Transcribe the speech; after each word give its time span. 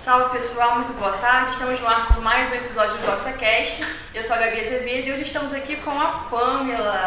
Salve 0.00 0.30
pessoal, 0.30 0.76
muito 0.76 0.94
boa 0.94 1.12
tarde. 1.18 1.50
Estamos 1.50 1.78
no 1.78 1.86
ar 1.86 2.08
com 2.08 2.22
mais 2.22 2.50
um 2.50 2.54
episódio 2.54 2.96
do 2.96 3.04
DoxaCast. 3.04 3.84
Eu 4.14 4.24
sou 4.24 4.34
a 4.34 4.38
Gabi 4.38 4.58
Azevedo 4.58 5.08
e 5.08 5.12
hoje 5.12 5.20
estamos 5.20 5.52
aqui 5.52 5.76
com 5.76 5.90
a 5.90 6.26
Pamela. 6.30 7.06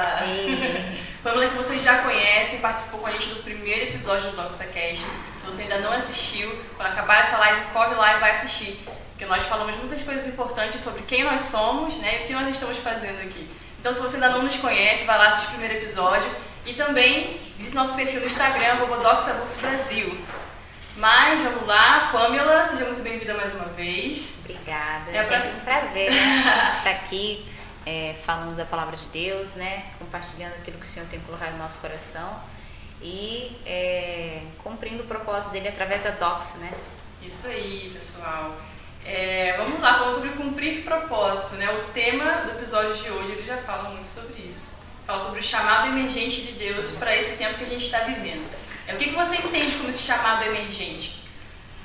Pamela 1.24 1.48
que 1.48 1.56
vocês 1.56 1.82
já 1.82 2.04
conhecem, 2.04 2.60
participou 2.60 3.00
com 3.00 3.08
a 3.08 3.10
gente 3.10 3.30
do 3.30 3.42
primeiro 3.42 3.86
episódio 3.86 4.30
do 4.30 4.38
DoxaCast. 4.38 5.08
Se 5.38 5.44
você 5.44 5.64
ainda 5.64 5.80
não 5.80 5.92
assistiu, 5.92 6.56
quando 6.78 6.90
acabar 6.90 7.22
essa 7.22 7.36
live, 7.40 7.62
corre 7.74 7.96
lá 7.96 8.18
e 8.18 8.20
vai 8.20 8.30
assistir. 8.30 8.80
Porque 9.10 9.26
nós 9.26 9.44
falamos 9.44 9.76
muitas 9.78 10.04
coisas 10.04 10.28
importantes 10.28 10.80
sobre 10.80 11.02
quem 11.02 11.24
nós 11.24 11.42
somos 11.42 11.98
né, 11.98 12.20
e 12.20 12.24
o 12.26 12.28
que 12.28 12.34
nós 12.34 12.48
estamos 12.48 12.78
fazendo 12.78 13.20
aqui. 13.22 13.50
Então 13.80 13.92
se 13.92 14.00
você 14.00 14.18
ainda 14.18 14.30
não 14.30 14.44
nos 14.44 14.58
conhece, 14.58 15.04
vai 15.06 15.18
lá 15.18 15.26
assistir 15.26 15.48
o 15.48 15.50
primeiro 15.50 15.74
episódio. 15.78 16.30
E 16.64 16.76
também 16.76 17.42
visite 17.58 17.76
nosso 17.76 17.96
perfil 17.96 18.20
no 18.20 18.28
Instagram, 18.28 18.76
Brasil. 19.58 20.16
Mas 20.96 21.42
vamos 21.42 21.66
lá, 21.66 22.10
Pamela, 22.12 22.64
seja 22.66 22.86
muito 22.86 23.02
bem-vinda 23.02 23.34
mais 23.34 23.52
uma 23.54 23.66
vez. 23.66 24.36
Obrigada, 24.40 25.10
é 25.12 25.24
sempre 25.24 25.50
pra... 25.50 25.58
um 25.58 25.60
prazer 25.62 26.12
né, 26.12 26.72
estar 26.78 26.92
aqui 26.92 27.46
é, 27.84 28.16
falando 28.24 28.56
da 28.56 28.64
palavra 28.64 28.96
de 28.96 29.06
Deus, 29.08 29.56
né, 29.56 29.86
compartilhando 29.98 30.54
aquilo 30.54 30.78
que 30.78 30.86
o 30.86 30.88
Senhor 30.88 31.08
tem 31.10 31.20
colocado 31.22 31.54
no 31.54 31.58
nosso 31.58 31.80
coração 31.80 32.40
e 33.02 33.60
é, 33.66 34.44
cumprindo 34.64 35.02
o 35.02 35.08
propósito 35.08 35.52
dele 35.54 35.68
através 35.68 36.04
da 36.04 36.12
Doxa, 36.12 36.58
né? 36.60 36.72
Isso 37.24 37.48
aí, 37.48 37.90
pessoal. 37.92 38.56
É, 39.04 39.56
vamos 39.58 39.82
lá, 39.82 39.96
falando 39.96 40.12
sobre 40.12 40.30
cumprir 40.30 40.84
propósito, 40.84 41.56
né? 41.56 41.70
O 41.72 41.92
tema 41.92 42.44
do 42.44 42.52
episódio 42.52 42.96
de 42.96 43.10
hoje 43.10 43.32
ele 43.32 43.46
já 43.46 43.58
fala 43.58 43.90
muito 43.90 44.08
sobre 44.08 44.44
isso. 44.44 44.74
Fala 45.08 45.20
sobre 45.20 45.40
o 45.40 45.44
chamado 45.44 45.88
emergente 45.88 46.44
de 46.44 46.54
Deus 46.54 46.92
para 46.92 47.14
esse 47.16 47.36
tempo 47.36 47.56
que 47.56 47.64
a 47.64 47.68
gente 47.68 47.84
está 47.84 48.00
vivendo. 48.00 48.63
É, 48.86 48.94
o 48.94 48.98
que, 48.98 49.06
que 49.06 49.16
você 49.16 49.38
entende 49.38 49.76
como 49.76 49.90
esse 49.90 50.04
chamado 50.04 50.44
emergente? 50.44 51.24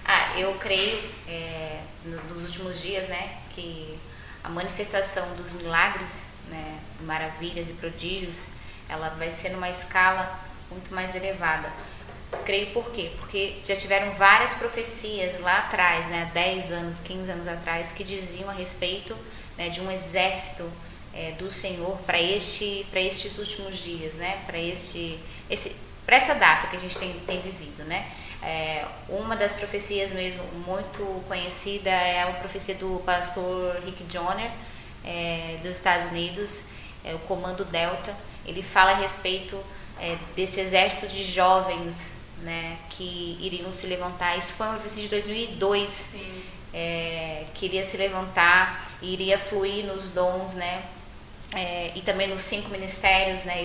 Ah, 0.05 0.39
eu 0.39 0.55
creio 0.55 1.01
é, 1.29 1.81
nos 2.05 2.43
últimos 2.43 2.81
dias, 2.81 3.07
né, 3.09 3.39
que 3.51 3.99
a 4.43 4.49
manifestação 4.49 5.35
dos 5.37 5.53
milagres, 5.53 6.25
né, 6.49 6.81
maravilhas 7.03 7.69
e 7.71 7.75
prodígios, 7.75 8.47
ela 8.89 9.11
vai 9.11 9.31
ser 9.31 9.51
numa 9.51 9.69
escala 9.69 10.41
muito 10.71 10.93
mais 10.93 11.15
elevada. 11.15 11.71
Creio 12.45 12.73
por 12.73 12.91
quê? 12.91 13.13
Porque 13.19 13.57
já 13.63 13.77
tiveram 13.77 14.13
várias 14.15 14.53
profecias 14.55 15.41
lá 15.41 15.59
atrás, 15.59 16.07
né, 16.09 16.31
10 16.35 16.73
anos, 16.73 17.01
15 17.01 17.31
anos 17.31 17.47
atrás, 17.47 17.93
que 17.93 18.03
diziam 18.03 18.51
a 18.51 18.53
respeito 18.53 19.17
né, 19.57 19.69
de 19.69 19.81
um 19.81 19.91
exército 19.91 20.71
é, 21.15 21.33
do 21.33 21.51
Senhor 21.51 21.97
para 22.07 22.21
este, 22.21 22.87
estes 22.93 23.39
últimos 23.39 23.77
dias, 23.79 24.15
né, 24.15 24.43
para 24.47 24.59
este, 24.59 25.19
esse, 25.49 25.75
para 26.09 26.17
essa 26.17 26.35
data 26.35 26.69
que 26.69 26.77
a 26.77 26.79
gente 26.79 26.99
tem, 26.99 27.13
tem 27.27 27.39
vivido, 27.43 27.85
né? 27.85 28.11
É, 28.43 28.87
uma 29.11 29.37
das 29.37 29.53
profecias 29.53 30.11
mesmo 30.11 30.43
muito 30.67 31.23
conhecida 31.29 31.91
é 31.91 32.23
a 32.23 32.33
profecia 32.33 32.77
do 32.77 33.03
pastor 33.05 33.79
Rick 33.85 34.07
Joyner 34.11 34.51
é, 35.05 35.59
dos 35.61 35.73
Estados 35.73 36.07
Unidos, 36.07 36.63
é, 37.05 37.15
o 37.15 37.19
Comando 37.19 37.63
Delta. 37.63 38.17
Ele 38.47 38.63
fala 38.63 38.93
a 38.93 38.95
respeito 38.95 39.63
é, 40.01 40.17
desse 40.35 40.61
exército 40.61 41.07
de 41.09 41.23
jovens 41.25 42.11
né, 42.39 42.79
que 42.89 43.37
iriam 43.39 43.71
se 43.71 43.87
levantar. 43.87 44.39
Isso 44.39 44.55
foi 44.55 44.67
uma 44.67 44.77
profecia 44.77 45.03
de 45.03 45.11
2002, 45.11 46.17
é, 46.73 47.45
que 47.53 47.67
iria 47.67 47.85
se 47.85 47.99
levantar, 47.99 48.93
iria 49.03 49.39
fluir 49.39 49.85
nos 49.85 50.09
dons, 50.09 50.55
né? 50.55 50.85
É, 51.55 51.93
e 51.95 52.01
também 52.01 52.29
nos 52.29 52.41
cinco 52.41 52.71
ministérios, 52.71 53.45
né, 53.45 53.63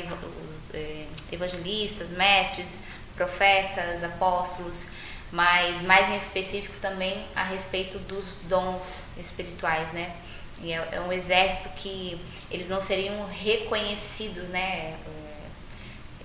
é, 0.73 1.05
evangelistas, 1.31 2.11
mestres, 2.11 2.79
profetas, 3.15 4.03
apóstolos, 4.03 4.87
mas 5.31 5.81
mais 5.81 6.09
em 6.09 6.15
específico 6.15 6.77
também 6.79 7.25
a 7.35 7.43
respeito 7.43 7.97
dos 7.99 8.39
dons 8.43 9.03
espirituais, 9.17 9.91
né? 9.91 10.15
E 10.61 10.71
é, 10.71 10.89
é 10.93 11.01
um 11.01 11.11
exército 11.11 11.69
que 11.69 12.19
eles 12.49 12.69
não 12.69 12.79
seriam 12.79 13.25
reconhecidos, 13.27 14.49
né? 14.49 14.95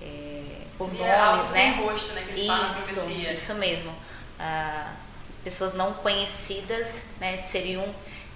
É, 0.01 0.05
é 0.05 0.43
por 0.77 0.89
Seria 0.89 1.25
nomes, 1.25 1.51
né? 1.51 1.71
Rosto, 1.81 2.13
né? 2.13 2.21
Que 2.21 2.39
ele 2.39 2.67
isso, 2.67 3.11
isso 3.11 3.55
mesmo. 3.55 3.93
Ah, 4.39 4.93
pessoas 5.43 5.73
não 5.73 5.93
conhecidas, 5.93 7.05
né? 7.19 7.35
Seriam 7.35 7.83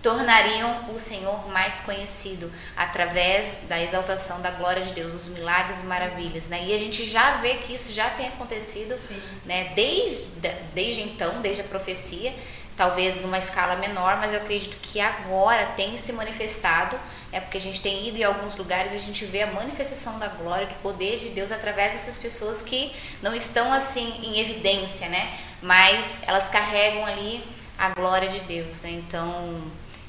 tornariam 0.03 0.93
o 0.93 0.99
Senhor 0.99 1.49
mais 1.49 1.79
conhecido 1.79 2.51
através 2.75 3.59
da 3.69 3.81
exaltação 3.81 4.41
da 4.41 4.51
glória 4.51 4.83
de 4.83 4.91
Deus, 4.91 5.13
os 5.13 5.29
milagres 5.29 5.79
e 5.79 5.83
maravilhas, 5.83 6.45
né? 6.47 6.65
E 6.65 6.73
a 6.73 6.77
gente 6.77 7.05
já 7.05 7.37
vê 7.37 7.55
que 7.55 7.73
isso 7.73 7.93
já 7.93 8.09
tem 8.09 8.27
acontecido, 8.27 8.95
Sim. 8.97 9.19
né? 9.45 9.71
Desde, 9.73 10.49
desde 10.73 11.01
então, 11.01 11.41
desde 11.41 11.61
a 11.61 11.63
profecia, 11.63 12.35
talvez 12.75 13.21
numa 13.21 13.37
escala 13.37 13.77
menor, 13.77 14.17
mas 14.17 14.33
eu 14.33 14.41
acredito 14.41 14.75
que 14.81 14.99
agora 14.99 15.67
tem 15.77 15.95
se 15.95 16.11
manifestado, 16.11 16.99
é 17.31 17.39
porque 17.39 17.57
a 17.57 17.61
gente 17.61 17.79
tem 17.79 18.05
ido 18.05 18.17
em 18.17 18.23
alguns 18.23 18.57
lugares 18.57 18.91
e 18.91 18.97
a 18.97 18.99
gente 18.99 19.23
vê 19.25 19.43
a 19.43 19.47
manifestação 19.47 20.19
da 20.19 20.27
glória, 20.27 20.67
do 20.67 20.75
poder 20.75 21.17
de 21.17 21.29
Deus 21.29 21.49
através 21.49 21.93
dessas 21.93 22.17
pessoas 22.17 22.61
que 22.61 22.93
não 23.21 23.33
estão 23.33 23.71
assim 23.71 24.19
em 24.21 24.37
evidência, 24.37 25.07
né? 25.07 25.31
Mas 25.61 26.21
elas 26.27 26.49
carregam 26.49 27.05
ali 27.05 27.41
a 27.77 27.89
glória 27.89 28.27
de 28.27 28.41
Deus, 28.41 28.81
né? 28.81 28.91
Então, 28.91 29.63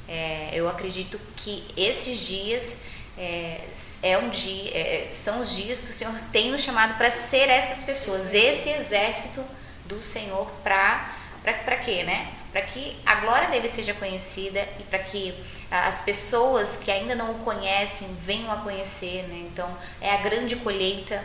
é, 0.09 0.50
eu 0.53 0.69
acredito 0.69 1.19
que 1.37 1.66
esses 1.76 2.19
dias 2.19 2.76
é, 3.16 3.60
é 4.03 4.19
um 4.19 4.28
dia, 4.28 4.70
é, 4.76 5.06
são 5.09 5.41
os 5.41 5.54
dias 5.54 5.82
que 5.82 5.91
o 5.91 5.92
Senhor 5.92 6.15
tem 6.32 6.50
nos 6.50 6.62
chamado 6.62 6.97
para 6.97 7.10
ser 7.10 7.48
essas 7.48 7.82
pessoas, 7.82 8.34
esse 8.34 8.70
exército 8.70 9.44
do 9.87 10.00
Senhor 10.03 10.50
para 10.62 11.12
para 11.42 11.76
quê, 11.76 12.04
né? 12.04 12.32
Para 12.50 12.62
que 12.62 12.97
a 13.04 13.16
glória 13.16 13.48
dele 13.50 13.69
seja 13.69 13.92
conhecida 13.92 14.66
e 14.81 14.82
para 14.84 14.98
que 15.00 15.34
as 15.70 16.00
pessoas 16.00 16.78
que 16.78 16.91
ainda 16.91 17.15
não 17.15 17.32
o 17.32 17.38
conhecem 17.41 18.09
venham 18.19 18.50
a 18.50 18.56
conhecer, 18.56 19.25
né? 19.28 19.47
Então 19.53 19.69
é 20.00 20.15
a 20.15 20.16
grande 20.19 20.56
colheita. 20.56 21.22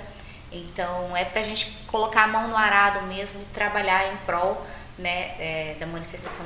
Então 0.51 1.15
é 1.15 1.23
para 1.23 1.39
a 1.39 1.43
gente 1.43 1.71
colocar 1.87 2.23
a 2.23 2.27
mão 2.27 2.49
no 2.49 2.57
arado 2.57 3.05
mesmo 3.05 3.41
e 3.41 3.45
trabalhar 3.45 4.11
em 4.11 4.17
prol 4.25 4.65
né, 4.97 5.35
é, 5.39 5.75
da 5.79 5.87
manifestação 5.87 6.45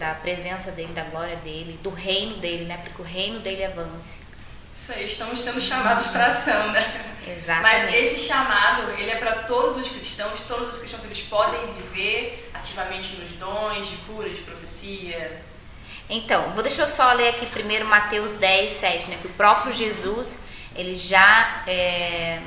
da 0.00 0.14
presença 0.14 0.72
dele, 0.72 0.94
da 0.94 1.04
glória 1.04 1.36
dele, 1.36 1.78
do 1.82 1.90
reino 1.90 2.38
dele, 2.38 2.64
né? 2.64 2.78
Para 2.78 2.90
que 2.90 3.02
o 3.02 3.04
reino 3.04 3.38
dele 3.40 3.62
avance. 3.62 4.20
Isso 4.72 4.92
aí, 4.92 5.06
estamos 5.06 5.38
sendo 5.38 5.60
chamados 5.60 6.06
para 6.06 6.26
ação, 6.26 6.72
né? 6.72 7.14
Exatamente. 7.28 7.84
Mas 7.84 7.94
esse 7.94 8.26
chamado, 8.26 8.90
ele 8.98 9.10
é 9.10 9.16
para 9.16 9.42
todos 9.42 9.76
os 9.76 9.88
cristãos, 9.90 10.40
todos 10.42 10.70
os 10.70 10.78
cristãos 10.78 11.04
eles 11.04 11.20
podem 11.20 11.60
viver 11.74 12.50
ativamente 12.54 13.14
nos 13.16 13.32
dons 13.32 13.88
de 13.88 13.96
cura, 13.98 14.30
de 14.30 14.40
profecia. 14.40 15.42
Então, 16.08 16.50
vou 16.52 16.62
deixar 16.62 16.84
eu 16.84 16.86
só 16.86 17.12
ler 17.12 17.28
aqui 17.28 17.44
primeiro 17.46 17.84
Mateus 17.84 18.36
10, 18.36 18.70
7, 18.70 19.10
né? 19.10 19.18
Que 19.20 19.28
o 19.28 19.32
próprio 19.34 19.70
Jesus, 19.70 20.38
ele 20.74 20.94
já 20.94 21.62
é, 21.66 22.40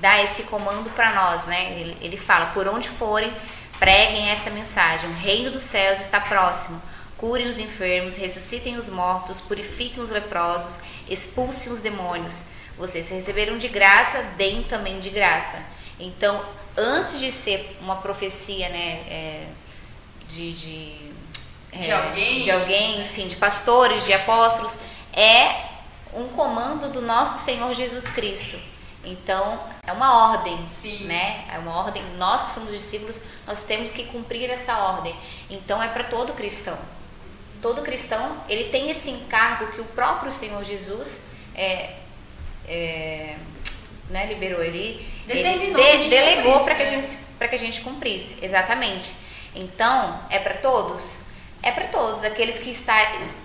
dá 0.00 0.20
esse 0.20 0.44
comando 0.44 0.90
para 0.90 1.12
nós, 1.12 1.46
né? 1.46 1.78
Ele, 1.78 1.96
ele 2.00 2.16
fala, 2.16 2.46
por 2.46 2.66
onde 2.66 2.88
forem, 2.88 3.32
Preguem 3.78 4.30
esta 4.30 4.50
mensagem: 4.50 5.08
o 5.10 5.14
reino 5.14 5.50
dos 5.50 5.62
céus 5.62 6.00
está 6.00 6.20
próximo. 6.20 6.80
Curem 7.16 7.48
os 7.48 7.58
enfermos, 7.58 8.14
ressuscitem 8.14 8.76
os 8.76 8.88
mortos, 8.88 9.40
purifiquem 9.40 10.02
os 10.02 10.10
leprosos, 10.10 10.78
expulsem 11.08 11.72
os 11.72 11.80
demônios. 11.80 12.42
Vocês 12.76 13.08
receberam 13.10 13.58
de 13.58 13.66
graça, 13.66 14.22
deem 14.36 14.62
também 14.62 15.00
de 15.00 15.10
graça. 15.10 15.60
Então, 15.98 16.44
antes 16.76 17.18
de 17.18 17.32
ser 17.32 17.76
uma 17.80 17.96
profecia, 17.96 18.68
né, 18.68 19.00
é, 19.08 19.46
de, 20.28 20.52
de, 20.52 21.10
é, 21.72 21.78
de, 21.78 21.92
alguém. 21.92 22.40
de 22.40 22.50
alguém, 22.52 23.02
enfim, 23.02 23.26
de 23.26 23.34
pastores, 23.34 24.06
de 24.06 24.12
apóstolos, 24.12 24.74
é 25.12 25.66
um 26.14 26.28
comando 26.28 26.88
do 26.88 27.02
nosso 27.02 27.44
Senhor 27.44 27.74
Jesus 27.74 28.08
Cristo. 28.10 28.56
Então, 29.04 29.58
é 29.88 29.92
uma 29.92 30.30
ordem, 30.30 30.68
Sim. 30.68 31.04
né? 31.04 31.46
É 31.50 31.58
uma 31.58 31.74
ordem. 31.74 32.04
Nós 32.18 32.42
que 32.42 32.50
somos 32.50 32.70
discípulos, 32.72 33.18
nós 33.46 33.62
temos 33.62 33.90
que 33.90 34.04
cumprir 34.04 34.50
essa 34.50 34.76
ordem. 34.76 35.16
Então, 35.48 35.82
é 35.82 35.88
para 35.88 36.04
todo 36.04 36.34
cristão. 36.34 36.78
Todo 37.62 37.80
cristão, 37.80 38.36
ele 38.50 38.64
tem 38.64 38.90
esse 38.90 39.10
encargo 39.10 39.72
que 39.72 39.80
o 39.80 39.84
próprio 39.86 40.30
Senhor 40.30 40.62
Jesus 40.62 41.22
é, 41.54 41.94
é, 42.68 43.36
né, 44.10 44.26
liberou. 44.26 44.62
Ele, 44.62 45.06
ele 45.26 45.72
de, 45.72 46.10
delegou 46.10 46.62
para 46.64 46.74
que, 46.74 46.82
a 46.82 46.90
né? 46.90 47.00
gente, 47.00 47.16
que 47.38 47.54
a 47.54 47.58
gente 47.58 47.80
cumprisse. 47.80 48.44
Exatamente. 48.44 49.14
Então, 49.54 50.22
é 50.28 50.38
para 50.38 50.54
todos? 50.58 51.20
É 51.62 51.72
para 51.72 51.86
todos. 51.86 52.24
Aqueles 52.24 52.58
que 52.58 52.70
está, 52.70 52.94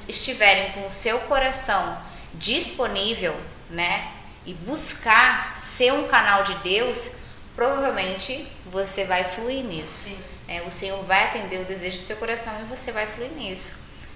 estiverem 0.10 0.74
com 0.74 0.86
o 0.86 0.90
seu 0.90 1.20
coração 1.22 1.98
disponível, 2.34 3.34
né? 3.70 4.12
E 4.46 4.54
buscar 4.54 5.58
ser 5.58 5.94
um 5.94 6.08
canal 6.08 6.44
de 6.44 6.56
Deus, 6.56 7.12
provavelmente 7.56 8.48
você 8.66 9.06
vai 9.06 9.24
fluir 9.24 9.64
nisso. 9.64 10.10
É, 10.48 10.62
o 10.64 10.70
Senhor 10.70 11.02
vai 11.04 11.26
atender 11.26 11.62
o 11.62 11.66
desejo 11.66 11.98
do 11.98 12.04
seu 12.04 12.18
coração 12.18 12.54
e 12.62 12.64
você 12.66 12.92
vai 12.92 13.08
fluir 13.08 13.32
nisso. 13.32 13.74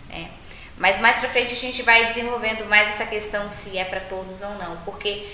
É. 0.09 0.27
Mas 0.77 0.99
mais 0.99 1.17
para 1.17 1.29
frente 1.29 1.53
a 1.53 1.57
gente 1.57 1.81
vai 1.81 2.05
desenvolvendo 2.05 2.65
mais 2.65 2.89
essa 2.89 3.05
questão 3.05 3.49
se 3.49 3.77
é 3.77 3.85
para 3.85 4.01
todos 4.01 4.41
ou 4.41 4.51
não, 4.55 4.77
porque 4.85 5.27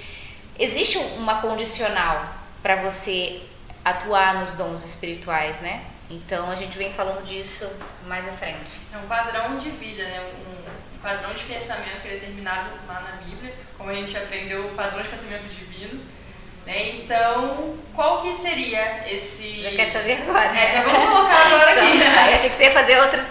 existe 0.58 0.98
uma 1.18 1.42
condicional 1.42 2.34
para 2.62 2.78
você 2.78 3.42
atuar 3.84 4.36
nos 4.36 4.54
dons 4.54 4.86
espirituais, 4.86 5.60
né? 5.60 5.84
Então 6.14 6.50
a 6.50 6.56
gente 6.56 6.78
vem 6.78 6.94
falando 6.94 7.24
disso 7.24 7.70
mais 8.06 8.28
à 8.28 8.32
frente. 8.32 8.82
É 8.94 8.98
um 8.98 9.08
padrão 9.08 9.58
de 9.58 9.70
vida, 9.70 10.04
né? 10.04 10.22
Um, 10.48 10.64
padrão 11.02 11.34
de 11.34 11.44
pensamento 11.44 12.02
que 12.02 12.08
é 12.08 12.12
determinado 12.12 12.70
lá 12.88 13.02
na 13.02 13.12
Bíblia, 13.26 13.54
como 13.78 13.90
a 13.90 13.94
gente 13.94 14.16
aprendeu, 14.16 14.68
o 14.68 14.70
padrão 14.70 15.02
de 15.02 15.10
pensamento 15.10 15.48
divino. 15.48 16.02
Né? 16.66 16.92
Então, 16.92 17.78
qual 17.94 18.22
que 18.22 18.34
seria 18.34 19.04
esse. 19.12 19.64
Já 19.64 19.72
quer 19.72 19.88
saber 19.88 20.22
agora? 20.22 20.58
É, 20.58 20.70
já 20.70 20.82
vamos 20.82 21.10
colocar 21.10 21.48
agora 21.48 21.72
então, 21.74 21.88
aqui. 21.88 22.04
Aí 22.20 22.34
achei 22.36 22.50
que 22.50 22.56
você 22.56 22.64
ia 22.64 22.72
fazer 22.72 23.00
outras. 23.02 23.26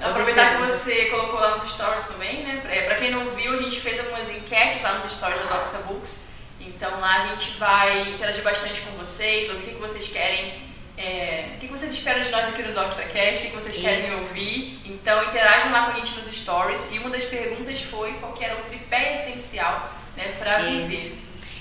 Aproveitar 0.00 0.52
que 0.52 0.62
você 0.62 1.06
colocou 1.06 1.40
lá 1.40 1.50
nos 1.50 1.68
stories 1.68 2.04
também, 2.04 2.44
né? 2.44 2.60
Pra, 2.62 2.82
pra 2.82 2.94
quem 2.94 3.10
não 3.10 3.24
viu, 3.34 3.58
a 3.58 3.62
gente 3.62 3.80
fez 3.80 3.98
algumas 3.98 4.28
enquetes 4.28 4.80
lá 4.82 4.92
nos 4.92 5.10
stories 5.10 5.40
da 5.40 5.46
Doxa 5.46 5.78
Books. 5.78 6.20
Então 6.60 7.00
lá 7.00 7.22
a 7.22 7.26
gente 7.28 7.50
vai 7.58 8.10
interagir 8.10 8.44
bastante 8.44 8.82
com 8.82 8.92
vocês, 8.92 9.50
ouvir 9.50 9.70
o 9.70 9.74
que 9.74 9.80
vocês 9.80 10.06
querem 10.06 10.65
é, 10.96 11.50
o 11.54 11.58
que 11.58 11.66
vocês 11.66 11.92
esperam 11.92 12.20
de 12.20 12.30
nós 12.30 12.46
aqui 12.46 12.62
no 12.62 12.72
DoxaCast, 12.72 13.46
o 13.46 13.50
que 13.50 13.54
vocês 13.54 13.76
querem 13.76 13.98
Isso. 13.98 14.28
ouvir. 14.28 14.80
Então, 14.86 15.24
interajam 15.24 15.70
lá 15.70 15.86
com 15.86 15.92
a 15.92 15.94
gente 15.96 16.14
nos 16.14 16.26
stories. 16.26 16.88
E 16.90 16.98
uma 16.98 17.10
das 17.10 17.24
perguntas 17.24 17.82
foi 17.82 18.14
qual 18.14 18.34
era 18.40 18.54
o 18.54 18.62
tripé 18.62 19.14
essencial 19.14 19.92
né, 20.16 20.34
para 20.38 20.58
viver. 20.58 21.18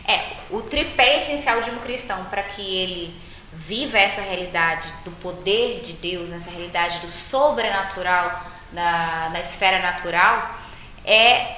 É, 0.07 0.37
o 0.49 0.61
tripé 0.61 1.17
essencial 1.17 1.61
de 1.61 1.69
um 1.71 1.79
cristão 1.79 2.25
para 2.25 2.43
que 2.43 2.61
ele 2.61 3.21
viva 3.51 3.97
essa 3.97 4.21
realidade 4.21 4.91
do 5.03 5.11
poder 5.11 5.81
de 5.81 5.93
Deus, 5.93 6.31
essa 6.31 6.49
realidade 6.49 6.99
do 6.99 7.07
sobrenatural 7.07 8.45
na, 8.71 9.29
na 9.29 9.39
esfera 9.39 9.81
natural, 9.81 10.59
é 11.03 11.57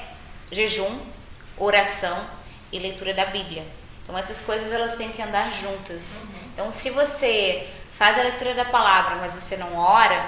jejum, 0.52 1.00
oração 1.58 2.26
e 2.72 2.80
leitura 2.80 3.14
da 3.14 3.26
Bíblia. 3.26 3.66
Então 4.04 4.18
essas 4.18 4.42
coisas 4.42 4.72
elas 4.72 4.96
têm 4.96 5.10
que 5.10 5.22
andar 5.22 5.52
juntas. 5.52 6.20
Uhum. 6.22 6.37
Então 6.58 6.72
se 6.72 6.90
você 6.90 7.70
faz 8.00 8.18
a 8.18 8.24
leitura 8.24 8.56
da 8.56 8.66
palavra, 8.66 9.18
mas 9.18 9.32
você 9.32 9.56
não 9.58 9.78
ora, 9.78 10.28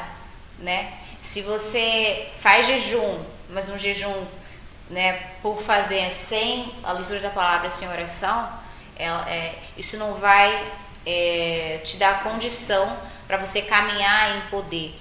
né? 0.60 0.94
Se 1.20 1.42
você 1.42 2.30
faz 2.40 2.68
jejum, 2.68 3.26
mas 3.50 3.68
um 3.68 3.76
jejum, 3.76 4.28
né, 4.92 5.14
por 5.42 5.60
fazer 5.60 6.12
sem 6.12 6.72
a 6.84 6.92
leitura 6.92 7.20
da 7.20 7.32
palavra, 7.32 7.68
sem 7.68 7.90
oração, 7.90 8.48
é, 8.96 9.08
é, 9.08 9.56
isso 9.76 9.98
não 9.98 10.14
vai 10.14 10.72
é, 11.04 11.82
te 11.84 11.98
dar 11.98 12.22
condição 12.22 12.96
para 13.26 13.38
você 13.38 13.64
caminhar 13.64 14.38
em 14.38 14.42
poder. 14.52 14.96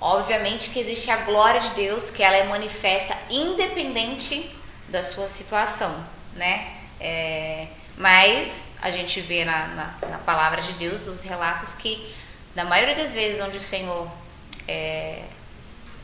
Obviamente 0.00 0.70
que 0.70 0.80
existe 0.80 1.10
a 1.10 1.18
glória 1.18 1.60
de 1.60 1.70
Deus, 1.72 2.10
que 2.10 2.22
ela 2.22 2.36
é 2.36 2.44
manifesta 2.44 3.14
independente 3.28 4.50
da 4.88 5.04
sua 5.04 5.28
situação, 5.28 5.94
né? 6.34 6.72
É, 6.98 7.66
mas 7.98 8.64
a 8.84 8.90
gente 8.90 9.18
vê 9.18 9.46
na, 9.46 9.66
na, 9.68 9.94
na, 10.10 10.18
palavra 10.18 10.60
de 10.60 10.74
Deus 10.74 11.06
os 11.06 11.22
relatos 11.22 11.72
que, 11.72 12.14
na 12.54 12.66
maioria 12.66 12.94
das 12.94 13.14
vezes 13.14 13.40
onde 13.40 13.56
o 13.56 13.62
Senhor, 13.62 14.06
é, 14.68 15.22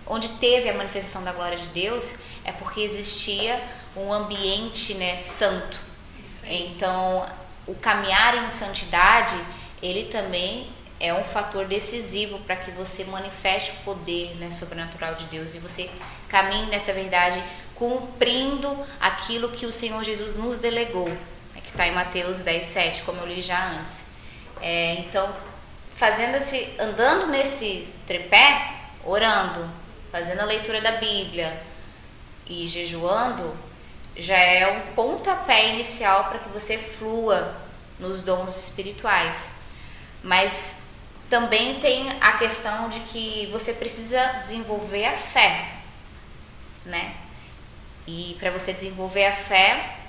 onde 0.07 0.31
teve 0.31 0.67
a 0.71 0.73
manifestação 0.73 1.23
da 1.23 1.31
glória 1.31 1.59
de 1.59 1.67
Deus, 1.67 2.15
é 2.43 2.51
porque 2.53 2.81
existia 2.81 3.63
um 3.95 4.11
ambiente 4.11 4.95
né, 4.95 5.19
santo. 5.19 5.79
Então, 6.47 7.29
o 7.67 7.75
caminhar 7.75 8.47
em 8.47 8.49
santidade, 8.49 9.37
ele 9.83 10.11
também 10.11 10.67
é 10.99 11.13
um 11.13 11.23
fator 11.23 11.67
decisivo 11.67 12.39
para 12.41 12.57
que 12.57 12.71
você 12.71 13.05
manifeste 13.05 13.73
o 13.73 13.85
poder 13.85 14.37
né, 14.37 14.49
sobrenatural 14.49 15.17
de 15.17 15.27
Deus 15.27 15.55
e 15.55 15.59
você 15.59 15.91
caminhe 16.31 16.65
nessa 16.71 16.95
verdade 16.95 17.45
cumprindo 17.75 18.75
aquilo 18.99 19.51
que 19.51 19.67
o 19.67 19.73
Senhor 19.73 20.03
Jesus 20.03 20.35
nos 20.35 20.57
delegou 20.57 21.11
que 21.71 21.75
está 21.75 21.87
em 21.87 21.93
Mateus 21.93 22.41
10, 22.41 22.65
7, 22.65 23.03
como 23.03 23.21
eu 23.21 23.27
li 23.27 23.41
já 23.41 23.71
antes. 23.71 24.05
É, 24.61 24.95
então, 24.95 25.33
fazendo 25.95 26.37
esse, 26.37 26.75
andando 26.79 27.29
nesse 27.29 27.89
tripé, 28.07 28.75
orando, 29.05 29.71
fazendo 30.11 30.41
a 30.41 30.45
leitura 30.45 30.81
da 30.81 30.93
Bíblia 30.93 31.63
e 32.47 32.67
jejuando, 32.67 33.57
já 34.17 34.37
é 34.37 34.67
um 34.67 34.95
pontapé 34.95 35.69
inicial 35.69 36.25
para 36.25 36.41
que 36.41 36.49
você 36.49 36.77
flua 36.77 37.57
nos 37.99 38.23
dons 38.23 38.57
espirituais. 38.57 39.47
Mas 40.23 40.75
também 41.31 41.79
tem 41.79 42.09
a 42.21 42.33
questão 42.33 42.89
de 42.89 42.99
que 43.01 43.49
você 43.53 43.73
precisa 43.73 44.21
desenvolver 44.41 45.07
a 45.07 45.17
fé, 45.17 45.77
né? 46.85 47.15
E 48.07 48.37
para 48.41 48.51
você 48.51 48.73
desenvolver 48.73 49.27
a 49.27 49.37
fé, 49.37 50.00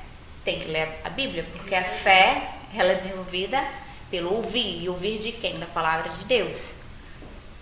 tem 0.44 0.60
que 0.60 0.68
ler 0.68 1.00
a 1.04 1.10
Bíblia, 1.10 1.46
porque 1.54 1.76
a 1.76 1.84
fé 1.84 2.56
ela 2.76 2.92
é 2.92 2.96
desenvolvida 2.96 3.64
pelo 4.10 4.34
ouvir. 4.34 4.84
E 4.84 4.90
ouvir 4.90 5.20
de 5.20 5.32
quem? 5.32 5.60
Da 5.60 5.66
palavra 5.66 6.10
de 6.10 6.26
Deus. 6.26 6.74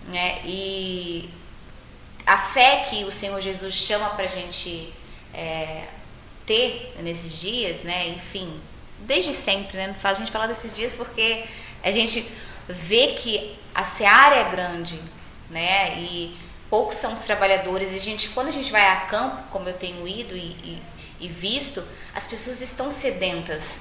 Né? 0.08 0.40
E 0.44 1.30
a 2.26 2.38
fé 2.38 2.86
que 2.88 3.04
o 3.04 3.10
Senhor 3.10 3.40
Jesus 3.40 3.74
chama 3.74 4.10
para 4.10 4.24
a 4.24 4.28
gente 4.28 4.92
é, 5.32 5.84
ter 6.46 6.94
nesses 7.00 7.40
dias, 7.40 7.82
né? 7.82 8.08
enfim, 8.08 8.60
desde 9.00 9.34
sempre, 9.34 9.76
né? 9.76 9.88
não 9.88 9.94
faz 9.94 10.18
a 10.18 10.20
gente 10.20 10.32
falar 10.32 10.46
desses 10.46 10.74
dias 10.74 10.92
porque 10.92 11.44
a 11.82 11.90
gente 11.90 12.26
vê 12.68 13.14
que 13.14 13.56
a 13.74 13.84
seara 13.84 14.36
é 14.36 14.50
grande, 14.50 15.00
né? 15.48 15.98
E 15.98 16.36
poucos 16.68 16.96
são 16.96 17.12
os 17.12 17.20
trabalhadores. 17.20 17.92
E 17.92 17.96
a 17.96 18.00
gente, 18.00 18.28
quando 18.30 18.48
a 18.48 18.52
gente 18.52 18.70
vai 18.70 18.86
a 18.86 19.02
campo, 19.02 19.42
como 19.50 19.68
eu 19.68 19.74
tenho 19.74 20.06
ido 20.06 20.36
e, 20.36 20.50
e, 20.62 20.82
e 21.20 21.28
visto, 21.28 21.86
as 22.14 22.26
pessoas 22.26 22.60
estão 22.60 22.90
sedentas. 22.90 23.78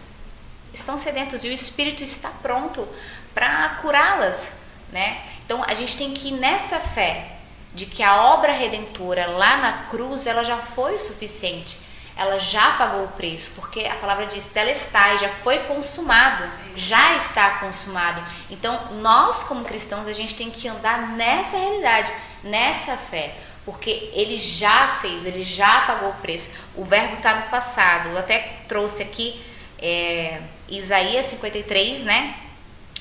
Estão 0.74 0.98
sedentas 0.98 1.44
e 1.44 1.48
o 1.48 1.52
Espírito 1.52 2.04
está 2.04 2.30
pronto 2.30 2.88
para 3.34 3.70
curá-las, 3.82 4.54
né? 4.92 5.22
Então 5.46 5.64
a 5.64 5.74
gente 5.74 5.98
tem 5.98 6.14
que 6.14 6.28
ir 6.28 6.34
nessa 6.34 6.80
fé 6.80 7.38
de 7.74 7.86
que 7.86 8.04
a 8.04 8.34
obra 8.34 8.52
redentora 8.52 9.28
lá 9.28 9.58
na 9.58 9.74
cruz 9.90 10.28
ela 10.28 10.44
já 10.44 10.58
foi 10.58 10.96
o 10.96 11.00
suficiente. 11.00 11.78
Ela 12.16 12.38
já 12.38 12.74
pagou 12.74 13.06
o 13.06 13.12
preço, 13.14 13.52
porque 13.56 13.86
a 13.86 13.96
palavra 13.96 14.26
diz 14.26 14.48
telestai, 14.48 15.18
já 15.18 15.30
foi 15.30 15.60
consumado, 15.60 16.44
já 16.74 17.16
está 17.16 17.60
consumado. 17.60 18.22
Então, 18.50 18.94
nós 18.96 19.44
como 19.44 19.64
cristãos, 19.64 20.06
a 20.06 20.12
gente 20.12 20.36
tem 20.36 20.52
que 20.52 20.68
andar 20.68 21.14
nessa 21.14 21.58
realidade, 21.58 22.12
nessa 22.44 22.98
fé 22.98 23.38
porque 23.66 24.10
ele 24.14 24.38
já 24.38 24.88
fez, 25.02 25.26
ele 25.26 25.44
já 25.44 25.82
pagou 25.82 26.10
o 26.10 26.16
preço. 26.16 26.52
O 26.76 26.84
verbo 26.84 27.16
está 27.16 27.36
no 27.36 27.50
passado. 27.50 28.10
Eu 28.10 28.18
até 28.18 28.58
trouxe 28.68 29.04
aqui 29.04 29.42
é, 29.78 30.42
Isaías 30.68 31.28
53, 31.28 32.04
né? 32.04 32.36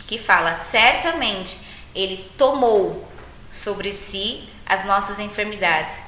Que 0.06 0.18
fala: 0.18 0.54
certamente 0.54 1.58
ele 1.94 2.30
tomou 2.36 3.08
sobre 3.50 3.92
si 3.92 4.48
as 4.66 4.84
nossas 4.84 5.18
enfermidades 5.18 6.02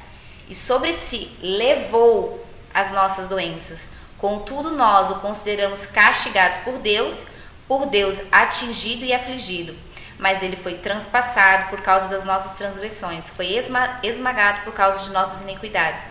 e 0.48 0.54
sobre 0.54 0.92
si 0.92 1.30
levou 1.40 2.44
as 2.74 2.92
nossas 2.92 3.28
doenças. 3.28 3.88
Contudo, 4.18 4.72
nós 4.72 5.10
o 5.10 5.16
consideramos 5.16 5.86
castigados 5.86 6.58
por 6.58 6.76
Deus, 6.78 7.24
por 7.66 7.86
Deus 7.86 8.20
atingido 8.30 9.04
e 9.04 9.12
afligido 9.12 9.74
mas 10.20 10.42
ele 10.42 10.54
foi 10.54 10.74
transpassado 10.74 11.70
por 11.70 11.80
causa 11.80 12.06
das 12.08 12.24
nossas 12.24 12.52
transgressões, 12.52 13.30
foi 13.30 13.58
esmagado 14.02 14.60
por 14.64 14.74
causa 14.74 15.06
de 15.06 15.12
nossas 15.12 15.40
iniquidades. 15.40 16.04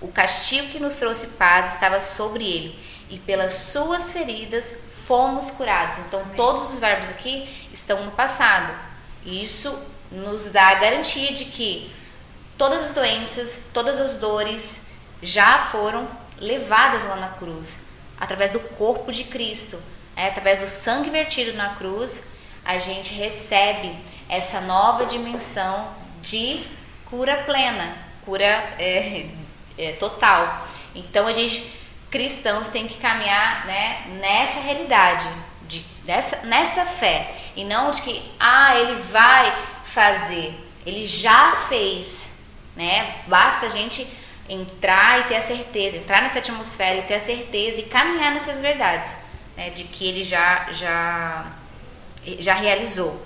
O 0.00 0.08
castigo 0.08 0.66
que 0.66 0.80
nos 0.80 0.96
trouxe 0.96 1.28
paz 1.28 1.74
estava 1.74 2.00
sobre 2.00 2.44
ele, 2.44 2.78
e 3.08 3.18
pelas 3.20 3.52
suas 3.52 4.10
feridas 4.10 4.74
fomos 5.06 5.50
curados. 5.52 6.04
Então, 6.04 6.24
todos 6.34 6.72
os 6.72 6.80
verbos 6.80 7.10
aqui 7.10 7.48
estão 7.72 8.04
no 8.04 8.10
passado. 8.10 8.74
Isso 9.24 9.78
nos 10.10 10.46
dá 10.46 10.68
a 10.70 10.74
garantia 10.74 11.32
de 11.32 11.44
que 11.44 11.94
todas 12.58 12.86
as 12.86 12.90
doenças, 12.92 13.58
todas 13.72 14.00
as 14.00 14.18
dores 14.18 14.86
já 15.22 15.66
foram 15.66 16.08
levadas 16.36 17.04
lá 17.04 17.14
na 17.14 17.28
cruz, 17.28 17.84
através 18.18 18.50
do 18.50 18.58
corpo 18.58 19.12
de 19.12 19.22
Cristo, 19.22 19.80
é, 20.16 20.26
através 20.26 20.58
do 20.58 20.66
sangue 20.66 21.10
vertido 21.10 21.56
na 21.56 21.76
cruz 21.76 22.31
a 22.64 22.78
gente 22.78 23.14
recebe 23.14 23.94
essa 24.28 24.60
nova 24.60 25.06
dimensão 25.06 25.88
de 26.20 26.64
cura 27.10 27.42
plena, 27.44 27.96
cura 28.24 28.44
é, 28.44 29.26
é, 29.76 29.92
total. 29.92 30.66
Então 30.94 31.26
a 31.26 31.32
gente 31.32 31.82
cristãos 32.10 32.66
tem 32.68 32.86
que 32.86 33.00
caminhar 33.00 33.66
né, 33.66 34.02
nessa 34.20 34.60
realidade, 34.60 35.26
de, 35.62 35.84
nessa, 36.04 36.44
nessa 36.44 36.84
fé 36.84 37.34
e 37.56 37.64
não 37.64 37.90
de 37.90 38.02
que 38.02 38.22
ah 38.38 38.76
ele 38.76 39.00
vai 39.02 39.56
fazer, 39.82 40.54
ele 40.84 41.06
já 41.06 41.52
fez, 41.68 42.32
né? 42.76 43.22
Basta 43.26 43.66
a 43.66 43.70
gente 43.70 44.06
entrar 44.48 45.20
e 45.20 45.24
ter 45.24 45.36
a 45.36 45.40
certeza, 45.40 45.96
entrar 45.96 46.20
nessa 46.22 46.38
atmosfera 46.38 46.98
e 46.98 47.02
ter 47.02 47.14
a 47.14 47.20
certeza 47.20 47.80
e 47.80 47.84
caminhar 47.84 48.32
nessas 48.32 48.60
verdades, 48.60 49.16
né? 49.56 49.70
De 49.70 49.84
que 49.84 50.06
ele 50.06 50.22
já 50.22 50.70
já 50.70 51.46
já 52.38 52.54
realizou. 52.54 53.20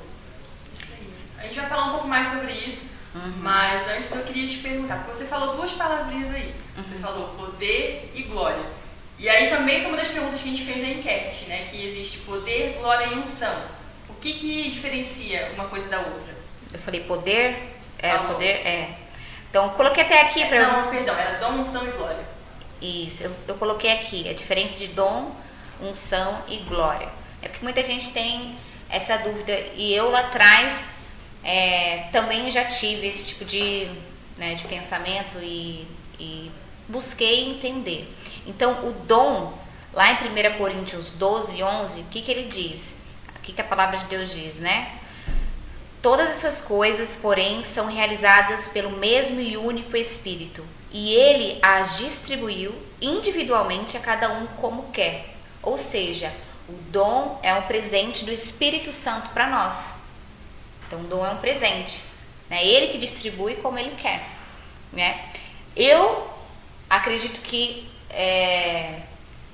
Isso 0.72 0.92
aí. 0.98 1.08
A 1.38 1.42
gente 1.42 1.60
vai 1.60 1.68
falar 1.68 1.86
um 1.86 1.90
pouco 1.92 2.08
mais 2.08 2.28
sobre 2.28 2.52
isso, 2.52 2.96
uhum. 3.14 3.32
mas 3.38 3.86
antes 3.88 4.14
eu 4.14 4.22
queria 4.22 4.46
te 4.46 4.58
perguntar, 4.58 4.96
porque 4.96 5.12
você 5.12 5.26
falou 5.26 5.56
duas 5.56 5.72
palavrinhas 5.72 6.30
aí. 6.30 6.54
Uhum. 6.76 6.84
Você 6.84 6.94
falou 6.96 7.28
poder 7.36 8.12
e 8.14 8.22
glória. 8.22 8.64
E 9.18 9.28
aí 9.28 9.48
também 9.48 9.80
foi 9.80 9.88
uma 9.88 9.96
das 9.96 10.08
perguntas 10.08 10.42
que 10.42 10.48
a 10.48 10.50
gente 10.50 10.64
fez 10.64 10.78
na 10.82 10.90
enquete, 10.90 11.46
né? 11.46 11.66
Que 11.70 11.84
existe 11.84 12.18
poder, 12.18 12.76
glória 12.78 13.06
e 13.06 13.18
unção. 13.18 13.54
O 14.08 14.14
que, 14.14 14.32
que, 14.34 14.68
diferencia 14.68 15.52
uma 15.54 15.64
coisa 15.64 15.88
da 15.88 15.98
outra? 15.98 16.34
Eu 16.72 16.78
falei 16.78 17.00
poder, 17.00 17.56
é, 17.98 18.10
Falou. 18.10 18.34
poder, 18.34 18.66
é. 18.66 18.94
Então, 19.48 19.70
coloquei 19.70 20.02
até 20.02 20.20
aqui 20.22 20.44
para 20.46 20.56
eu... 20.56 20.72
Não, 20.72 20.90
perdão, 20.90 21.16
era 21.16 21.38
dom, 21.38 21.52
unção 21.60 21.86
e 21.86 21.90
glória. 21.92 22.26
Isso, 22.80 23.22
eu, 23.22 23.34
eu 23.48 23.54
coloquei 23.54 23.90
aqui 23.90 24.28
a 24.28 24.34
diferença 24.34 24.78
de 24.78 24.88
dom, 24.88 25.34
unção 25.80 26.42
e 26.48 26.58
glória. 26.58 27.08
É 27.40 27.48
porque 27.48 27.64
muita 27.64 27.82
gente 27.82 28.10
tem 28.12 28.56
essa 28.88 29.16
dúvida 29.18 29.52
e 29.74 29.92
eu 29.92 30.10
lá 30.10 30.20
atrás 30.20 30.86
é, 31.42 32.08
também 32.12 32.50
já 32.50 32.64
tive 32.64 33.06
esse 33.06 33.26
tipo 33.26 33.44
de, 33.44 33.88
né, 34.36 34.54
de 34.54 34.64
pensamento 34.64 35.38
e, 35.40 35.86
e 36.18 36.50
busquei 36.88 37.50
entender. 37.50 38.12
Então, 38.46 38.88
o 38.88 38.92
dom, 38.92 39.56
lá 39.92 40.12
em 40.12 40.16
1 40.16 40.58
Coríntios 40.58 41.12
12, 41.12 41.62
11, 41.62 42.00
o 42.00 42.04
que, 42.04 42.22
que 42.22 42.30
ele 42.30 42.48
diz? 42.48 42.98
O 43.36 43.40
que, 43.40 43.52
que 43.52 43.60
a 43.60 43.64
palavra 43.64 43.96
de 43.96 44.06
Deus 44.06 44.32
diz, 44.32 44.56
né? 44.56 44.98
Todas 46.02 46.30
essas 46.30 46.60
coisas, 46.60 47.16
porém, 47.16 47.62
são 47.62 47.86
realizadas 47.86 48.68
pelo 48.68 48.90
mesmo 48.90 49.40
e 49.40 49.56
único 49.56 49.96
Espírito, 49.96 50.64
e 50.92 51.12
ele 51.12 51.58
as 51.62 51.98
distribuiu 51.98 52.74
individualmente 53.00 53.96
a 53.96 54.00
cada 54.00 54.32
um 54.32 54.46
como 54.46 54.90
quer. 54.92 55.34
Ou 55.62 55.76
seja, 55.76 56.32
o 56.68 56.72
dom 56.90 57.38
é 57.42 57.54
um 57.54 57.62
presente 57.62 58.24
do 58.24 58.32
Espírito 58.32 58.92
Santo 58.92 59.28
para 59.30 59.48
nós. 59.48 59.94
Então, 60.86 61.00
o 61.00 61.04
dom 61.04 61.24
é 61.24 61.30
um 61.30 61.38
presente. 61.38 62.02
É 62.50 62.54
né? 62.54 62.66
ele 62.66 62.88
que 62.88 62.98
distribui 62.98 63.56
como 63.56 63.78
ele 63.78 63.94
quer. 64.00 64.28
Né? 64.92 65.30
Eu 65.74 66.28
acredito 66.88 67.40
que 67.40 67.90
é, 68.10 69.00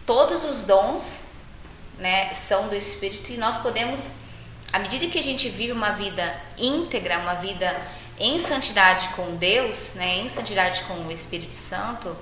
todos 0.04 0.44
os 0.44 0.62
dons 0.62 1.24
né, 1.98 2.32
são 2.32 2.68
do 2.68 2.74
Espírito 2.74 3.32
e 3.32 3.36
nós 3.36 3.56
podemos 3.58 4.22
à 4.72 4.78
medida 4.78 5.06
que 5.06 5.18
a 5.18 5.22
gente 5.22 5.48
vive 5.48 5.72
uma 5.72 5.90
vida 5.90 6.34
íntegra, 6.56 7.18
uma 7.18 7.34
vida 7.34 7.76
em 8.18 8.38
santidade 8.38 9.08
com 9.10 9.36
Deus, 9.36 9.94
né, 9.94 10.18
em 10.18 10.28
santidade 10.28 10.82
com 10.84 10.94
o 10.94 11.12
Espírito 11.12 11.56
Santo, 11.56 12.16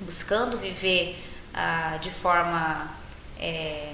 buscando 0.00 0.56
viver 0.56 1.20
ah, 1.52 1.98
de 2.00 2.10
forma 2.10 2.88
é, 3.38 3.92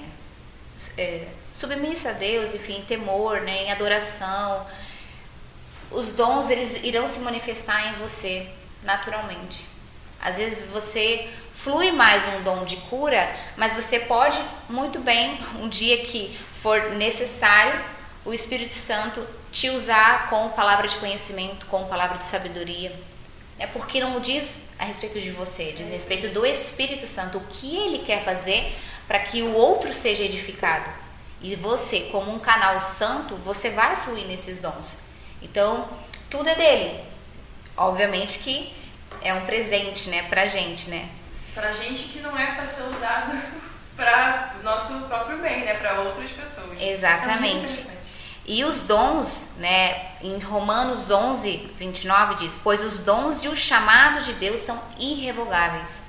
é, 0.97 1.27
submissa 1.53 2.09
a 2.09 2.13
Deus, 2.13 2.53
enfim, 2.53 2.77
em 2.77 2.85
temor, 2.85 3.41
né, 3.41 3.63
em 3.63 3.71
adoração, 3.71 4.65
os 5.91 6.15
dons 6.15 6.49
eles 6.49 6.83
irão 6.83 7.07
se 7.07 7.19
manifestar 7.21 7.89
em 7.89 7.93
você 7.93 8.47
naturalmente. 8.83 9.65
Às 10.21 10.37
vezes 10.37 10.69
você 10.69 11.27
flui 11.55 11.91
mais 11.91 12.23
um 12.35 12.43
dom 12.43 12.63
de 12.63 12.77
cura, 12.77 13.33
mas 13.57 13.73
você 13.73 13.99
pode 14.01 14.39
muito 14.69 14.99
bem 14.99 15.39
um 15.59 15.67
dia 15.67 16.05
que 16.05 16.37
for 16.61 16.91
necessário, 16.91 17.83
o 18.23 18.33
Espírito 18.33 18.73
Santo 18.73 19.25
te 19.51 19.69
usar 19.69 20.29
com 20.29 20.49
palavra 20.49 20.87
de 20.87 20.95
conhecimento, 20.97 21.65
com 21.65 21.85
palavra 21.85 22.17
de 22.17 22.25
sabedoria. 22.25 22.93
É 23.57 23.65
porque 23.67 23.99
não 23.99 24.19
diz 24.19 24.69
a 24.77 24.85
respeito 24.85 25.19
de 25.19 25.31
você, 25.31 25.73
diz 25.73 25.87
a 25.87 25.91
respeito 25.91 26.29
do 26.29 26.45
Espírito 26.45 27.07
Santo, 27.07 27.39
o 27.39 27.43
que 27.47 27.75
ele 27.75 27.99
quer 27.99 28.23
fazer 28.23 28.73
para 29.09 29.19
que 29.19 29.41
o 29.41 29.53
outro 29.53 29.91
seja 29.91 30.23
edificado. 30.23 30.87
E 31.41 31.55
você, 31.55 32.01
como 32.11 32.31
um 32.31 32.37
canal 32.37 32.79
santo, 32.79 33.35
você 33.37 33.71
vai 33.71 33.95
fluir 33.95 34.27
nesses 34.27 34.59
dons. 34.59 34.95
Então, 35.41 35.89
tudo 36.29 36.47
é 36.47 36.53
dele. 36.53 37.03
Obviamente 37.75 38.37
que 38.37 38.71
é 39.23 39.33
um 39.33 39.45
presente, 39.47 40.09
né, 40.09 40.23
pra 40.29 40.45
gente, 40.45 40.91
né? 40.91 41.09
Pra 41.55 41.71
gente 41.71 42.03
que 42.03 42.19
não 42.19 42.37
é 42.37 42.51
para 42.51 42.67
ser 42.67 42.83
usado 42.83 43.31
para 43.97 44.53
nosso 44.63 44.93
próprio 45.07 45.39
bem, 45.39 45.65
né, 45.65 45.73
para 45.73 46.01
outras 46.01 46.29
pessoas. 46.29 46.79
Exatamente. 46.79 47.87
É 47.87 47.99
e 48.45 48.63
os 48.63 48.81
dons, 48.81 49.49
né, 49.57 50.11
em 50.21 50.37
Romanos 50.39 51.09
11, 51.09 51.71
29 51.77 52.35
diz: 52.35 52.59
Pois 52.63 52.81
os 52.81 52.99
dons 52.99 53.43
e 53.43 53.47
os 53.47 53.59
chamados 53.59 54.25
de 54.25 54.33
Deus 54.33 54.59
são 54.59 54.79
irrevogáveis. 54.99 56.08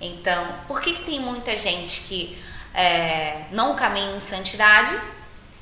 Então, 0.00 0.46
por 0.66 0.80
que, 0.80 0.94
que 0.94 1.02
tem 1.04 1.20
muita 1.20 1.56
gente 1.56 2.02
que 2.02 2.38
é, 2.72 3.44
não 3.50 3.74
caminha 3.74 4.16
em 4.16 4.20
santidade 4.20 4.98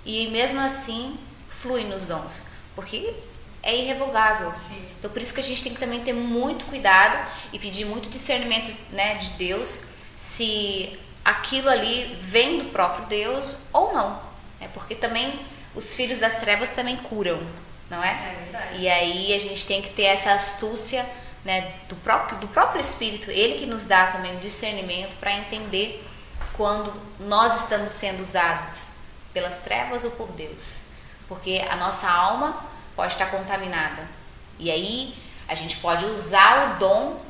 e 0.05 0.29
mesmo 0.29 0.61
assim 0.61 1.19
flui 1.49 1.85
nos 1.85 2.05
dons? 2.05 2.43
Porque 2.75 3.15
é 3.63 3.75
irrevogável. 3.75 4.55
Sim. 4.55 4.81
Então, 4.99 5.11
por 5.11 5.21
isso 5.21 5.35
que 5.35 5.41
a 5.41 5.43
gente 5.43 5.63
tem 5.63 5.75
que 5.75 5.81
também 5.81 6.01
ter 6.01 6.13
muito 6.13 6.67
cuidado 6.67 7.19
e 7.53 7.59
pedir 7.59 7.85
muito 7.85 8.09
discernimento 8.09 8.73
né, 8.91 9.15
de 9.15 9.31
Deus 9.31 9.81
se 10.17 10.99
aquilo 11.25 11.69
ali 11.69 12.17
vem 12.21 12.59
do 12.59 12.67
próprio 12.67 13.07
Deus 13.07 13.57
ou 13.73 13.93
não. 13.93 14.21
É 14.61 14.69
porque 14.69 14.95
também 14.95 15.41
os 15.75 15.95
filhos 15.95 16.19
das 16.19 16.39
trevas 16.39 16.71
também 16.71 16.97
curam, 16.97 17.41
não 17.91 18.03
é? 18.03 18.13
É 18.13 18.43
verdade. 18.45 18.81
E 18.81 18.89
aí 18.89 19.35
a 19.35 19.39
gente 19.39 19.67
tem 19.67 19.83
que 19.83 19.91
ter 19.91 20.05
essa 20.05 20.33
astúcia 20.33 21.05
né, 21.47 21.73
do, 21.89 21.95
próprio, 21.97 22.39
do 22.39 22.49
próprio 22.49 22.81
Espírito, 22.81 23.31
ele 23.31 23.57
que 23.57 23.67
nos 23.67 23.85
dá 23.85 24.09
também 24.09 24.37
o 24.37 24.41
discernimento 24.41 25.15
para 25.21 25.33
entender 25.33 26.05
quando 26.55 26.93
nós 27.21 27.63
estamos 27.63 27.93
sendo 27.93 28.21
usados 28.21 28.87
pelas 29.33 29.59
trevas 29.59 30.05
ou 30.05 30.11
por 30.11 30.27
Deus. 30.33 30.79
Porque 31.29 31.65
a 31.71 31.77
nossa 31.77 32.11
alma 32.11 32.65
pode 32.97 33.13
estar 33.13 33.27
contaminada. 33.27 34.03
E 34.59 34.73
aí 34.73 35.15
a 35.47 35.55
gente 35.55 35.77
pode 35.77 36.05
usar 36.07 36.75
o 36.75 36.79
dom 36.81 37.21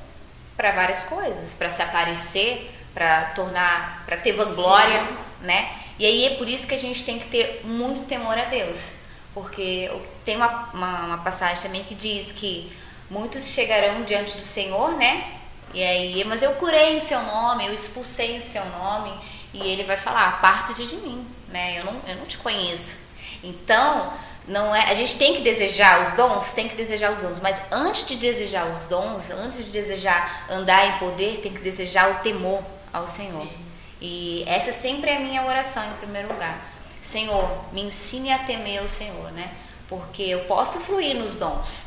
para 0.56 0.72
várias 0.72 1.04
coisas, 1.04 1.54
para 1.54 1.68
se 1.68 1.82
aparecer, 1.82 2.74
para 2.94 3.26
tornar, 3.34 4.02
para 4.06 4.16
ter 4.16 4.32
vanglória, 4.32 5.00
Sim. 5.00 5.16
né? 5.42 5.76
E 5.98 6.06
aí 6.06 6.24
é 6.24 6.36
por 6.36 6.48
isso 6.48 6.66
que 6.66 6.74
a 6.74 6.78
gente 6.78 7.04
tem 7.04 7.18
que 7.18 7.28
ter 7.28 7.60
muito 7.64 8.06
temor 8.06 8.38
a 8.38 8.44
Deus, 8.44 8.92
porque 9.34 9.90
tem 10.24 10.36
uma, 10.36 10.70
uma, 10.72 11.00
uma 11.00 11.18
passagem 11.18 11.62
também 11.62 11.84
que 11.84 11.94
diz 11.94 12.32
que 12.32 12.72
muitos 13.10 13.46
chegarão 13.48 14.02
diante 14.02 14.36
do 14.36 14.44
Senhor, 14.44 14.92
né? 14.96 15.32
E 15.74 15.82
aí, 15.82 16.24
mas 16.24 16.42
eu 16.42 16.52
curei 16.52 16.96
em 16.96 17.00
seu 17.00 17.20
nome, 17.22 17.66
eu 17.66 17.74
expulsei 17.74 18.36
em 18.36 18.40
seu 18.40 18.64
nome, 18.64 19.12
e 19.52 19.60
ele 19.60 19.84
vai 19.84 19.96
falar: 19.96 20.28
aparta-te 20.28 20.86
de 20.86 20.96
mim, 20.96 21.26
né? 21.48 21.78
Eu 21.78 21.84
não, 21.84 22.00
eu 22.06 22.16
não 22.16 22.24
te 22.24 22.38
conheço. 22.38 23.06
Então, 23.42 24.12
não 24.48 24.74
é, 24.74 24.90
a 24.90 24.94
gente 24.94 25.16
tem 25.16 25.34
que 25.34 25.42
desejar 25.42 26.02
os 26.02 26.12
dons, 26.12 26.50
tem 26.50 26.68
que 26.68 26.76
desejar 26.76 27.12
os 27.12 27.20
dons, 27.20 27.40
mas 27.40 27.60
antes 27.70 28.04
de 28.04 28.16
desejar 28.16 28.66
os 28.66 28.86
dons, 28.86 29.30
antes 29.30 29.66
de 29.66 29.72
desejar 29.72 30.46
andar 30.48 30.86
em 30.86 30.98
poder, 30.98 31.40
tem 31.40 31.52
que 31.52 31.60
desejar 31.60 32.12
o 32.12 32.14
temor 32.22 32.62
ao 32.92 33.08
Senhor. 33.08 33.42
Sim. 33.42 33.66
E 34.00 34.44
essa 34.46 34.72
sempre 34.72 35.10
é 35.10 35.16
a 35.16 35.20
minha 35.20 35.44
oração 35.44 35.84
em 35.84 35.94
primeiro 35.94 36.28
lugar. 36.28 36.60
Senhor, 37.00 37.48
me 37.72 37.82
ensine 37.82 38.32
a 38.32 38.38
temer 38.38 38.82
o 38.82 38.88
Senhor, 38.88 39.32
né? 39.32 39.52
Porque 39.88 40.22
eu 40.22 40.40
posso 40.40 40.80
fluir 40.80 41.16
nos 41.16 41.34
dons, 41.34 41.85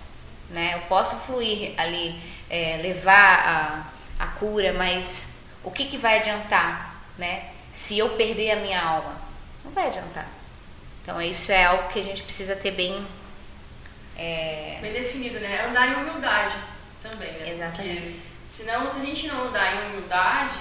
né? 0.49 0.75
Eu 0.75 0.81
posso 0.81 1.15
fluir 1.17 1.73
ali, 1.77 2.19
é, 2.49 2.77
levar 2.81 3.89
a, 4.19 4.23
a 4.23 4.27
cura, 4.27 4.73
mas 4.73 5.27
o 5.63 5.71
que, 5.71 5.85
que 5.85 5.97
vai 5.97 6.19
adiantar, 6.19 7.03
né? 7.17 7.49
Se 7.71 7.97
eu 7.97 8.09
perder 8.09 8.51
a 8.51 8.55
minha 8.57 8.81
alma, 8.81 9.21
não 9.63 9.71
vai 9.71 9.87
adiantar. 9.87 10.27
Então 11.01 11.21
isso 11.21 11.51
é 11.51 11.65
algo 11.65 11.89
que 11.89 11.99
a 11.99 12.03
gente 12.03 12.23
precisa 12.23 12.55
ter 12.55 12.71
bem 12.71 13.05
é... 14.17 14.79
bem 14.81 14.91
definido, 14.91 15.39
né? 15.39 15.65
Andar 15.65 15.87
em 15.87 15.95
humildade 15.95 16.55
também, 17.01 17.31
né? 17.31 17.51
Exatamente. 17.51 18.01
Porque, 18.01 18.19
senão, 18.45 18.89
se 18.89 18.99
a 18.99 19.05
gente 19.05 19.27
não 19.27 19.47
andar 19.47 19.75
em 19.75 19.89
humildade, 19.91 20.59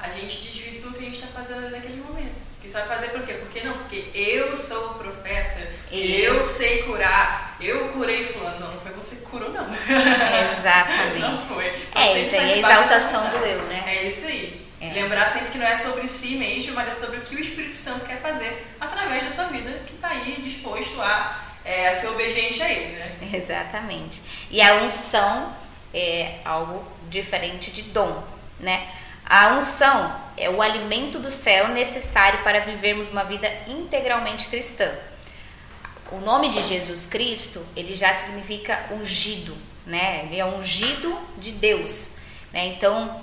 a 0.00 0.10
gente 0.10 0.38
desvirtua 0.38 0.90
o 0.90 0.94
que 0.94 1.00
a 1.00 1.04
gente 1.04 1.20
está 1.20 1.28
fazendo 1.28 1.70
naquele 1.70 2.02
momento. 2.02 2.47
Isso 2.68 2.76
vai 2.76 2.86
fazer 2.86 3.08
por 3.08 3.22
quê? 3.22 3.32
Porque 3.32 3.62
não, 3.62 3.78
porque 3.78 4.10
eu 4.14 4.54
sou 4.54 4.90
o 4.90 4.94
profeta, 4.96 5.58
eu, 5.90 6.34
eu 6.34 6.42
sei 6.42 6.82
curar, 6.82 7.56
eu 7.58 7.88
curei 7.94 8.26
fulano. 8.26 8.60
Não, 8.60 8.72
não 8.72 8.80
foi 8.82 8.92
você 8.92 9.16
que 9.16 9.22
curou, 9.22 9.50
não. 9.50 9.66
Exatamente. 9.72 11.16
não 11.18 11.40
foi. 11.40 11.66
Então, 11.88 12.02
é, 12.02 12.24
tem 12.24 12.40
a 12.40 12.58
exaltação 12.58 13.30
do 13.30 13.38
eu, 13.38 13.62
né? 13.62 13.84
É 13.86 14.06
isso 14.06 14.26
aí. 14.26 14.68
É. 14.82 14.92
Lembrar 14.92 15.26
sempre 15.28 15.48
que 15.48 15.56
não 15.56 15.66
é 15.66 15.74
sobre 15.76 16.06
si 16.06 16.36
mesmo, 16.36 16.74
mas 16.74 16.90
é 16.90 16.92
sobre 16.92 17.16
o 17.16 17.20
que 17.22 17.36
o 17.36 17.40
Espírito 17.40 17.74
Santo 17.74 18.04
quer 18.04 18.18
fazer 18.18 18.66
através 18.78 19.24
da 19.24 19.30
sua 19.30 19.44
vida, 19.44 19.70
que 19.86 19.94
está 19.94 20.10
aí 20.10 20.38
disposto 20.42 21.00
a, 21.00 21.40
é, 21.64 21.88
a 21.88 21.92
ser 21.94 22.08
obediente 22.08 22.62
a 22.62 22.70
Ele, 22.70 22.96
né? 22.96 23.16
Exatamente. 23.32 24.20
E 24.50 24.60
a 24.60 24.82
unção 24.82 25.56
é 25.94 26.40
algo 26.44 26.86
diferente 27.08 27.70
de 27.70 27.80
dom, 27.80 28.22
né? 28.60 28.86
A 29.28 29.54
unção 29.56 30.18
é 30.38 30.48
o 30.48 30.62
alimento 30.62 31.18
do 31.18 31.30
céu 31.30 31.68
necessário 31.68 32.42
para 32.42 32.60
vivermos 32.60 33.10
uma 33.10 33.24
vida 33.24 33.46
integralmente 33.66 34.46
cristã. 34.46 34.90
O 36.10 36.18
nome 36.18 36.48
de 36.48 36.62
Jesus 36.62 37.04
Cristo, 37.04 37.62
ele 37.76 37.92
já 37.92 38.14
significa 38.14 38.86
ungido, 38.90 39.54
né? 39.84 40.24
Ele 40.24 40.40
é 40.40 40.46
ungido 40.46 41.14
de 41.36 41.52
Deus, 41.52 42.12
né? 42.50 42.68
Então, 42.68 43.20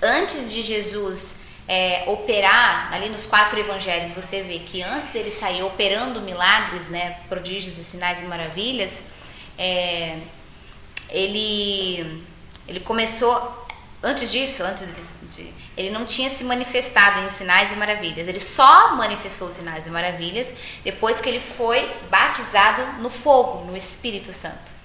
antes 0.00 0.52
de 0.52 0.62
Jesus 0.62 1.38
é, 1.66 2.04
operar, 2.06 2.92
ali 2.92 3.08
nos 3.08 3.26
quatro 3.26 3.58
evangelhos, 3.58 4.12
você 4.12 4.42
vê 4.42 4.60
que 4.60 4.82
antes 4.82 5.08
dele 5.10 5.32
sair 5.32 5.64
operando 5.64 6.20
milagres, 6.20 6.88
né, 6.88 7.18
prodígios 7.28 7.76
e 7.76 7.82
sinais 7.82 8.20
e 8.22 8.24
maravilhas, 8.24 9.00
é, 9.58 10.18
ele, 11.10 12.24
ele 12.68 12.80
começou 12.80 13.67
Antes 14.00 14.30
disso, 14.30 14.62
antes 14.62 14.86
de, 15.34 15.52
ele 15.76 15.90
não 15.90 16.06
tinha 16.06 16.30
se 16.30 16.44
manifestado 16.44 17.20
em 17.20 17.30
sinais 17.30 17.72
e 17.72 17.76
maravilhas. 17.76 18.28
Ele 18.28 18.38
só 18.38 18.94
manifestou 18.94 19.50
sinais 19.50 19.88
e 19.88 19.90
maravilhas 19.90 20.54
depois 20.84 21.20
que 21.20 21.28
ele 21.28 21.40
foi 21.40 21.88
batizado 22.08 23.02
no 23.02 23.10
fogo, 23.10 23.64
no 23.64 23.76
Espírito 23.76 24.32
Santo. 24.32 24.78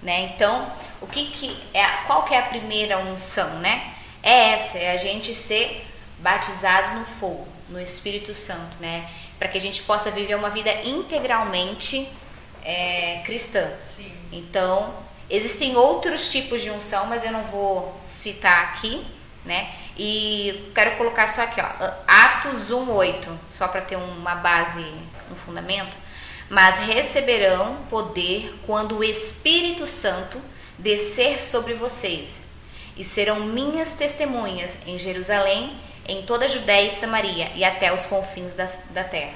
Né? 0.00 0.32
Então, 0.34 0.70
o 1.00 1.06
que, 1.06 1.26
que 1.26 1.62
é, 1.72 1.84
qual 2.06 2.22
que 2.24 2.34
é 2.34 2.38
a 2.38 2.42
primeira 2.42 2.98
unção, 2.98 3.58
né? 3.58 3.92
É 4.22 4.50
essa, 4.50 4.78
é 4.78 4.92
a 4.92 4.96
gente 4.96 5.34
ser 5.34 5.86
batizado 6.18 6.98
no 6.98 7.04
fogo, 7.04 7.48
no 7.68 7.80
Espírito 7.80 8.34
Santo, 8.34 8.76
né? 8.80 9.08
Para 9.38 9.48
que 9.48 9.58
a 9.58 9.60
gente 9.60 9.82
possa 9.82 10.10
viver 10.10 10.36
uma 10.36 10.50
vida 10.50 10.72
integralmente 10.82 12.08
é, 12.62 13.20
cristã. 13.24 13.68
Sim. 13.82 14.12
Então, 14.30 14.94
existem 15.28 15.76
outros 15.76 16.28
tipos 16.28 16.62
de 16.62 16.70
unção, 16.70 17.06
mas 17.06 17.24
eu 17.24 17.32
não 17.32 17.42
vou 17.42 17.94
citar 18.06 18.64
aqui, 18.64 19.04
né? 19.44 19.72
E 19.96 20.70
quero 20.74 20.96
colocar 20.96 21.26
só 21.26 21.42
aqui, 21.42 21.60
ó, 21.60 21.92
Atos 22.06 22.70
1:8, 22.70 23.28
só 23.52 23.68
para 23.68 23.80
ter 23.80 23.96
uma 23.96 24.34
base, 24.34 24.84
um 25.30 25.34
fundamento. 25.36 25.96
Mas 26.48 26.78
receberão 26.78 27.76
poder 27.88 28.54
quando 28.66 28.98
o 28.98 29.04
Espírito 29.04 29.86
Santo 29.86 30.40
descer 30.78 31.38
sobre 31.40 31.74
vocês, 31.74 32.44
e 32.96 33.04
serão 33.04 33.40
minhas 33.40 33.94
testemunhas 33.94 34.78
em 34.86 34.98
Jerusalém, 34.98 35.76
em 36.06 36.22
toda 36.22 36.44
a 36.44 36.48
Judéia 36.48 36.86
e 36.86 36.90
Samaria 36.90 37.50
e 37.54 37.64
até 37.64 37.92
os 37.92 38.06
confins 38.06 38.54
da, 38.54 38.68
da 38.90 39.04
terra. 39.04 39.34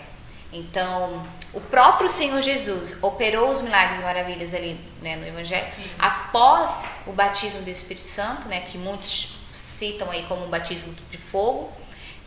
Então, 0.52 1.26
o 1.52 1.60
próprio 1.60 2.08
Senhor 2.08 2.40
Jesus 2.42 3.02
operou 3.02 3.50
os 3.50 3.62
milagres 3.62 4.00
e 4.00 4.02
maravilhas 4.02 4.52
ali 4.52 4.78
né, 5.00 5.16
no 5.16 5.26
Evangelho 5.26 5.64
Sim. 5.64 5.88
após 5.98 6.88
o 7.06 7.12
batismo 7.12 7.62
do 7.62 7.70
Espírito 7.70 8.06
Santo, 8.06 8.48
né, 8.48 8.60
que 8.60 8.76
muitos 8.76 9.36
citam 9.52 10.10
aí 10.10 10.24
como 10.24 10.44
um 10.44 10.48
batismo 10.50 10.94
de 11.10 11.16
fogo, 11.16 11.72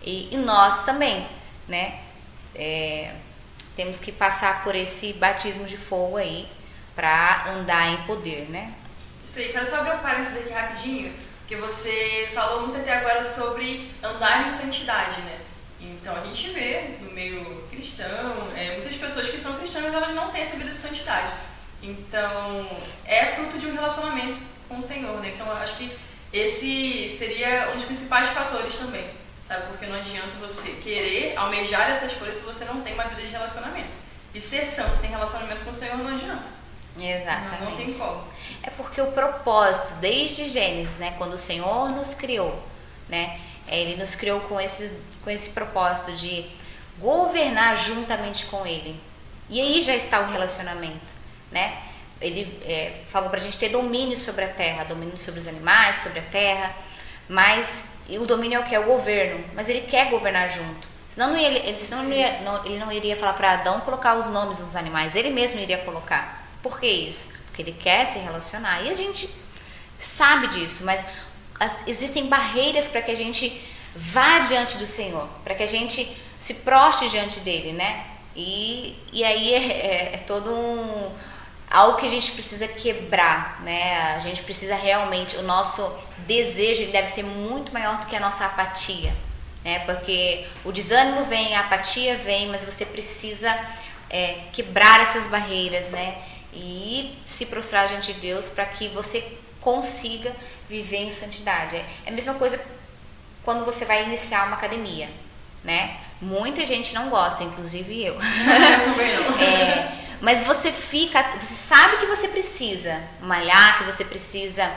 e, 0.02 0.34
e 0.34 0.38
nós 0.38 0.84
também, 0.86 1.28
né, 1.68 2.00
é, 2.56 3.14
temos 3.76 4.00
que 4.00 4.12
passar 4.12 4.64
por 4.64 4.76
esse 4.76 5.14
batismo 5.14 5.66
de 5.66 5.78
fogo 5.78 6.18
aí 6.18 6.48
para 6.96 7.50
andar 7.50 7.94
em 7.94 8.04
poder, 8.04 8.50
né? 8.50 8.74
Isso 9.24 9.40
aí, 9.40 9.50
quero 9.50 9.66
só 9.66 9.78
abrir 9.78 9.96
um 9.96 10.00
parênteses 10.00 10.38
aqui 10.38 10.52
rapidinho, 10.52 11.14
porque 11.40 11.56
você 11.56 12.30
falou 12.34 12.62
muito 12.62 12.78
até 12.78 12.98
agora 12.98 13.24
sobre 13.24 13.92
andar 14.04 14.46
em 14.46 14.50
santidade, 14.50 15.22
né? 15.22 15.40
Então 15.80 16.16
a 16.16 16.20
gente 16.22 16.50
vê 16.50 16.98
no 17.02 17.12
meio 17.12 17.61
cristão, 17.82 18.52
é, 18.56 18.74
muitas 18.74 18.96
pessoas 18.96 19.28
que 19.28 19.40
são 19.40 19.56
cristãs, 19.56 19.92
elas 19.92 20.14
não 20.14 20.30
têm 20.30 20.42
essa 20.42 20.56
vida 20.56 20.70
de 20.70 20.78
santidade. 20.78 21.34
Então 21.82 22.70
é 23.06 23.26
fruto 23.26 23.58
de 23.58 23.66
um 23.66 23.74
relacionamento 23.74 24.40
com 24.70 24.78
o 24.78 24.82
Senhor, 24.82 25.20
né? 25.20 25.32
Então 25.34 25.48
eu 25.48 25.58
acho 25.58 25.76
que 25.78 25.92
esse 26.32 27.10
seria 27.10 27.70
um 27.72 27.76
dos 27.76 27.86
principais 27.86 28.30
fatores 28.30 28.76
também, 28.76 29.10
sabe? 29.48 29.66
Porque 29.68 29.88
não 29.88 29.96
adianta 29.96 30.36
você 30.40 30.70
querer 30.74 31.36
almejar 31.36 31.90
essas 31.90 32.14
coisas 32.14 32.38
se 32.38 32.44
você 32.44 32.66
não 32.66 32.82
tem 32.82 32.94
uma 32.94 33.06
vida 33.06 33.24
de 33.24 33.32
relacionamento. 33.32 33.98
E 34.34 34.40
ser 34.40 34.64
santo 34.66 34.96
sem 34.96 35.10
relacionamento 35.10 35.64
com 35.64 35.72
o 35.72 35.74
Senhor 35.74 35.98
não 35.98 36.14
adianta. 36.14 36.48
Exatamente. 36.98 37.62
Não, 37.62 37.72
não 37.72 37.78
tem 37.78 37.94
como. 37.94 38.24
É 38.62 38.70
porque 38.70 39.02
o 39.02 39.12
propósito, 39.12 39.96
desde 39.96 40.48
Gênesis, 40.48 40.98
né, 40.98 41.16
quando 41.18 41.34
o 41.34 41.38
Senhor 41.38 41.90
nos 41.90 42.14
criou, 42.14 42.62
né, 43.10 43.40
ele 43.68 43.98
nos 43.98 44.14
criou 44.16 44.40
com, 44.42 44.62
esses, 44.62 44.94
com 45.24 45.30
esse 45.30 45.50
propósito 45.50 46.14
de 46.14 46.61
governar 47.02 47.76
juntamente 47.76 48.46
com 48.46 48.66
Ele. 48.66 49.00
E 49.50 49.60
aí 49.60 49.82
já 49.82 49.96
está 49.96 50.22
o 50.22 50.32
relacionamento, 50.32 51.14
né? 51.52 51.78
Ele 52.22 52.62
é, 52.64 53.02
falou 53.10 53.30
para 53.30 53.40
a 53.40 53.42
gente 53.42 53.58
ter 53.58 53.70
domínio 53.70 54.16
sobre 54.16 54.46
a 54.46 54.48
terra, 54.48 54.84
domínio 54.84 55.18
sobre 55.18 55.40
os 55.40 55.48
animais, 55.48 55.98
sobre 55.98 56.20
a 56.20 56.24
terra, 56.24 56.74
mas 57.28 57.86
o 58.10 58.26
domínio 58.26 58.58
é 58.58 58.60
o 58.60 58.64
que? 58.64 58.76
É 58.76 58.80
o 58.80 58.86
governo, 58.86 59.44
mas 59.54 59.68
ele 59.68 59.82
quer 59.82 60.10
governar 60.10 60.50
junto. 60.50 60.88
Senão, 61.08 61.32
não 61.32 61.38
ia, 61.38 61.50
ele, 61.50 61.78
senão 61.78 62.04
não 62.04 62.14
ia, 62.14 62.40
não, 62.42 62.66
ele 62.66 62.80
não 62.80 62.92
iria 62.92 63.18
falar 63.18 63.34
para 63.34 63.54
Adão 63.54 63.82
colocar 63.82 64.16
os 64.18 64.28
nomes 64.28 64.60
dos 64.60 64.76
animais, 64.78 65.16
ele 65.16 65.30
mesmo 65.30 65.60
iria 65.60 65.80
colocar. 65.80 66.48
Por 66.64 66.80
que 66.80 66.88
isso? 66.88 67.28
Porque 67.48 67.62
ele 67.62 67.74
quer 67.74 68.06
se 68.06 68.20
relacionar. 68.20 68.82
E 68.84 68.90
a 68.90 68.94
gente 68.94 69.30
sabe 70.00 70.48
disso, 70.48 70.86
mas 70.86 71.04
as, 71.60 71.76
existem 71.86 72.28
barreiras 72.28 72.88
para 72.88 73.02
que 73.02 73.12
a 73.12 73.16
gente 73.16 73.62
vá 73.94 74.40
diante 74.40 74.78
do 74.78 74.86
Senhor, 74.86 75.28
para 75.44 75.54
que 75.54 75.64
a 75.64 75.68
gente 75.68 76.18
se 76.42 76.56
proste 76.56 77.08
diante 77.08 77.40
dele, 77.42 77.72
né? 77.72 78.06
E, 78.36 78.98
e 79.14 79.24
aí 79.24 79.54
é, 79.54 79.58
é, 79.58 80.16
é 80.16 80.18
todo 80.26 80.52
um 80.52 81.12
algo 81.70 81.98
que 81.98 82.06
a 82.06 82.10
gente 82.10 82.32
precisa 82.32 82.68
quebrar, 82.68 83.62
né? 83.62 84.14
A 84.16 84.20
gente 84.20 84.42
precisa 84.42 84.76
realmente, 84.76 85.38
o 85.38 85.44
nosso 85.44 85.90
desejo 86.28 86.82
ele 86.82 86.92
deve 86.92 87.08
ser 87.08 87.24
muito 87.24 87.72
maior 87.72 88.00
do 88.00 88.08
que 88.08 88.16
a 88.16 88.20
nossa 88.20 88.46
apatia, 88.46 89.14
né? 89.64 89.80
Porque 89.86 90.46
o 90.66 90.72
desânimo 90.72 91.24
vem, 91.26 91.56
a 91.56 91.62
apatia 91.62 92.18
vem, 92.18 92.50
mas 92.50 92.66
você 92.66 92.86
precisa 92.86 93.56
é, 94.10 94.42
quebrar 94.52 95.00
essas 95.00 95.28
barreiras, 95.28 95.90
né? 95.92 96.18
E 96.54 97.18
se 97.26 97.46
prostrar 97.46 97.88
diante 97.88 98.12
de 98.14 98.20
Deus 98.20 98.50
para 98.50 98.66
que 98.66 98.90
você 98.90 99.38
consiga 99.62 100.36
viver 100.68 100.98
em 100.98 101.12
santidade. 101.12 101.78
É 101.78 102.10
a 102.10 102.12
mesma 102.12 102.34
coisa 102.34 102.60
quando 103.44 103.64
você 103.64 103.86
vai 103.86 104.04
iniciar 104.04 104.48
uma 104.48 104.58
academia, 104.58 105.10
né? 105.64 105.98
Muita 106.22 106.66
gente 106.66 106.94
não 106.94 107.10
gosta, 107.10 107.44
inclusive 107.44 108.06
eu. 108.06 108.14
Eu 108.22 108.82
também 108.84 109.16
não. 109.16 109.40
É, 109.40 109.92
mas 110.22 110.40
você 110.42 110.72
fica, 110.72 111.24
você 111.40 111.54
sabe 111.54 111.98
que 111.98 112.06
você 112.06 112.28
precisa 112.28 113.02
malhar, 113.22 113.80
que 113.80 113.86
você 113.86 114.06
precisa 114.06 114.72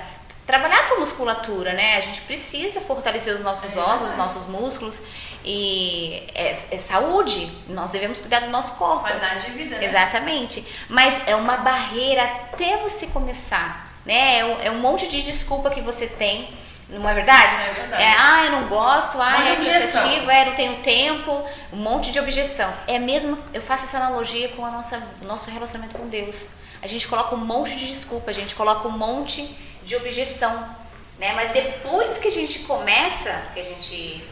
trabalhar 0.47 0.81
a 0.81 0.83
tua 0.85 0.99
musculatura, 0.99 1.73
né? 1.73 1.97
A 1.97 2.01
gente 2.01 2.23
precisa 2.23 2.81
fortalecer 2.81 3.35
os 3.35 3.41
nossos 3.41 3.77
É 3.77 3.81
ossos, 3.81 4.11
os 4.11 4.17
nossos 4.17 4.47
músculos 4.47 5.01
e 5.45 6.23
é, 6.35 6.51
é 6.71 6.79
saúde. 6.79 7.51
Nós 7.69 7.91
devemos 7.91 8.21
cuidar 8.21 8.41
do 8.41 8.51
nosso 8.51 8.75
corpo. 8.75 9.01
Qualidade 9.01 9.43
de 9.43 9.51
vida, 9.51 9.79
né? 9.79 9.85
Exatamente. 9.85 10.67
Mas 10.89 11.27
é 11.27 11.37
uma 11.37 11.59
barreira 11.59 12.23
até 12.23 12.77
você 12.79 13.07
começar, 13.07 13.93
né? 14.05 14.39
É 14.39 14.45
um, 14.45 14.61
é 14.63 14.71
um 14.71 14.81
monte 14.81 15.09
de 15.09 15.23
desculpa 15.23 15.71
que 15.71 15.81
você 15.81 16.07
tem, 16.07 16.49
não 16.89 17.09
é 17.09 17.15
verdade? 17.15 17.55
É 17.55 17.73
verdade. 17.73 18.03
ah, 18.19 18.45
eu 18.45 18.51
não 18.53 18.69
gosto, 18.69 19.21
ah, 19.21 19.43
de 19.43 19.53
é 19.53 19.57
cansativo, 19.57 20.31
é, 20.31 20.45
não 20.45 20.55
tenho 20.55 20.83
tempo, 20.83 21.45
um 21.73 21.77
monte 21.77 22.11
de 22.11 22.21
objeção. 22.21 22.73
É 22.87 22.99
mesmo, 22.99 23.39
eu 23.53 23.63
faço 23.63 23.85
essa 23.85 23.97
analogia 23.97 24.49
com 24.51 24.65
a 24.65 24.71
nossa, 24.71 25.03
o 25.23 25.25
nosso 25.25 25.51
relacionamento 25.51 25.97
com 25.97 26.09
Deus. 26.09 26.47
A 26.83 26.87
gente 26.87 27.09
coloca 27.09 27.35
um 27.35 27.39
monte 27.39 27.77
de 27.77 27.87
desculpa, 27.87 28.31
a 28.31 28.35
gente 28.35 28.55
coloca 28.55 28.87
um 28.87 28.93
monte 28.93 29.57
de 29.83 29.97
objeção, 29.97 30.77
né? 31.19 31.33
Mas 31.33 31.51
depois 31.51 32.19
que 32.19 32.29
a 32.29 32.31
gente 32.31 32.61
começa, 32.61 33.31
que 33.55 33.61
a 33.61 33.65
gente 33.65 34.23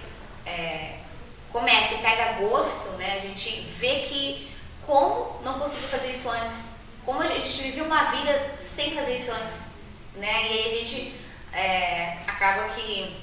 é, 0.44 0.96
começa 1.50 1.94
e 1.94 1.98
pega 1.98 2.32
gosto, 2.40 2.90
né? 2.98 3.14
A 3.14 3.18
gente 3.18 3.60
vê 3.78 4.00
que 4.00 4.50
como 4.86 5.40
não 5.42 5.58
consigo 5.58 5.86
fazer 5.86 6.10
isso 6.10 6.28
antes, 6.28 6.72
como 7.04 7.22
a 7.22 7.26
gente 7.26 7.62
viveu 7.62 7.84
uma 7.84 8.04
vida 8.10 8.54
sem 8.58 8.94
fazer 8.94 9.14
isso 9.14 9.30
antes, 9.30 9.62
né? 10.14 10.50
E 10.50 10.58
aí 10.58 10.66
a 10.66 10.78
gente 10.78 11.21
é, 11.52 12.18
acaba 12.26 12.68
que 12.68 13.16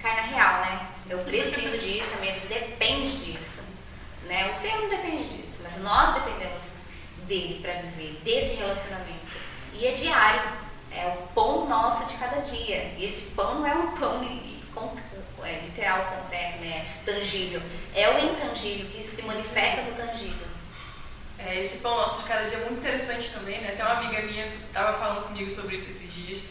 cai 0.00 0.16
na 0.16 0.22
real, 0.22 0.60
né? 0.60 0.86
Eu 1.08 1.18
preciso 1.18 1.78
disso, 1.78 2.14
a 2.14 2.20
minha 2.20 2.32
vida 2.34 2.46
depende 2.54 3.24
disso, 3.24 3.62
né? 4.24 4.50
O 4.50 4.54
Senhor 4.54 4.80
não 4.82 4.88
depende 4.88 5.24
disso, 5.24 5.60
mas 5.62 5.78
nós 5.78 6.14
dependemos 6.14 6.70
dele 7.26 7.60
para 7.60 7.74
viver, 7.82 8.20
desse 8.24 8.56
relacionamento. 8.56 9.36
E 9.74 9.86
é 9.86 9.92
diário, 9.92 10.52
é 10.90 11.06
o 11.06 11.26
pão 11.34 11.68
nosso 11.68 12.06
de 12.06 12.14
cada 12.14 12.40
dia. 12.40 12.94
E 12.96 13.04
esse 13.04 13.30
pão 13.32 13.56
não 13.56 13.66
é 13.66 13.74
um 13.74 13.90
pão 13.92 14.24
é, 15.44 15.60
literal, 15.60 16.04
concreto, 16.04 16.58
né? 16.58 16.86
tangível. 17.04 17.60
É 17.94 18.10
o 18.10 18.32
intangível 18.32 18.86
que 18.86 19.02
se 19.06 19.22
manifesta 19.22 19.82
no 19.82 19.94
tangível. 19.94 20.46
É, 21.38 21.58
esse 21.58 21.78
pão 21.78 21.96
nosso 21.96 22.22
de 22.22 22.28
cada 22.28 22.44
dia 22.44 22.56
é 22.56 22.64
muito 22.64 22.78
interessante 22.78 23.30
também, 23.30 23.60
né? 23.60 23.70
Até 23.70 23.84
uma 23.84 23.98
amiga 23.98 24.22
minha 24.22 24.46
estava 24.66 24.98
falando 24.98 25.24
comigo 25.24 25.50
sobre 25.50 25.76
isso 25.76 25.90
esses 25.90 26.12
dias. 26.12 26.42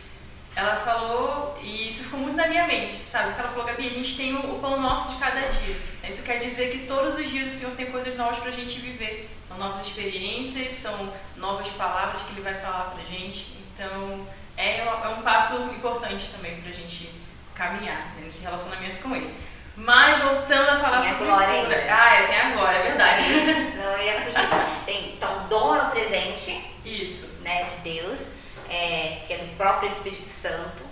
Ela 0.55 0.75
falou, 0.77 1.57
e 1.61 1.87
isso 1.89 2.05
ficou 2.05 2.19
muito 2.21 2.37
na 2.37 2.47
minha 2.47 2.65
mente, 2.65 3.03
sabe? 3.03 3.25
Porque 3.25 3.41
ela 3.41 3.49
falou, 3.49 3.65
Gabi, 3.65 3.87
a 3.87 3.91
gente 3.91 4.15
tem 4.15 4.33
o, 4.35 4.55
o 4.55 4.59
pão 4.59 4.79
nosso 4.79 5.11
de 5.13 5.17
cada 5.19 5.41
dia. 5.41 5.75
Isso 6.07 6.23
quer 6.23 6.37
dizer 6.39 6.69
que 6.71 6.79
todos 6.87 7.15
os 7.15 7.29
dias 7.29 7.47
o 7.47 7.51
Senhor 7.51 7.75
tem 7.75 7.87
coisas 7.87 8.15
novas 8.15 8.39
pra 8.39 8.51
gente 8.51 8.79
viver. 8.79 9.29
São 9.43 9.57
novas 9.57 9.85
experiências, 9.85 10.73
são 10.73 11.11
novas 11.35 11.67
palavras 11.71 12.21
que 12.21 12.31
Ele 12.31 12.41
vai 12.41 12.53
falar 12.53 12.91
pra 12.95 13.03
gente. 13.03 13.47
Então, 13.73 14.25
é, 14.55 14.79
é 14.79 15.09
um 15.09 15.21
passo 15.23 15.55
importante 15.75 16.29
também 16.29 16.55
pra 16.61 16.71
gente 16.71 17.09
caminhar 17.53 17.97
né, 18.15 18.21
nesse 18.23 18.41
relacionamento 18.41 19.01
com 19.01 19.13
Ele. 19.13 19.33
Mas 19.75 20.17
voltando 20.19 20.69
a 20.69 20.77
falar 20.77 21.01
Tem 21.01 21.09
a 21.11 21.13
sobre 21.17 21.31
cura. 21.33 21.45
ainda. 21.47 21.75
Ah, 21.89 22.15
é, 22.15 22.27
tem 22.27 22.39
agora, 22.39 22.77
é 22.77 22.83
verdade. 22.83 23.17
Senão 23.19 23.91
eu 23.91 24.05
ia 24.05 24.21
fugir. 24.21 24.47
Tem, 24.85 25.15
então, 25.15 25.47
dom 25.49 25.75
é 25.75 25.81
um 25.81 25.89
presente, 25.89 26.63
Isso. 26.85 27.41
né, 27.41 27.63
de 27.65 27.75
Deus, 27.77 28.35
é, 28.69 29.23
que 29.25 29.33
é 29.33 29.37
do 29.37 29.55
próprio 29.57 29.87
Espírito 29.87 30.27
Santo. 30.27 30.83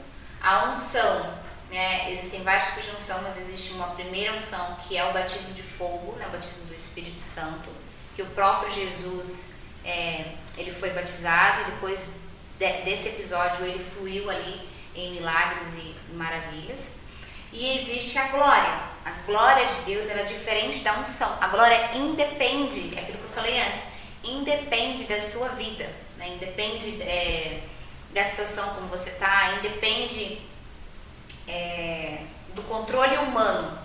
A 0.41 0.69
unção, 0.69 1.33
né, 1.69 2.11
existem 2.11 2.43
vários 2.43 2.67
tipos 2.67 2.83
de 2.85 2.91
unção, 2.91 3.21
mas 3.23 3.37
existe 3.37 3.71
uma 3.73 3.87
primeira 3.87 4.33
unção 4.33 4.77
que 4.87 4.97
é 4.97 5.03
o 5.05 5.13
batismo 5.13 5.53
de 5.53 5.63
fogo, 5.63 6.15
né, 6.17 6.27
o 6.27 6.31
batismo 6.31 6.65
do 6.65 6.73
Espírito 6.73 7.21
Santo, 7.21 7.69
que 8.15 8.21
o 8.21 8.27
próprio 8.27 8.69
Jesus 8.71 9.51
é, 9.85 10.33
ele 10.57 10.71
foi 10.71 10.91
batizado 10.91 11.61
e 11.61 11.71
depois 11.71 12.13
de- 12.59 12.81
desse 12.83 13.09
episódio 13.09 13.65
ele 13.65 13.83
fluiu 13.83 14.29
ali 14.29 14.69
em 14.95 15.13
milagres 15.13 15.73
e 15.75 15.95
maravilhas. 16.13 16.91
E 17.51 17.77
existe 17.77 18.17
a 18.17 18.27
glória. 18.29 18.79
A 19.05 19.11
glória 19.25 19.65
de 19.65 19.73
Deus 19.85 20.07
ela 20.07 20.21
é 20.21 20.25
diferente 20.25 20.79
da 20.81 20.97
unção. 20.97 21.37
A 21.41 21.47
glória 21.47 21.91
independe, 21.95 22.95
é 22.95 23.01
aquilo 23.01 23.17
que 23.17 23.23
eu 23.25 23.29
falei 23.29 23.59
antes, 23.59 23.81
independe 24.23 25.03
da 25.05 25.19
sua 25.19 25.49
vida, 25.49 25.89
né? 26.23 26.29
independe 26.35 27.01
é, 27.01 27.59
da 28.13 28.23
situação 28.23 28.75
como 28.75 28.87
você 28.87 29.09
está, 29.09 29.55
independe 29.57 30.41
é, 31.47 32.19
do 32.55 32.63
controle 32.63 33.17
humano, 33.17 33.77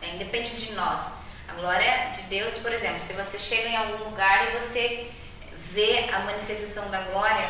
né? 0.00 0.14
independe 0.14 0.56
de 0.56 0.72
nós. 0.72 1.12
A 1.48 1.54
glória 1.54 2.10
de 2.14 2.22
Deus, 2.22 2.54
por 2.54 2.72
exemplo, 2.72 2.98
se 2.98 3.12
você 3.12 3.38
chega 3.38 3.68
em 3.68 3.76
algum 3.76 4.04
lugar 4.04 4.48
e 4.48 4.58
você 4.58 5.10
vê 5.72 6.08
a 6.10 6.20
manifestação 6.20 6.90
da 6.90 7.02
glória, 7.02 7.48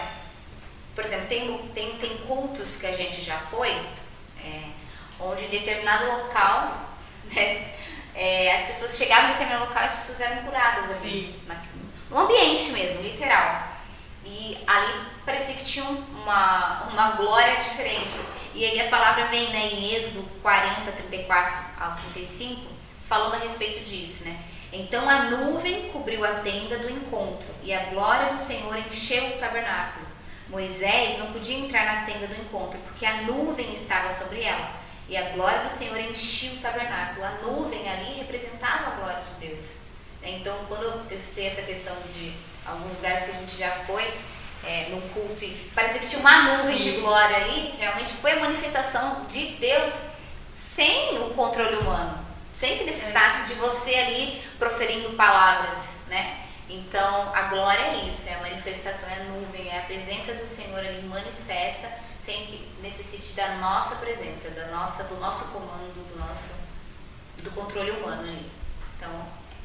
por 0.94 1.04
exemplo, 1.04 1.26
tem, 1.28 1.68
tem, 1.68 1.96
tem 1.98 2.16
cultos 2.26 2.76
que 2.76 2.86
a 2.86 2.92
gente 2.92 3.22
já 3.22 3.38
foi, 3.38 3.70
é, 3.70 4.62
onde 5.20 5.44
em 5.44 5.48
determinado 5.48 6.06
local, 6.06 6.90
né, 7.32 7.72
é, 8.14 8.54
as 8.54 8.64
pessoas 8.64 8.96
chegavam 8.96 9.30
em 9.30 9.32
determinado 9.32 9.66
local 9.66 9.82
e 9.82 9.86
as 9.86 9.94
pessoas 9.94 10.20
eram 10.20 10.42
curadas 10.42 11.02
ali, 11.02 11.38
na, 11.46 11.62
no 12.10 12.18
ambiente 12.18 12.70
mesmo, 12.72 13.02
literal. 13.02 13.75
E 14.26 14.58
ali 14.66 15.06
parecia 15.24 15.54
que 15.54 15.62
tinha 15.62 15.84
uma, 15.84 16.88
uma 16.90 17.10
glória 17.12 17.56
diferente. 17.56 18.20
E 18.54 18.64
aí 18.64 18.80
a 18.80 18.88
palavra 18.88 19.26
vem 19.26 19.50
né, 19.50 19.66
em 19.72 19.94
Êxodo 19.94 20.22
40, 20.42 20.90
34 20.92 21.56
ao 21.78 21.94
35, 21.94 22.62
falando 23.02 23.34
a 23.34 23.38
respeito 23.38 23.84
disso, 23.84 24.24
né? 24.24 24.38
Então 24.72 25.08
a 25.08 25.24
nuvem 25.24 25.90
cobriu 25.90 26.24
a 26.24 26.40
tenda 26.40 26.78
do 26.78 26.90
encontro 26.90 27.48
e 27.62 27.72
a 27.72 27.86
glória 27.86 28.32
do 28.32 28.38
Senhor 28.38 28.76
encheu 28.78 29.24
o 29.28 29.38
tabernáculo. 29.38 30.06
Moisés 30.48 31.18
não 31.18 31.32
podia 31.32 31.58
entrar 31.58 31.84
na 31.84 32.02
tenda 32.02 32.26
do 32.26 32.34
encontro 32.34 32.78
porque 32.80 33.04
a 33.04 33.22
nuvem 33.22 33.72
estava 33.72 34.08
sobre 34.10 34.42
ela 34.42 34.70
e 35.08 35.16
a 35.16 35.30
glória 35.30 35.60
do 35.60 35.70
Senhor 35.70 35.98
enchia 36.00 36.52
o 36.52 36.58
tabernáculo. 36.58 37.24
A 37.24 37.30
nuvem 37.42 37.88
ali 37.88 38.18
representava 38.18 38.92
a 38.92 38.96
glória 38.96 39.22
de 39.22 39.48
Deus. 39.48 39.70
Então, 40.22 40.58
quando 40.66 40.82
eu 40.82 41.18
citei 41.18 41.46
essa 41.46 41.62
questão 41.62 41.94
de 42.12 42.34
alguns 42.68 42.94
lugares 42.94 43.24
que 43.24 43.30
a 43.30 43.34
gente 43.34 43.56
já 43.56 43.70
foi, 43.70 44.02
é, 44.64 44.88
no 44.90 45.00
culto, 45.10 45.44
e 45.44 45.70
parecia 45.74 46.00
que 46.00 46.08
tinha 46.08 46.20
uma 46.20 46.44
nuvem 46.44 46.76
Sim. 46.76 46.90
de 46.90 47.00
glória 47.00 47.36
ali, 47.36 47.74
realmente 47.78 48.12
foi 48.14 48.32
a 48.32 48.40
manifestação 48.40 49.22
de 49.28 49.52
Deus 49.56 49.98
sem 50.52 51.18
o 51.18 51.30
controle 51.34 51.76
humano, 51.76 52.18
sem 52.54 52.78
que 52.78 52.84
necessitasse 52.84 53.42
é 53.42 53.44
de 53.44 53.54
você 53.54 53.94
ali 53.94 54.42
proferindo 54.58 55.10
palavras, 55.10 55.90
né? 56.08 56.40
Então, 56.68 57.32
a 57.32 57.42
glória 57.42 57.80
é 57.80 58.04
isso, 58.06 58.28
é 58.28 58.34
a 58.34 58.40
manifestação, 58.40 59.08
é 59.08 59.20
a 59.20 59.24
nuvem, 59.24 59.68
é 59.68 59.78
a 59.78 59.82
presença 59.82 60.34
do 60.34 60.44
Senhor 60.44 60.78
ali 60.78 61.02
manifesta 61.02 61.88
sem 62.18 62.46
que 62.46 62.68
necessite 62.82 63.34
da 63.34 63.56
nossa 63.56 63.96
presença, 63.96 64.50
da 64.50 64.66
nossa, 64.66 65.04
do 65.04 65.16
nosso 65.20 65.44
comando, 65.46 65.94
do 66.08 66.18
nosso 66.18 66.48
do 67.42 67.50
controle 67.52 67.92
humano 67.92 68.22
ali. 68.22 68.50
Então, 68.96 69.10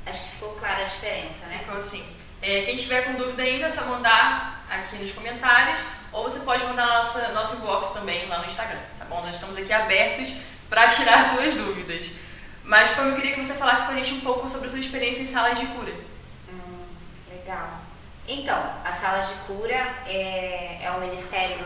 acho 0.06 0.24
que 0.24 0.30
ficou 0.32 0.54
clara 0.54 0.82
a 0.82 0.86
diferença, 0.86 1.48
né? 1.48 1.60
Ficou 1.60 1.82
sim. 1.82 2.06
É, 2.42 2.64
quem 2.64 2.76
tiver 2.76 3.02
com 3.02 3.14
dúvida 3.14 3.44
ainda 3.44 3.66
é 3.66 3.70
só 3.70 3.86
mandar 3.86 4.66
aqui 4.70 4.96
nos 4.96 5.12
comentários 5.12 5.80
ou 6.12 6.24
você 6.24 6.40
pode 6.40 6.66
mandar 6.66 6.88
no 6.88 6.94
nosso, 6.94 7.34
nosso 7.34 7.56
inbox 7.58 7.90
também 7.90 8.28
lá 8.28 8.40
no 8.40 8.46
Instagram, 8.46 8.80
tá 8.98 9.06
bom? 9.06 9.22
Nós 9.22 9.36
estamos 9.36 9.56
aqui 9.56 9.72
abertos 9.72 10.34
para 10.70 10.88
tirar 10.88 11.22
suas 11.24 11.54
dúvidas. 11.54 12.12
Mas, 12.64 12.92
como 12.92 13.10
eu 13.10 13.16
queria 13.16 13.34
que 13.34 13.44
você 13.44 13.54
falasse 13.54 13.84
com 13.86 13.92
a 13.92 13.96
gente 13.96 14.14
um 14.14 14.22
pouco 14.22 14.48
sobre 14.50 14.68
a 14.68 14.70
sua 14.70 14.80
experiência 14.80 15.22
em 15.22 15.28
salas 15.28 15.60
de 15.60 15.66
cura. 15.68 15.94
Hum, 16.50 16.86
legal. 17.30 17.82
Então, 18.28 18.74
as 18.84 18.96
salas 18.96 19.28
de 19.30 19.34
cura 19.46 19.76
é, 20.06 20.80
é 20.84 20.92
o 20.92 21.02
ministério 21.02 21.58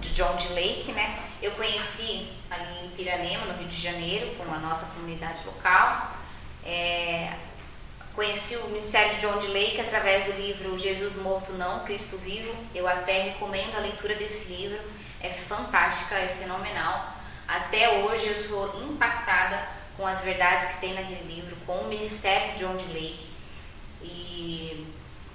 de 0.00 0.12
John 0.12 0.34
D. 0.36 0.48
Lake, 0.54 0.92
né? 0.92 1.18
Eu 1.42 1.52
conheci 1.52 2.32
ali 2.50 2.86
em 2.86 2.90
Piranema, 2.90 3.46
no 3.46 3.58
Rio 3.58 3.68
de 3.68 3.80
Janeiro, 3.80 4.34
com 4.36 4.52
a 4.52 4.58
nossa 4.58 4.86
comunidade 4.86 5.42
local. 5.44 6.16
É, 6.64 7.32
conheci 8.14 8.56
o 8.56 8.66
ministério 8.68 9.14
de 9.14 9.20
John 9.20 9.38
D. 9.38 9.48
Lake 9.48 9.80
através 9.80 10.24
do 10.24 10.32
livro 10.32 10.78
Jesus 10.78 11.16
Morto 11.16 11.52
Não, 11.52 11.84
Cristo 11.84 12.16
Vivo. 12.16 12.54
Eu 12.74 12.86
até 12.86 13.22
recomendo 13.22 13.76
a 13.76 13.80
leitura 13.80 14.14
desse 14.14 14.46
livro. 14.52 14.78
É 15.20 15.28
fantástica, 15.28 16.14
é 16.14 16.28
fenomenal. 16.28 17.14
Até 17.46 18.04
hoje 18.04 18.28
eu 18.28 18.34
sou 18.34 18.82
impactada 18.84 19.68
com 19.96 20.06
as 20.06 20.22
verdades 20.22 20.66
que 20.66 20.80
tem 20.80 20.94
naquele 20.94 21.34
livro, 21.34 21.56
com 21.66 21.80
o 21.80 21.88
ministério 21.88 22.52
de 22.52 22.58
John. 22.60 22.72
Lake. 22.72 23.28
E 24.02 24.86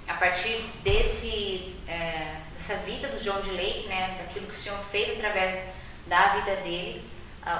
a 0.06 0.14
partir 0.14 0.56
desse, 0.82 1.76
é, 1.86 2.36
dessa 2.54 2.76
vida 2.76 3.08
do 3.08 3.20
John 3.20 3.40
D. 3.40 3.50
Lake, 3.52 3.86
né, 3.88 4.16
daquilo 4.18 4.46
que 4.46 4.52
o 4.52 4.56
Senhor 4.56 4.78
fez 4.78 5.10
através 5.10 5.62
da 6.06 6.28
vida 6.36 6.56
dele, 6.56 7.04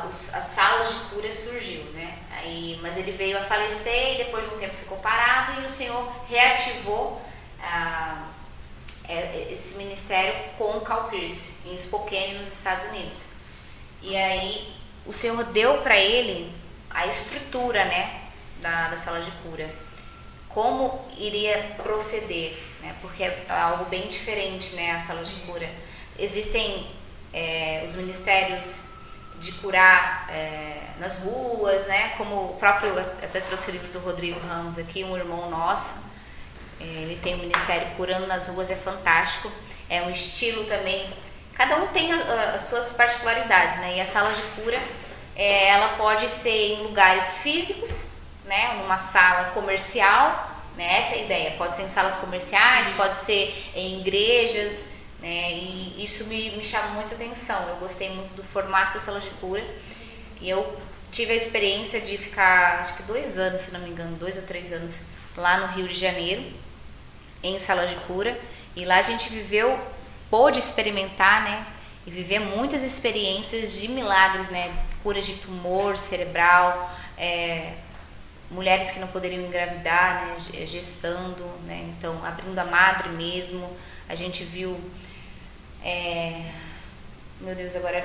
os, 0.09 0.33
as 0.35 0.45
salas 0.45 0.91
de 0.91 1.01
cura 1.11 1.31
surgiu, 1.31 1.83
né? 1.93 2.19
Aí, 2.31 2.79
mas 2.83 2.97
ele 2.97 3.13
veio 3.13 3.39
a 3.39 3.41
falecer 3.41 4.15
e 4.15 4.25
depois 4.25 4.45
de 4.45 4.55
um 4.55 4.59
tempo 4.59 4.75
ficou 4.75 4.99
parado 4.99 5.61
e 5.61 5.65
o 5.65 5.69
Senhor 5.69 6.07
reativou 6.29 7.21
ah, 7.63 8.27
é, 9.09 9.49
esse 9.51 9.75
ministério 9.77 10.35
com 10.59 10.81
Cal 10.81 11.09
Pierce 11.09 11.55
em 11.67 11.77
Spokane, 11.77 12.35
nos 12.35 12.49
Estados 12.53 12.85
Unidos. 12.85 13.23
E 14.03 14.17
aí 14.17 14.75
o 15.07 15.13
Senhor 15.13 15.43
deu 15.45 15.79
para 15.79 15.99
ele 15.99 16.53
a 16.91 17.07
estrutura, 17.07 17.85
né, 17.85 18.21
da, 18.61 18.89
da 18.89 18.97
sala 18.97 19.21
de 19.21 19.31
cura, 19.43 19.73
como 20.49 21.07
iria 21.17 21.75
proceder, 21.83 22.59
né? 22.81 22.95
Porque 23.01 23.23
é 23.23 23.47
algo 23.49 23.85
bem 23.87 24.09
diferente, 24.09 24.75
né, 24.75 24.93
a 24.93 25.01
sala 25.01 25.25
Sim. 25.25 25.37
de 25.37 25.41
cura. 25.43 25.71
Existem 26.19 26.91
é, 27.33 27.83
os 27.85 27.95
ministérios 27.95 28.90
de 29.41 29.53
curar 29.53 30.27
é, 30.29 30.83
nas 30.99 31.19
ruas, 31.19 31.87
né? 31.87 32.13
Como 32.17 32.51
o 32.51 32.57
próprio, 32.57 32.97
até 32.99 33.41
trouxe 33.41 33.71
o 33.71 33.73
livro 33.73 33.89
do 33.89 33.99
Rodrigo 33.99 34.39
Ramos 34.39 34.79
aqui, 34.79 35.03
um 35.03 35.17
irmão 35.17 35.51
nosso, 35.51 35.99
é, 36.79 36.85
ele 36.85 37.19
tem 37.23 37.35
o 37.35 37.39
um 37.39 37.41
Ministério 37.41 37.89
Curando 37.97 38.27
nas 38.27 38.47
Ruas, 38.47 38.71
é 38.71 38.77
fantástico. 38.77 39.51
É 39.89 40.03
um 40.03 40.11
estilo 40.11 40.65
também, 40.65 41.11
cada 41.55 41.77
um 41.77 41.89
tem 41.89 42.13
a, 42.13 42.53
as 42.55 42.63
suas 42.63 42.93
particularidades, 42.93 43.77
né? 43.79 43.97
E 43.97 44.01
a 44.01 44.07
sala 44.07 44.33
de 44.33 44.43
cura, 44.43 44.81
é, 45.35 45.69
ela 45.69 45.97
pode 45.97 46.29
ser 46.29 46.75
em 46.75 46.83
lugares 46.83 47.39
físicos, 47.39 48.07
né? 48.45 48.75
Numa 48.75 48.99
sala 48.99 49.51
comercial, 49.51 50.51
né? 50.77 50.99
Essa 50.99 51.17
é 51.17 51.19
a 51.19 51.23
ideia. 51.23 51.51
Pode 51.53 51.75
ser 51.75 51.83
em 51.83 51.89
salas 51.89 52.17
comerciais, 52.17 52.89
Sim. 52.89 52.95
pode 52.95 53.15
ser 53.15 53.71
em 53.75 54.01
igrejas, 54.01 54.85
né? 55.21 55.53
E 55.53 56.03
isso 56.03 56.25
me, 56.25 56.51
me 56.57 56.65
chamou 56.65 56.93
muita 56.93 57.15
atenção. 57.15 57.69
Eu 57.69 57.77
gostei 57.77 58.11
muito 58.11 58.35
do 58.35 58.43
formato 58.43 58.95
da 58.95 59.01
sala 59.01 59.21
de 59.21 59.31
cura 59.31 59.65
e 60.41 60.49
eu 60.49 60.81
tive 61.11 61.33
a 61.33 61.37
experiência 61.37 62.01
de 62.01 62.17
ficar, 62.17 62.81
acho 62.81 62.97
que 62.97 63.03
dois 63.03 63.37
anos, 63.37 63.63
se 63.63 63.71
não 63.73 63.81
me 63.81 63.91
engano, 63.91 64.17
dois 64.17 64.37
ou 64.37 64.43
três 64.43 64.73
anos 64.73 65.01
lá 65.37 65.59
no 65.59 65.67
Rio 65.75 65.89
de 65.89 65.95
Janeiro, 65.95 66.43
em 67.43 67.59
sala 67.59 67.87
de 67.87 67.97
cura. 68.07 68.39
E 68.75 68.85
lá 68.85 68.97
a 68.97 69.03
gente 69.03 69.29
viveu, 69.29 69.79
pôde 70.31 70.59
experimentar, 70.59 71.43
né? 71.45 71.67
E 72.07 72.11
viver 72.11 72.39
muitas 72.39 72.83
experiências 72.83 73.73
de 73.73 73.89
milagres, 73.89 74.49
né? 74.49 74.73
Curas 75.03 75.27
de 75.27 75.35
tumor 75.35 75.97
cerebral, 75.99 76.91
é, 77.19 77.75
mulheres 78.51 78.91
que 78.91 78.99
não 78.99 79.09
poderiam 79.09 79.45
engravidar, 79.45 80.27
né? 80.27 80.37
Gestando, 80.67 81.45
né? 81.67 81.93
Então, 81.97 82.25
abrindo 82.25 82.59
a 82.59 82.65
madre 82.65 83.09
mesmo. 83.11 83.77
A 84.09 84.15
gente 84.15 84.45
viu 84.45 84.81
é, 85.85 86.43
meu 87.41 87.55
Deus, 87.55 87.75
agora 87.77 88.05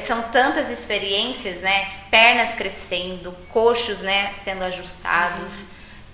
são 0.00 0.22
tantas 0.30 0.70
experiências, 0.70 1.60
né? 1.60 1.90
Pernas 2.10 2.54
crescendo, 2.54 3.32
coxos, 3.48 4.00
né, 4.00 4.32
sendo 4.34 4.62
ajustados, 4.62 5.64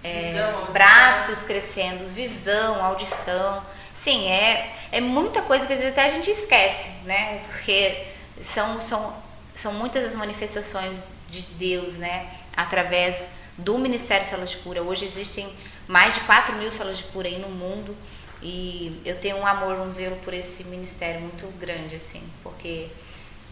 é, 0.03 0.21
visão, 0.21 0.73
braços 0.73 1.43
crescendo, 1.45 2.05
visão, 2.07 2.83
audição. 2.83 3.63
Sim, 3.95 4.29
é, 4.29 4.75
é 4.93 5.01
muita 5.01 5.43
coisa 5.43 5.67
que 5.67 5.73
às 5.73 5.81
vezes 5.81 5.93
até 5.93 6.07
a 6.07 6.11
gente 6.11 6.31
esquece, 6.31 6.91
né? 7.05 7.41
Porque 7.47 8.07
são, 8.41 8.81
são, 8.81 9.15
são 9.55 9.73
muitas 9.75 10.05
as 10.05 10.15
manifestações 10.15 11.07
de 11.29 11.43
Deus, 11.43 11.97
né? 11.97 12.31
Através 12.57 13.27
do 13.59 13.77
Ministério 13.77 14.25
Salas 14.25 14.51
de 14.51 14.59
Cura. 14.59 14.83
Hoje 14.83 15.05
existem 15.05 15.53
mais 15.89 16.15
de 16.15 16.21
4 16.21 16.55
mil 16.57 16.71
salas 16.71 16.99
de 16.99 17.05
cura 17.05 17.27
aí 17.27 17.39
no 17.39 17.49
mundo. 17.49 17.97
E 18.41 19.01
eu 19.05 19.19
tenho 19.21 19.37
um 19.39 19.47
amor, 19.47 19.79
um 19.79 19.91
zelo 19.91 20.17
por 20.17 20.33
esse 20.33 20.65
ministério 20.65 21.21
muito 21.21 21.47
grande, 21.59 21.97
assim, 21.97 22.23
porque 22.43 22.89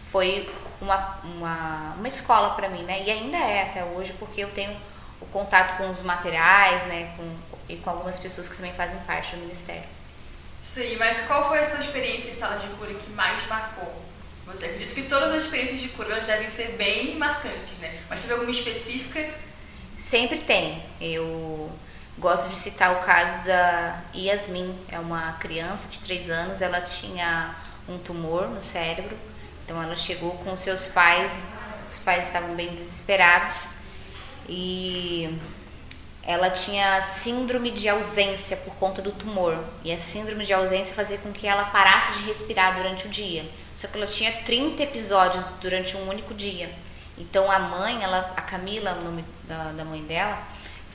foi 0.09 0.49
uma, 0.79 1.19
uma, 1.23 1.95
uma 1.97 2.07
escola 2.07 2.51
para 2.55 2.69
mim, 2.69 2.83
né? 2.83 3.03
E 3.05 3.11
ainda 3.11 3.37
é 3.37 3.63
até 3.63 3.83
hoje, 3.83 4.13
porque 4.17 4.41
eu 4.41 4.51
tenho 4.51 4.75
o 5.19 5.25
contato 5.25 5.77
com 5.77 5.89
os 5.89 6.01
materiais, 6.01 6.85
né? 6.85 7.13
Com, 7.17 7.29
e 7.67 7.75
com 7.75 7.89
algumas 7.89 8.17
pessoas 8.17 8.47
que 8.47 8.55
também 8.55 8.73
fazem 8.73 8.97
parte 8.99 9.35
do 9.35 9.41
ministério. 9.41 9.83
Sim, 10.61 10.95
mas 10.95 11.19
qual 11.21 11.47
foi 11.49 11.59
a 11.59 11.65
sua 11.65 11.79
experiência 11.79 12.29
em 12.29 12.33
sala 12.33 12.57
de 12.57 12.67
cura 12.75 12.93
que 12.93 13.09
mais 13.11 13.45
marcou? 13.47 13.93
Você 14.45 14.65
acredito 14.65 14.95
que 14.95 15.03
todas 15.03 15.31
as 15.31 15.43
experiências 15.43 15.81
de 15.81 15.89
cura 15.89 16.21
devem 16.21 16.47
ser 16.47 16.77
bem 16.77 17.17
marcantes, 17.17 17.77
né? 17.79 18.01
Mas 18.09 18.21
teve 18.21 18.33
alguma 18.33 18.49
específica? 18.49 19.33
Sempre 19.97 20.39
tem. 20.39 20.81
Eu 21.01 21.69
Gosto 22.17 22.49
de 22.49 22.55
citar 22.55 22.93
o 22.93 23.05
caso 23.05 23.45
da 23.45 24.01
Yasmin, 24.15 24.77
é 24.89 24.99
uma 24.99 25.33
criança 25.33 25.87
de 25.87 25.99
3 26.01 26.29
anos, 26.29 26.61
ela 26.61 26.81
tinha 26.81 27.55
um 27.87 27.97
tumor 27.97 28.49
no 28.49 28.61
cérebro, 28.61 29.15
então 29.63 29.81
ela 29.81 29.95
chegou 29.95 30.31
com 30.31 30.55
seus 30.55 30.87
pais 30.87 31.47
os 31.87 31.99
pais 31.99 32.27
estavam 32.27 32.53
bem 32.53 32.73
desesperados 32.73 33.55
e 34.47 35.39
ela 36.21 36.49
tinha 36.49 37.01
síndrome 37.01 37.71
de 37.71 37.87
ausência 37.87 38.57
por 38.57 38.75
conta 38.75 39.01
do 39.01 39.11
tumor. 39.11 39.57
E 39.83 39.91
a 39.91 39.97
síndrome 39.97 40.45
de 40.45 40.53
ausência 40.53 40.93
fazia 40.93 41.17
com 41.17 41.31
que 41.31 41.47
ela 41.47 41.65
parasse 41.65 42.19
de 42.19 42.27
respirar 42.27 42.75
durante 42.75 43.07
o 43.07 43.09
dia. 43.09 43.49
Só 43.73 43.87
que 43.87 43.97
ela 43.97 44.05
tinha 44.05 44.31
30 44.43 44.83
episódios 44.83 45.45
durante 45.61 45.95
um 45.95 46.09
único 46.09 46.33
dia. 46.33 46.69
Então 47.17 47.49
a 47.49 47.59
mãe, 47.59 48.03
ela, 48.03 48.33
a 48.35 48.41
Camila, 48.41 48.93
o 48.99 49.03
nome 49.05 49.23
da, 49.43 49.71
da 49.71 49.85
mãe 49.85 50.03
dela, 50.03 50.37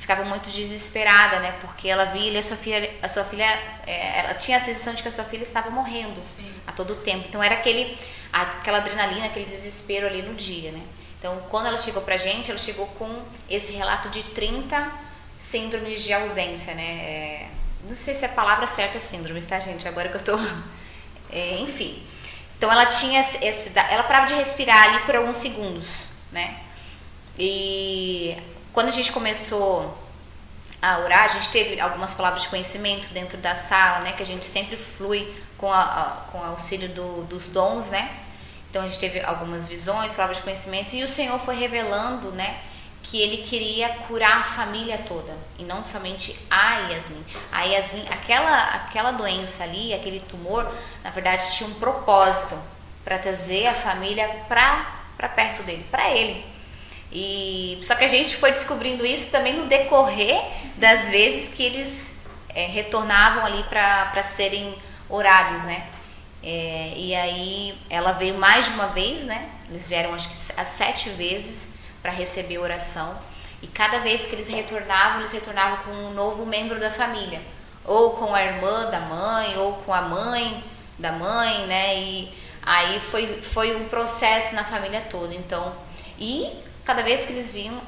ficava 0.02 0.24
muito 0.24 0.50
desesperada, 0.50 1.38
né? 1.38 1.52
Porque 1.60 1.88
ela 1.88 2.06
via 2.06 2.36
a 2.36 2.42
sua 2.42 2.56
filha, 2.56 2.92
a 3.00 3.08
sua 3.08 3.22
filha, 3.22 3.44
é, 3.86 4.18
ela 4.18 4.34
tinha 4.34 4.56
a 4.56 4.60
sensação 4.60 4.92
de 4.94 5.00
que 5.00 5.06
a 5.06 5.12
sua 5.12 5.22
filha 5.22 5.44
estava 5.44 5.70
morrendo 5.70 6.20
Sim. 6.20 6.52
a 6.66 6.72
todo 6.72 6.96
tempo. 6.96 7.26
Então 7.28 7.40
era 7.40 7.54
aquele, 7.54 7.96
aquela 8.32 8.78
adrenalina, 8.78 9.26
aquele 9.26 9.44
desespero 9.44 10.08
ali 10.08 10.20
no 10.20 10.34
dia, 10.34 10.72
né? 10.72 10.82
Então 11.20 11.40
quando 11.48 11.66
ela 11.68 11.78
chegou 11.78 12.02
pra 12.02 12.16
gente, 12.16 12.50
ela 12.50 12.58
chegou 12.58 12.88
com 12.88 13.22
esse 13.48 13.72
relato 13.74 14.08
de 14.08 14.24
30 14.24 14.92
síndromes 15.38 16.02
de 16.02 16.12
ausência, 16.12 16.74
né? 16.74 16.82
É, 16.82 17.48
não 17.88 17.94
sei 17.94 18.12
se 18.12 18.24
a 18.24 18.28
palavra 18.28 18.66
certa 18.66 18.96
é 18.96 19.00
síndromes, 19.00 19.46
tá, 19.46 19.60
gente? 19.60 19.86
Agora 19.86 20.08
que 20.08 20.16
eu 20.16 20.24
tô. 20.24 20.36
É, 21.34 21.58
enfim. 21.60 22.06
Então 22.58 22.70
ela 22.70 22.84
tinha 22.84 23.18
esse. 23.20 23.72
Ela 23.74 24.02
parava 24.02 24.26
de 24.26 24.34
respirar 24.34 24.82
ali 24.82 25.06
por 25.06 25.16
alguns 25.16 25.38
segundos, 25.38 26.04
né? 26.30 26.60
E 27.38 28.36
quando 28.72 28.88
a 28.88 28.92
gente 28.92 29.12
começou 29.12 29.98
a 30.80 30.98
orar, 30.98 31.24
a 31.24 31.28
gente 31.28 31.48
teve 31.48 31.80
algumas 31.80 32.14
palavras 32.14 32.42
de 32.42 32.48
conhecimento 32.48 33.12
dentro 33.12 33.38
da 33.38 33.54
sala, 33.54 34.00
né? 34.00 34.12
Que 34.12 34.22
a 34.22 34.26
gente 34.26 34.44
sempre 34.44 34.76
flui 34.76 35.32
com, 35.56 35.72
a, 35.72 35.82
a, 35.82 36.06
com 36.30 36.38
o 36.38 36.44
auxílio 36.44 36.88
do, 36.88 37.22
dos 37.24 37.48
dons, 37.48 37.86
né? 37.86 38.18
Então 38.70 38.82
a 38.82 38.86
gente 38.86 38.98
teve 38.98 39.20
algumas 39.20 39.68
visões, 39.68 40.14
palavras 40.14 40.38
de 40.38 40.42
conhecimento, 40.42 40.94
e 40.94 41.04
o 41.04 41.08
Senhor 41.08 41.38
foi 41.38 41.56
revelando, 41.56 42.30
né? 42.32 42.58
que 43.02 43.20
ele 43.20 43.38
queria 43.38 43.88
curar 44.06 44.38
a 44.38 44.44
família 44.44 44.98
toda 45.06 45.36
e 45.58 45.64
não 45.64 45.82
somente 45.82 46.38
a 46.48 46.90
Yasmin. 46.90 47.24
A 47.50 47.64
Yasmin, 47.64 48.06
aquela 48.08 48.64
aquela 48.76 49.10
doença 49.10 49.64
ali, 49.64 49.92
aquele 49.92 50.20
tumor, 50.20 50.72
na 51.02 51.10
verdade 51.10 51.50
tinha 51.52 51.68
um 51.68 51.74
propósito 51.74 52.56
para 53.04 53.18
trazer 53.18 53.66
a 53.66 53.74
família 53.74 54.28
para 54.48 55.00
para 55.16 55.28
perto 55.28 55.62
dele, 55.62 55.84
para 55.90 56.10
ele. 56.10 56.44
E 57.12 57.78
só 57.82 57.94
que 57.94 58.04
a 58.04 58.08
gente 58.08 58.36
foi 58.36 58.52
descobrindo 58.52 59.04
isso 59.04 59.30
também 59.30 59.54
no 59.54 59.66
decorrer 59.66 60.40
das 60.76 61.10
vezes 61.10 61.50
que 61.50 61.62
eles 61.62 62.14
é, 62.54 62.66
retornavam 62.66 63.44
ali 63.44 63.62
para 63.64 64.22
serem 64.22 64.74
orados, 65.08 65.62
né? 65.62 65.86
É, 66.42 66.94
e 66.96 67.14
aí 67.14 67.78
ela 67.90 68.12
veio 68.12 68.36
mais 68.36 68.64
de 68.64 68.72
uma 68.72 68.88
vez, 68.88 69.24
né? 69.24 69.48
Eles 69.68 69.88
vieram 69.88 70.14
acho 70.14 70.28
que 70.28 70.60
as 70.60 70.68
sete 70.68 71.10
vezes 71.10 71.68
para 72.00 72.10
receber 72.10 72.58
oração. 72.58 73.16
E 73.60 73.66
cada 73.68 74.00
vez 74.00 74.26
que 74.26 74.34
eles 74.34 74.48
retornavam, 74.48 75.20
eles 75.20 75.32
retornavam 75.32 75.84
com 75.84 75.90
um 75.90 76.12
novo 76.12 76.44
membro 76.44 76.80
da 76.80 76.90
família, 76.90 77.40
ou 77.84 78.10
com 78.12 78.34
a 78.34 78.42
irmã 78.42 78.90
da 78.90 79.00
mãe, 79.00 79.56
ou 79.56 79.74
com 79.74 79.94
a 79.94 80.02
mãe 80.02 80.64
da 80.98 81.12
mãe, 81.12 81.66
né? 81.66 81.96
E 81.96 82.32
aí 82.62 82.98
foi, 82.98 83.40
foi 83.40 83.76
um 83.76 83.88
processo 83.88 84.54
na 84.54 84.64
família 84.64 85.02
toda. 85.08 85.32
Então, 85.32 85.72
e 86.18 86.50
cada 86.84 87.02
vez 87.02 87.24
que 87.24 87.32
eles 87.32 87.52
vinham, 87.52 87.80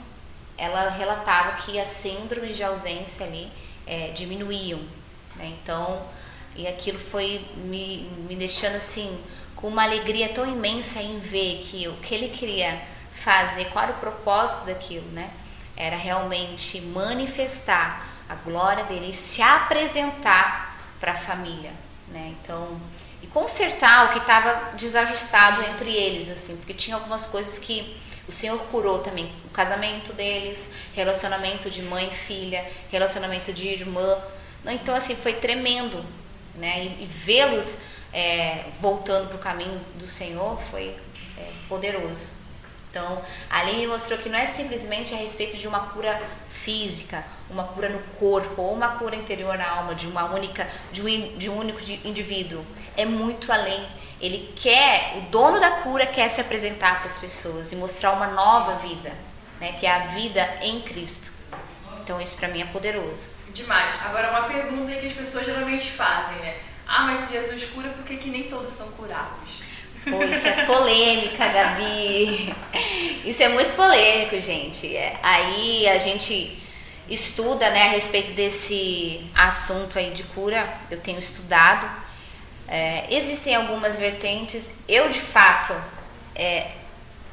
ela 0.56 0.90
relatava 0.90 1.62
que 1.62 1.78
as 1.78 1.88
síndromes 1.88 2.56
de 2.56 2.62
ausência 2.62 3.26
ali 3.26 3.50
é, 3.86 4.08
diminuíam, 4.08 4.80
né? 5.36 5.52
Então, 5.60 6.02
e 6.56 6.66
aquilo 6.66 6.98
foi 6.98 7.44
me, 7.56 8.08
me 8.28 8.36
deixando 8.36 8.76
assim 8.76 9.20
com 9.56 9.68
uma 9.68 9.82
alegria 9.82 10.28
tão 10.28 10.46
imensa 10.46 11.00
em 11.00 11.18
ver 11.18 11.60
que 11.64 11.88
o 11.88 11.94
que 11.94 12.14
ele 12.14 12.28
queria 12.28 12.80
fazer, 13.14 13.66
qual 13.66 13.84
era 13.84 13.94
o 13.94 13.98
propósito 13.98 14.66
daquilo, 14.66 15.06
né? 15.12 15.30
Era 15.76 15.96
realmente 15.96 16.80
manifestar 16.80 18.06
a 18.28 18.34
glória 18.34 18.84
dele 18.84 19.10
e 19.10 19.14
se 19.14 19.42
apresentar 19.42 20.76
para 21.00 21.12
a 21.12 21.16
família, 21.16 21.72
né? 22.08 22.34
Então, 22.40 22.80
e 23.22 23.26
consertar 23.26 24.06
o 24.06 24.12
que 24.12 24.18
estava 24.18 24.76
desajustado 24.76 25.62
entre 25.62 25.90
eles, 25.90 26.28
assim, 26.28 26.56
porque 26.56 26.74
tinha 26.74 26.96
algumas 26.96 27.26
coisas 27.26 27.58
que 27.58 27.96
o 28.26 28.32
Senhor 28.32 28.58
curou 28.70 29.00
também, 29.00 29.30
o 29.44 29.50
casamento 29.50 30.12
deles, 30.12 30.72
relacionamento 30.94 31.70
de 31.70 31.82
mãe 31.82 32.08
e 32.10 32.14
filha, 32.14 32.64
relacionamento 32.90 33.52
de 33.52 33.68
irmã. 33.68 34.18
Então, 34.66 34.94
assim, 34.94 35.14
foi 35.14 35.34
tremendo, 35.34 36.04
né? 36.54 36.84
E, 36.84 37.02
e 37.02 37.06
vê-los 37.06 37.76
é, 38.12 38.66
voltando 38.80 39.28
para 39.28 39.36
o 39.36 39.40
caminho 39.40 39.80
do 39.96 40.06
Senhor 40.06 40.60
foi 40.60 40.96
é, 41.36 41.50
poderoso. 41.68 42.34
Então, 42.88 43.20
ali 43.50 43.76
me 43.76 43.88
mostrou 43.88 44.16
que 44.20 44.28
não 44.28 44.38
é 44.38 44.46
simplesmente 44.46 45.12
a 45.12 45.16
respeito 45.16 45.56
de 45.56 45.66
uma 45.66 45.80
cura 45.80 46.22
física, 46.48 47.24
uma 47.50 47.64
cura 47.64 47.88
no 47.88 47.98
corpo 48.20 48.62
ou 48.62 48.72
uma 48.72 48.96
cura 48.96 49.16
interior 49.16 49.58
na 49.58 49.68
alma 49.68 49.96
de 49.96 50.06
uma 50.06 50.32
única, 50.32 50.68
de 50.92 51.02
um, 51.02 51.36
de 51.36 51.50
um 51.50 51.58
único 51.58 51.80
indivíduo. 52.04 52.64
É 52.96 53.04
muito 53.04 53.52
além. 53.52 53.84
Ele 54.24 54.50
quer, 54.56 55.18
o 55.18 55.20
dono 55.30 55.60
da 55.60 55.70
cura 55.82 56.06
quer 56.06 56.30
se 56.30 56.40
apresentar 56.40 56.96
para 56.96 57.06
as 57.06 57.18
pessoas 57.18 57.72
e 57.72 57.76
mostrar 57.76 58.12
uma 58.12 58.28
nova 58.28 58.76
vida, 58.76 59.12
né, 59.60 59.72
que 59.72 59.84
é 59.84 59.94
a 59.94 60.06
vida 60.06 60.58
em 60.62 60.80
Cristo. 60.80 61.30
Então 62.02 62.18
isso 62.18 62.34
para 62.36 62.48
mim 62.48 62.62
é 62.62 62.64
poderoso. 62.64 63.28
Demais. 63.52 64.00
Agora 64.06 64.30
uma 64.30 64.48
pergunta 64.48 64.94
que 64.94 65.06
as 65.06 65.12
pessoas 65.12 65.44
geralmente 65.44 65.90
fazem, 65.90 66.36
né? 66.36 66.56
Ah, 66.86 67.02
mas 67.02 67.18
se 67.18 67.32
Jesus 67.32 67.66
cura, 67.66 67.90
por 67.90 68.02
que, 68.04 68.16
que 68.16 68.30
nem 68.30 68.44
todos 68.44 68.72
são 68.72 68.88
curados? 68.92 69.62
Pô, 70.04 70.22
isso 70.24 70.46
é 70.46 70.64
polêmica, 70.64 71.46
Gabi. 71.48 72.54
Isso 73.26 73.42
é 73.42 73.48
muito 73.48 73.74
polêmico, 73.74 74.40
gente. 74.40 74.94
É, 74.94 75.18
aí 75.22 75.86
a 75.88 75.98
gente 75.98 76.62
estuda 77.08 77.70
né, 77.70 77.84
a 77.84 77.88
respeito 77.90 78.32
desse 78.32 79.24
assunto 79.34 79.98
aí 79.98 80.12
de 80.12 80.22
cura. 80.22 80.78
Eu 80.90 81.00
tenho 81.00 81.18
estudado. 81.18 82.03
É, 82.66 83.12
existem 83.14 83.54
algumas 83.54 83.96
vertentes. 83.96 84.72
Eu, 84.88 85.10
de 85.10 85.20
fato, 85.20 85.74
é, 86.34 86.72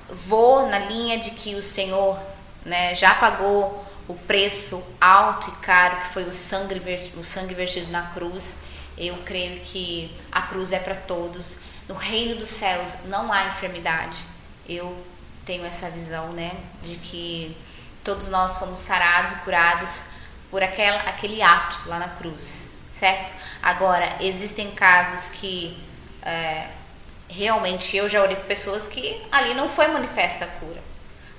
vou 0.09 0.67
na 0.67 0.79
linha 0.79 1.17
de 1.17 1.31
que 1.31 1.55
o 1.55 1.63
Senhor 1.63 2.19
né, 2.65 2.93
já 2.95 3.13
pagou 3.13 3.85
o 4.07 4.13
preço 4.13 4.83
alto 4.99 5.49
e 5.49 5.53
caro 5.63 6.01
que 6.01 6.07
foi 6.07 6.23
o 6.23 6.31
sangue, 6.31 6.81
o 7.15 7.23
sangue 7.23 7.53
vertido 7.53 7.91
na 7.91 8.07
cruz. 8.11 8.57
Eu 8.97 9.17
creio 9.25 9.61
que 9.61 10.15
a 10.31 10.41
cruz 10.41 10.71
é 10.71 10.79
para 10.79 10.95
todos 10.95 11.57
no 11.91 11.97
reino 11.97 12.35
dos 12.37 12.49
céus 12.49 12.95
não 13.05 13.31
há 13.31 13.47
enfermidade. 13.47 14.17
Eu 14.67 15.05
tenho 15.45 15.65
essa 15.65 15.89
visão, 15.89 16.31
né, 16.31 16.55
de 16.83 16.95
que 16.95 17.57
todos 18.01 18.29
nós 18.29 18.57
fomos 18.57 18.79
sarados 18.79 19.33
e 19.33 19.35
curados 19.37 20.03
por 20.49 20.63
aquela, 20.63 21.01
aquele 21.01 21.41
ato 21.41 21.89
lá 21.89 21.99
na 21.99 22.07
cruz, 22.07 22.63
certo? 23.01 23.33
Agora, 23.63 24.17
existem 24.19 24.69
casos 24.69 25.31
que 25.31 25.75
é, 26.21 26.67
realmente 27.27 27.97
eu 27.97 28.07
já 28.07 28.21
orei 28.21 28.35
por 28.35 28.45
pessoas 28.45 28.87
que 28.87 29.19
ali 29.31 29.55
não 29.55 29.67
foi 29.67 29.87
manifesta 29.87 30.45
a 30.45 30.47
cura. 30.47 30.79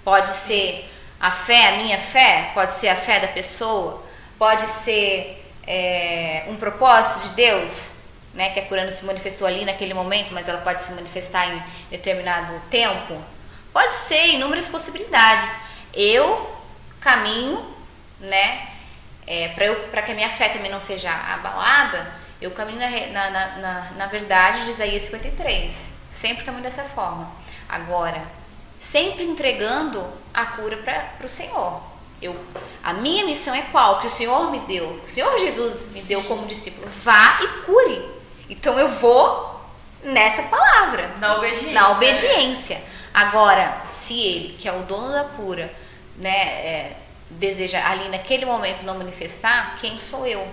Pode 0.04 0.30
ser 0.30 0.90
a 1.20 1.30
fé, 1.30 1.68
a 1.68 1.76
minha 1.76 1.98
fé, 2.00 2.50
pode 2.52 2.72
ser 2.72 2.88
a 2.88 2.96
fé 2.96 3.20
da 3.20 3.28
pessoa, 3.28 4.04
pode 4.36 4.66
ser 4.66 5.40
é, 5.64 6.46
um 6.48 6.56
propósito 6.56 7.28
de 7.28 7.34
Deus, 7.36 7.92
né, 8.34 8.50
que 8.50 8.58
a 8.58 8.66
cura 8.66 8.82
não 8.82 8.90
se 8.90 9.04
manifestou 9.04 9.46
ali 9.46 9.64
naquele 9.64 9.94
momento, 9.94 10.34
mas 10.34 10.48
ela 10.48 10.62
pode 10.62 10.82
se 10.82 10.90
manifestar 10.94 11.46
em 11.48 11.62
determinado 11.92 12.60
tempo? 12.70 13.22
Pode 13.72 13.94
ser, 13.94 14.34
inúmeras 14.34 14.66
possibilidades. 14.66 15.56
Eu 15.94 16.50
caminho, 17.00 17.64
né, 18.18 18.71
é, 19.26 19.48
para 19.90 20.02
que 20.02 20.12
a 20.12 20.14
minha 20.14 20.28
fé 20.28 20.48
também 20.48 20.70
não 20.70 20.80
seja 20.80 21.10
abalada, 21.10 22.12
eu 22.40 22.50
caminho 22.50 22.78
na, 23.12 23.30
na, 23.30 23.46
na, 23.58 23.90
na 23.96 24.06
verdade 24.06 24.64
de 24.64 24.70
Isaías 24.70 25.02
53. 25.02 25.90
Sempre 26.10 26.44
caminho 26.44 26.62
dessa 26.62 26.82
forma. 26.82 27.30
Agora, 27.68 28.22
sempre 28.78 29.22
entregando 29.22 30.04
a 30.34 30.44
cura 30.44 30.76
para 30.76 31.24
o 31.24 31.28
Senhor. 31.28 31.82
Eu, 32.20 32.36
a 32.82 32.92
minha 32.92 33.24
missão 33.24 33.54
é 33.54 33.62
qual? 33.62 34.00
Que 34.00 34.06
o 34.06 34.10
Senhor 34.10 34.50
me 34.50 34.60
deu, 34.60 35.00
o 35.02 35.06
Senhor 35.06 35.36
Jesus 35.38 35.86
me 35.86 36.00
Sim. 36.00 36.08
deu 36.08 36.24
como 36.24 36.46
discípulo. 36.46 36.88
Vá 37.02 37.40
e 37.42 37.48
cure. 37.64 38.08
Então 38.48 38.78
eu 38.78 38.88
vou 38.88 39.60
nessa 40.04 40.42
palavra. 40.42 41.10
Na 41.18 41.36
obediência. 41.36 41.72
Na 41.72 41.90
obediência. 41.90 42.78
Né? 42.78 42.84
Agora, 43.14 43.80
se 43.84 44.20
ele, 44.20 44.56
que 44.58 44.68
é 44.68 44.72
o 44.72 44.82
dono 44.82 45.12
da 45.12 45.24
cura, 45.24 45.72
né, 46.16 46.30
é, 46.30 46.96
deseja 47.38 47.86
ali 47.88 48.08
naquele 48.08 48.44
momento 48.44 48.82
não 48.82 48.98
manifestar, 48.98 49.76
quem 49.80 49.98
sou 49.98 50.26
eu? 50.26 50.46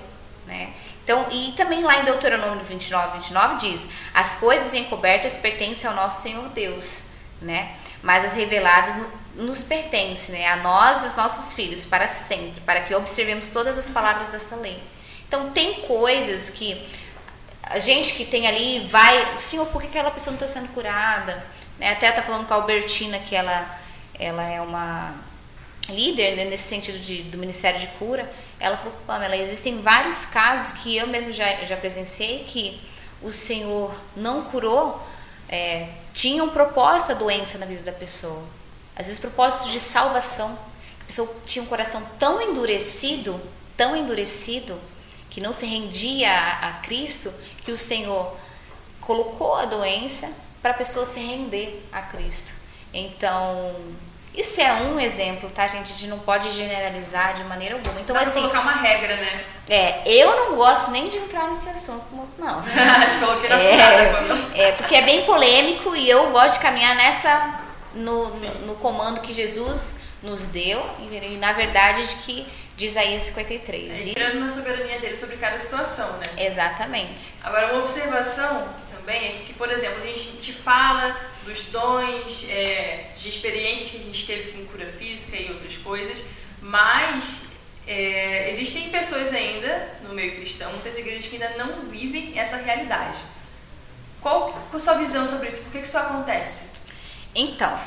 Né? 0.45 0.73
Então, 1.03 1.25
e 1.31 1.53
também 1.53 1.81
lá 1.81 2.01
em 2.01 2.05
Deuteronômio 2.05 2.63
29, 2.63 3.17
29 3.17 3.55
diz: 3.57 3.89
as 4.13 4.35
coisas 4.35 4.73
encobertas 4.73 5.37
pertencem 5.37 5.89
ao 5.89 5.95
nosso 5.95 6.21
Senhor 6.21 6.47
Deus, 6.49 6.99
né? 7.41 7.75
Mas 8.03 8.25
as 8.25 8.33
reveladas 8.33 8.95
nos 9.35 9.63
pertencem, 9.63 10.35
né? 10.35 10.47
A 10.47 10.57
nós 10.57 11.01
e 11.01 11.07
os 11.07 11.15
nossos 11.15 11.53
filhos 11.53 11.83
para 11.83 12.07
sempre, 12.07 12.61
para 12.61 12.81
que 12.81 12.93
observemos 12.93 13.47
todas 13.47 13.77
as 13.77 13.89
palavras 13.89 14.27
desta 14.27 14.55
lei. 14.55 14.79
Então, 15.27 15.49
tem 15.49 15.81
coisas 15.81 16.49
que 16.49 16.87
a 17.63 17.79
gente 17.79 18.13
que 18.13 18.25
tem 18.25 18.47
ali 18.47 18.87
vai, 18.87 19.37
Senhor, 19.39 19.65
por 19.67 19.81
que 19.81 19.87
aquela 19.87 20.11
pessoa 20.11 20.35
não 20.35 20.43
está 20.43 20.59
sendo 20.59 20.71
curada? 20.73 21.43
Né? 21.79 21.91
Até 21.91 22.11
tá 22.11 22.21
falando 22.21 22.47
com 22.47 22.53
a 22.53 22.57
Albertina 22.57 23.17
que 23.17 23.35
ela, 23.35 23.79
ela 24.13 24.43
é 24.43 24.61
uma 24.61 25.15
líder 25.89 26.35
né, 26.35 26.45
nesse 26.45 26.63
sentido 26.63 26.99
de, 26.99 27.23
do 27.23 27.37
Ministério 27.37 27.79
de 27.79 27.87
Cura. 27.87 28.31
Ela 28.59 28.77
falou, 28.77 28.93
Pamela, 29.05 29.35
existem 29.35 29.81
vários 29.81 30.25
casos 30.25 30.71
que 30.81 30.95
eu 30.95 31.07
mesmo 31.07 31.31
já, 31.31 31.65
já 31.65 31.77
presenciei 31.77 32.43
que 32.45 32.81
o 33.21 33.31
Senhor 33.31 33.93
não 34.15 34.43
curou, 34.45 35.05
é, 35.47 35.89
tinha 36.13 36.43
um 36.43 36.49
propósito 36.49 37.11
a 37.11 37.15
doença 37.15 37.57
na 37.57 37.65
vida 37.65 37.81
da 37.81 37.91
pessoa. 37.91 38.43
Às 38.95 39.07
vezes 39.07 39.19
propósito 39.19 39.69
de 39.69 39.79
salvação. 39.79 40.57
A 41.01 41.05
pessoa 41.05 41.33
tinha 41.45 41.63
um 41.63 41.67
coração 41.67 42.01
tão 42.19 42.41
endurecido, 42.41 43.39
tão 43.75 43.95
endurecido, 43.95 44.79
que 45.29 45.41
não 45.41 45.53
se 45.53 45.65
rendia 45.65 46.31
a, 46.31 46.69
a 46.69 46.73
Cristo, 46.81 47.33
que 47.63 47.71
o 47.71 47.77
Senhor 47.77 48.35
colocou 49.01 49.55
a 49.55 49.65
doença 49.65 50.31
para 50.61 50.71
a 50.71 50.75
pessoa 50.75 51.05
se 51.05 51.19
render 51.19 51.83
a 51.91 52.01
Cristo. 52.01 52.51
Então, 52.93 53.75
isso 54.33 54.61
é 54.61 54.71
um 54.73 54.99
exemplo, 54.99 55.49
tá, 55.49 55.65
gente? 55.67 55.91
A 55.91 55.95
gente 55.95 56.07
não 56.07 56.19
pode 56.19 56.51
generalizar 56.51 57.33
de 57.33 57.43
maneira 57.43 57.75
alguma. 57.75 57.99
Então, 57.99 58.15
Dá 58.15 58.21
assim. 58.21 58.41
colocar 58.41 58.61
uma 58.61 58.73
regra, 58.73 59.15
né? 59.15 59.43
É, 59.67 60.03
eu 60.05 60.35
não 60.35 60.55
gosto 60.55 60.91
nem 60.91 61.09
de 61.09 61.17
entrar 61.17 61.47
nesse 61.49 61.69
assunto, 61.69 62.05
não. 62.37 62.61
Te 62.61 63.17
coloquei 63.19 63.49
na 63.49 63.59
é, 63.59 63.71
furada, 63.71 64.47
é, 64.55 64.71
porque 64.73 64.95
é 64.95 65.01
bem 65.01 65.25
polêmico 65.25 65.95
e 65.95 66.09
eu 66.09 66.31
gosto 66.31 66.57
de 66.57 66.61
caminhar 66.61 66.95
nessa. 66.95 67.59
No, 67.93 68.29
no, 68.29 68.53
no, 68.67 68.75
comando 68.75 69.19
que 69.19 69.33
Jesus 69.33 70.01
nos 70.21 70.45
deu, 70.45 70.79
e 70.99 71.37
na 71.37 71.53
verdade 71.53 72.05
de 72.05 72.15
que 72.17 72.47
de 72.77 72.85
Isaías 72.85 73.23
53. 73.23 74.15
É, 74.15 74.31
e 74.31 74.35
na 74.35 74.47
soberania 74.47 74.99
dele 74.99 75.15
sobre 75.15 75.37
cada 75.37 75.57
situação, 75.57 76.17
né? 76.17 76.45
Exatamente. 76.45 77.33
Agora, 77.43 77.73
uma 77.73 77.79
observação 77.79 78.69
também 78.99 79.25
é 79.25 79.43
que, 79.45 79.53
por 79.53 79.71
exemplo, 79.71 80.03
a 80.03 80.07
gente 80.07 80.53
fala 80.53 81.17
dos 81.43 81.63
dons, 81.63 82.45
é, 82.49 83.11
de 83.17 83.29
experiências 83.29 83.89
que 83.89 83.97
a 83.97 84.01
gente 84.01 84.25
teve 84.25 84.51
com 84.51 84.65
cura 84.65 84.85
física 84.85 85.37
e 85.37 85.49
outras 85.49 85.77
coisas, 85.77 86.23
mas 86.61 87.39
é, 87.87 88.49
existem 88.49 88.89
pessoas 88.89 89.33
ainda 89.33 89.97
no 90.03 90.13
meio 90.13 90.35
cristão, 90.35 90.71
muitas 90.71 90.97
igrejas 90.97 91.27
que 91.27 91.41
ainda 91.41 91.57
não 91.57 91.89
vivem 91.89 92.37
essa 92.37 92.57
realidade. 92.57 93.17
Qual, 94.21 94.51
qual 94.51 94.75
a 94.75 94.79
sua 94.79 94.95
visão 94.95 95.25
sobre 95.25 95.47
isso? 95.47 95.61
Por 95.61 95.71
que, 95.71 95.79
que 95.79 95.87
isso 95.87 95.97
acontece? 95.97 96.69
Então, 97.33 97.79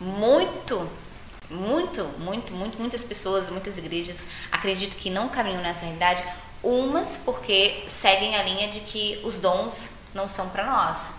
muito, 0.00 0.90
muito, 1.50 2.04
muito, 2.18 2.52
muito, 2.52 2.78
muitas 2.78 3.04
pessoas, 3.04 3.50
muitas 3.50 3.76
igrejas 3.76 4.16
acredito 4.50 4.96
que 4.96 5.10
não 5.10 5.28
caminham 5.28 5.62
nessa 5.62 5.84
realidade. 5.84 6.24
Umas 6.62 7.18
porque 7.18 7.84
seguem 7.86 8.36
a 8.36 8.42
linha 8.42 8.68
de 8.68 8.80
que 8.80 9.20
os 9.22 9.36
dons 9.36 9.93
não 10.14 10.28
são 10.28 10.48
para 10.48 10.64
nós, 10.64 11.10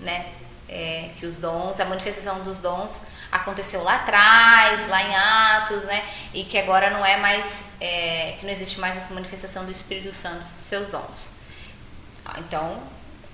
né? 0.00 0.32
É, 0.68 1.10
que 1.18 1.26
os 1.26 1.38
dons, 1.38 1.78
a 1.78 1.84
manifestação 1.84 2.42
dos 2.42 2.58
dons 2.58 3.02
aconteceu 3.30 3.84
lá 3.84 3.96
atrás, 3.96 4.88
lá 4.88 5.02
em 5.02 5.14
Atos, 5.14 5.84
né? 5.84 6.04
E 6.34 6.44
que 6.44 6.58
agora 6.58 6.90
não 6.90 7.04
é 7.04 7.16
mais, 7.16 7.66
é, 7.80 8.36
que 8.38 8.44
não 8.44 8.52
existe 8.52 8.80
mais 8.80 8.96
essa 8.96 9.14
manifestação 9.14 9.64
do 9.64 9.70
Espírito 9.70 10.12
Santo 10.12 10.38
dos 10.38 10.62
seus 10.62 10.88
dons. 10.88 11.28
Então, 12.38 12.82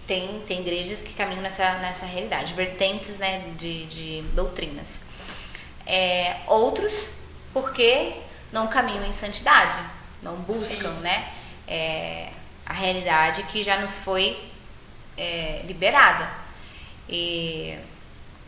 tem, 0.07 0.40
tem 0.40 0.61
igrejas 0.61 1.03
que 1.03 1.14
caminham 1.14 1.42
nessa, 1.42 1.75
nessa 1.75 2.05
realidade, 2.05 2.53
vertentes 2.55 3.16
né, 3.18 3.51
de, 3.57 3.87
de 3.87 4.22
doutrinas. 4.35 5.01
É, 5.87 6.37
outros, 6.46 7.09
porque 7.53 8.14
não 8.53 8.68
caminham 8.68 9.05
em 9.05 9.12
santidade, 9.12 9.79
não 10.22 10.37
buscam 10.37 10.90
né, 11.01 11.33
é, 11.66 12.31
a 12.66 12.72
realidade 12.72 13.42
que 13.44 13.62
já 13.62 13.79
nos 13.79 13.98
foi 13.98 14.52
é, 15.16 15.62
liberada. 15.66 16.29
E, 17.09 17.79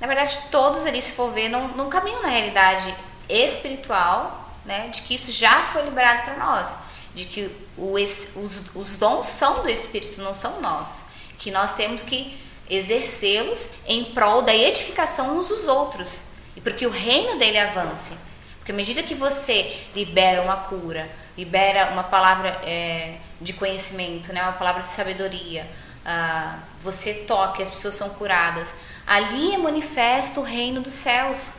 na 0.00 0.06
verdade, 0.06 0.38
todos 0.50 0.86
ali, 0.86 1.00
se 1.00 1.12
for 1.12 1.32
ver, 1.32 1.48
não, 1.48 1.68
não 1.68 1.88
caminham 1.88 2.22
na 2.22 2.28
realidade 2.28 2.94
espiritual, 3.28 4.52
né, 4.64 4.88
de 4.88 5.02
que 5.02 5.14
isso 5.14 5.30
já 5.30 5.62
foi 5.64 5.82
liberado 5.82 6.22
para 6.22 6.36
nós, 6.36 6.74
de 7.14 7.24
que 7.24 7.50
o, 7.76 7.94
os, 7.94 8.66
os 8.74 8.96
dons 8.96 9.26
são 9.26 9.62
do 9.62 9.68
Espírito, 9.68 10.20
não 10.22 10.34
são 10.34 10.60
nossos, 10.60 11.04
que 11.38 11.50
nós 11.50 11.72
temos 11.72 12.04
que 12.04 12.38
exercê-los 12.68 13.68
em 13.86 14.04
prol 14.06 14.42
da 14.42 14.54
edificação 14.54 15.38
uns 15.38 15.48
dos 15.48 15.66
outros 15.66 16.18
e 16.56 16.60
porque 16.60 16.86
o 16.86 16.90
reino 16.90 17.38
dele 17.38 17.58
avance. 17.58 18.16
Porque 18.58 18.72
à 18.72 18.74
medida 18.74 19.02
que 19.02 19.14
você 19.14 19.76
libera 19.94 20.40
uma 20.40 20.56
cura, 20.56 21.10
libera 21.36 21.90
uma 21.92 22.04
palavra 22.04 22.60
é, 22.64 23.16
de 23.40 23.52
conhecimento, 23.52 24.32
né, 24.32 24.42
uma 24.42 24.52
palavra 24.52 24.82
de 24.82 24.88
sabedoria, 24.88 25.68
ah, 26.04 26.58
você 26.82 27.14
toca 27.14 27.60
e 27.60 27.62
as 27.62 27.70
pessoas 27.70 27.94
são 27.94 28.10
curadas, 28.10 28.74
ali 29.06 29.54
é 29.54 29.58
manifesto 29.58 30.40
o 30.40 30.42
reino 30.42 30.80
dos 30.80 30.94
céus. 30.94 31.52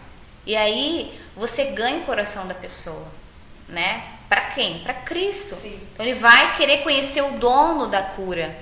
E 0.46 0.56
aí 0.56 1.20
você 1.36 1.72
ganha 1.72 2.00
o 2.00 2.06
coração 2.06 2.48
da 2.48 2.54
pessoa, 2.54 3.08
né? 3.68 4.04
Para 4.30 4.42
quem? 4.42 4.80
Para 4.80 4.94
Cristo. 4.94 5.56
Sim. 5.56 5.80
Então 5.94 6.06
ele 6.06 6.18
vai 6.18 6.56
querer 6.56 6.84
conhecer 6.84 7.22
o 7.22 7.32
dono 7.40 7.88
da 7.88 8.02
cura, 8.02 8.56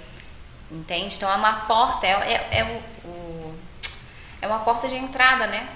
entende? 0.72 1.15
Então 1.15 1.30
é 1.30 1.36
uma 1.36 1.54
porta, 1.62 2.08
é, 2.08 2.12
é, 2.12 2.60
é 2.60 2.63
o, 2.63 3.08
o, 3.10 3.56
é 4.41 4.48
uma 4.48 4.60
porta 4.60 4.88
de 4.88 4.96
entrada, 4.96 5.48
né? 5.48 5.67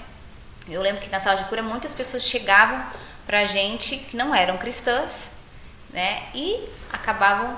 Eu 0.66 0.82
lembro 0.82 1.00
que 1.00 1.08
na 1.08 1.20
sala 1.20 1.36
de 1.36 1.44
cura 1.44 1.62
muitas 1.62 1.94
pessoas 1.94 2.22
chegavam 2.22 2.82
pra 3.26 3.44
gente 3.46 3.96
que 3.96 4.16
não 4.16 4.34
eram 4.34 4.56
cristãs, 4.58 5.30
né? 5.90 6.24
E 6.34 6.68
acabavam 6.92 7.56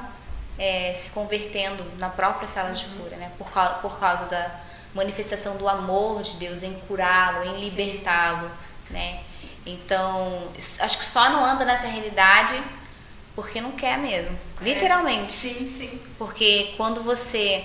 é, 0.60 0.92
se 0.92 1.08
convertendo 1.08 1.82
na 1.96 2.10
própria 2.10 2.46
sala 2.46 2.72
de 2.72 2.84
cura, 2.84 3.16
né? 3.16 3.32
Por, 3.38 3.48
por 3.80 3.98
causa 3.98 4.26
da 4.26 4.60
manifestação 4.94 5.56
do 5.56 5.66
amor 5.66 6.20
de 6.20 6.36
Deus 6.36 6.62
em 6.62 6.74
curá-lo, 6.80 7.48
em 7.48 7.56
libertá-lo, 7.56 8.50
né? 8.90 9.22
Então, 9.64 10.50
acho 10.80 10.98
que 10.98 11.04
só 11.04 11.30
não 11.30 11.42
anda 11.42 11.64
nessa 11.64 11.86
realidade 11.86 12.62
porque 13.34 13.58
não 13.58 13.72
quer 13.72 13.96
mesmo, 13.96 14.38
é. 14.60 14.64
literalmente. 14.64 15.32
Sim, 15.32 15.66
sim. 15.66 15.98
Porque 16.18 16.74
quando 16.76 17.02
você 17.02 17.64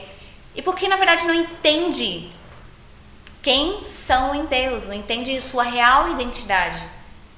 e 0.55 0.61
porque 0.61 0.87
na 0.87 0.95
verdade 0.95 1.27
não 1.27 1.33
entende 1.33 2.31
quem 3.43 3.85
são 3.85 4.33
em 4.33 4.45
Deus, 4.45 4.85
não 4.85 4.93
entende 4.93 5.41
sua 5.41 5.63
real 5.63 6.11
identidade, 6.11 6.81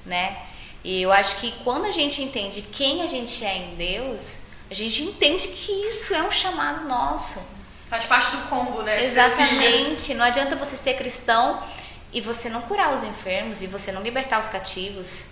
né? 0.06 0.38
E 0.84 1.02
eu 1.02 1.10
acho 1.10 1.36
que 1.40 1.50
quando 1.64 1.86
a 1.86 1.90
gente 1.90 2.22
entende 2.22 2.62
quem 2.62 3.02
a 3.02 3.06
gente 3.06 3.44
é 3.44 3.56
em 3.56 3.74
Deus, 3.74 4.37
a 4.70 4.74
gente 4.74 5.02
entende 5.02 5.48
que 5.48 5.72
isso 5.86 6.14
é 6.14 6.22
um 6.22 6.30
chamado 6.30 6.86
nosso. 6.86 7.46
Faz 7.88 8.04
parte 8.04 8.36
do 8.36 8.48
combo, 8.48 8.82
né? 8.82 9.00
Exatamente. 9.00 10.12
Não 10.14 10.24
adianta 10.24 10.56
você 10.56 10.76
ser 10.76 10.94
cristão 10.94 11.62
e 12.12 12.20
você 12.20 12.50
não 12.50 12.60
curar 12.62 12.92
os 12.94 13.02
enfermos 13.02 13.62
e 13.62 13.66
você 13.66 13.90
não 13.92 14.02
libertar 14.02 14.40
os 14.40 14.48
cativos. 14.48 15.24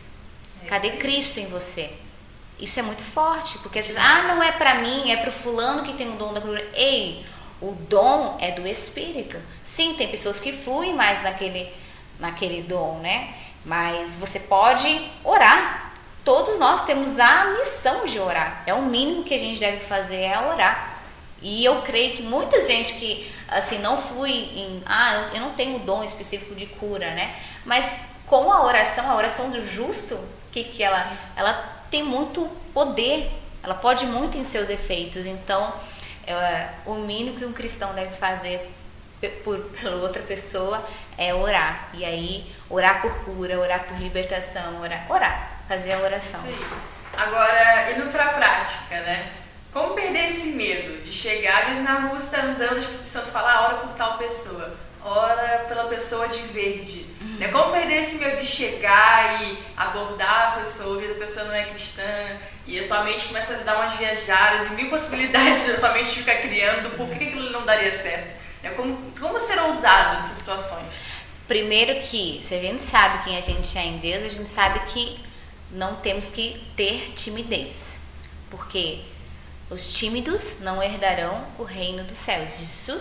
É 0.63 0.67
Cadê 0.67 0.93
Cristo 0.93 1.39
em 1.39 1.47
você? 1.47 1.91
Isso 2.59 2.81
é 2.81 2.83
muito 2.83 3.03
forte, 3.03 3.59
porque 3.59 3.79
as 3.79 3.87
pessoas, 3.87 4.07
ah, 4.07 4.23
não 4.23 4.43
é 4.43 4.53
para 4.53 4.77
mim, 4.77 5.11
é 5.11 5.17
para 5.17 5.29
o 5.29 5.33
fulano 5.33 5.83
que 5.83 5.93
tem 5.93 6.09
o 6.09 6.13
dom 6.13 6.33
da 6.33 6.41
cura. 6.41 6.67
Ei, 6.73 7.23
o 7.61 7.73
dom 7.73 8.39
é 8.41 8.53
do 8.53 8.67
Espírito. 8.67 9.37
Sim, 9.63 9.95
tem 9.95 10.09
pessoas 10.09 10.41
que 10.41 10.53
fluem 10.53 10.95
mais 10.95 11.23
naquele, 11.23 11.71
naquele 12.19 12.63
dom, 12.63 13.01
né? 13.01 13.35
Mas 13.65 14.17
você 14.17 14.41
pode 14.41 15.11
orar 15.23 15.86
todos 16.27 16.59
nós 16.59 16.85
temos 16.85 17.21
a 17.21 17.55
missão 17.57 18.05
de 18.05 18.19
orar. 18.19 18.65
É 18.67 18.75
o 18.75 18.83
mínimo 18.83 19.23
que 19.23 19.33
a 19.33 19.39
gente 19.39 19.61
deve 19.61 19.79
fazer 19.85 20.23
é 20.23 20.37
orar. 20.37 20.99
E 21.41 21.65
eu 21.65 21.83
creio 21.83 22.17
que 22.17 22.23
muita 22.23 22.61
gente 22.65 22.95
que 22.95 23.33
assim 23.47 23.79
não 23.79 23.97
flui 23.97 24.33
em, 24.33 24.83
ah, 24.85 25.31
eu 25.33 25.41
não 25.41 25.53
tenho 25.53 25.79
dom 25.79 26.03
específico 26.03 26.57
de 26.57 26.67
cura, 26.67 27.15
né? 27.15 27.37
Mas 27.65 27.95
com 28.27 28.51
a 28.51 28.65
oração, 28.65 29.09
a 29.09 29.15
oração 29.15 29.51
do 29.51 29.65
justo, 29.65 30.19
que 30.51 30.65
que 30.65 30.83
ela 30.83 31.13
ela 31.37 31.53
tem 31.93 32.03
muito 32.03 32.51
poder, 32.75 33.31
ela 33.63 33.77
pode 33.77 34.05
muito 34.05 34.37
em 34.37 34.43
seus 34.43 34.69
efeitos. 34.69 35.27
Então, 35.27 35.73
é, 36.27 36.71
o 36.87 36.95
mínimo 36.95 37.39
que 37.39 37.45
um 37.45 37.53
cristão 37.53 37.95
deve 37.95 38.17
fazer 38.17 38.69
por, 39.45 39.61
pela 39.81 40.03
outra 40.03 40.23
pessoa 40.23 40.85
é 41.17 41.33
orar. 41.33 41.89
E 41.95 42.05
aí, 42.05 42.53
orar 42.69 43.01
por 43.01 43.15
cura, 43.25 43.61
orar 43.61 43.85
por 43.85 43.97
libertação, 43.97 44.81
orar, 44.81 45.07
orar 45.09 45.56
fazer 45.69 45.93
a 45.93 45.99
oração. 46.01 46.49
Isso 46.51 46.61
aí. 46.61 46.97
Agora, 47.17 47.93
indo 47.93 48.11
para 48.13 48.25
a 48.25 48.29
prática, 48.29 49.01
né? 49.01 49.33
Como 49.73 49.95
perder 49.95 50.27
esse 50.27 50.49
medo 50.49 51.03
de 51.03 51.13
chegar, 51.13 51.61
às 51.61 51.67
vezes 51.69 51.85
na 51.85 52.01
rua 52.01 52.19
você 52.19 52.27
está 52.27 52.43
andando, 52.43 52.77
o 52.77 52.79
Espírito 52.79 53.07
Santo 53.07 53.31
fala, 53.31 53.53
ah, 53.53 53.65
ora 53.67 53.75
por 53.77 53.93
tal 53.93 54.17
pessoa, 54.17 54.75
ora 55.05 55.65
pela 55.69 55.85
pessoa 55.85 56.29
de 56.29 56.39
verde. 56.41 57.07
Uhum. 57.21 57.37
Né? 57.39 57.49
Como 57.49 57.73
perder 57.73 57.97
esse 57.97 58.17
medo 58.17 58.37
de 58.37 58.47
chegar 58.47 59.43
e 59.43 59.59
abordar 59.77 60.53
a 60.53 60.57
pessoa, 60.59 60.95
às 60.95 61.01
vezes 61.01 61.17
a 61.17 61.19
pessoa 61.19 61.45
não 61.47 61.55
é 61.55 61.65
cristã, 61.65 62.39
e 62.67 62.81
a 62.81 62.87
tua 62.87 63.03
mente 63.05 63.27
começa 63.27 63.55
a 63.55 63.59
dar 63.59 63.77
umas 63.77 63.93
viajadas 63.95 64.67
e 64.67 64.71
mil 64.71 64.89
possibilidades, 64.91 65.69
a 65.69 65.77
sua 65.77 65.93
mente 65.93 66.09
fica 66.09 66.35
criando 66.37 66.97
por 66.97 67.09
que 67.09 67.25
aquilo 67.25 67.51
não 67.51 67.65
daria 67.65 67.93
certo. 67.93 68.35
Né? 68.63 68.71
Como, 68.71 69.13
como 69.19 69.39
ser 69.41 69.59
ousado 69.61 70.17
nessas 70.17 70.39
situações? 70.39 70.99
Primeiro 71.47 72.01
que, 72.01 72.41
se 72.43 72.55
a 72.55 72.61
gente 72.61 72.83
sabe 72.83 73.25
quem 73.25 73.37
a 73.37 73.41
gente 73.41 73.77
é 73.79 73.85
em 73.85 73.99
Deus, 73.99 74.25
a 74.25 74.29
gente 74.29 74.49
sabe 74.49 74.81
que 74.87 75.26
não 75.71 75.97
temos 75.97 76.31
que 76.31 76.65
ter 76.77 77.13
timidez, 77.15 77.97
porque 78.51 79.01
os 79.69 79.95
tímidos 79.95 80.61
não 80.61 80.83
herdarão 80.83 81.45
o 81.59 81.65
reino 81.65 82.05
dos 82.05 82.19
céus. 82.19 82.61
Isso 82.61 83.01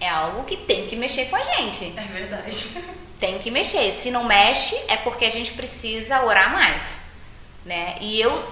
é 0.00 0.08
algo 0.08 0.44
que 0.44 0.56
tem 0.56 0.86
que 0.86 0.96
mexer 0.96 1.26
com 1.26 1.36
a 1.36 1.42
gente. 1.42 1.92
É 1.96 2.02
verdade. 2.02 2.66
Tem 3.20 3.38
que 3.38 3.50
mexer. 3.50 3.92
Se 3.92 4.10
não 4.10 4.24
mexe, 4.24 4.74
é 4.88 4.96
porque 4.96 5.26
a 5.26 5.30
gente 5.30 5.52
precisa 5.52 6.24
orar 6.24 6.50
mais, 6.54 7.02
né? 7.66 7.98
E 8.00 8.18
eu 8.18 8.42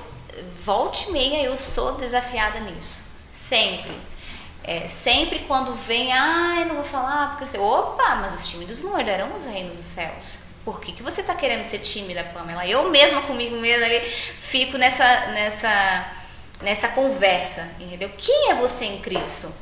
volte 0.63 1.09
e 1.09 1.13
meia 1.13 1.43
eu 1.43 1.57
sou 1.57 1.93
desafiada 1.93 2.61
nisso, 2.61 2.99
sempre. 3.33 3.97
É, 4.63 4.87
sempre 4.87 5.39
quando 5.41 5.75
vem, 5.75 6.13
ah, 6.13 6.61
eu 6.61 6.67
não 6.67 6.75
vou 6.75 6.85
falar 6.85 7.31
porque 7.31 7.47
você, 7.47 7.59
opa, 7.59 8.17
mas 8.17 8.35
os 8.35 8.47
tímidos 8.47 8.83
não 8.83 9.01
herdarão 9.01 9.35
os 9.35 9.47
reinos 9.47 9.79
dos 9.79 9.87
céus. 9.87 10.41
Por 10.65 10.81
que, 10.81 10.93
que 10.93 11.03
você 11.03 11.21
está 11.21 11.35
querendo 11.35 11.65
ser 11.65 11.79
tímida, 11.79 12.23
Pamela? 12.35 12.67
Eu 12.67 12.91
mesma 12.91 13.23
comigo 13.23 13.57
mesma 13.57 13.87
ali 13.87 14.01
fico 14.41 14.77
nessa 14.77 15.29
nessa 15.29 16.13
nessa 16.61 16.89
conversa, 16.89 17.71
entendeu? 17.79 18.11
Quem 18.19 18.51
é 18.51 18.55
você 18.55 18.85
em 18.85 18.99
Cristo? 18.99 19.53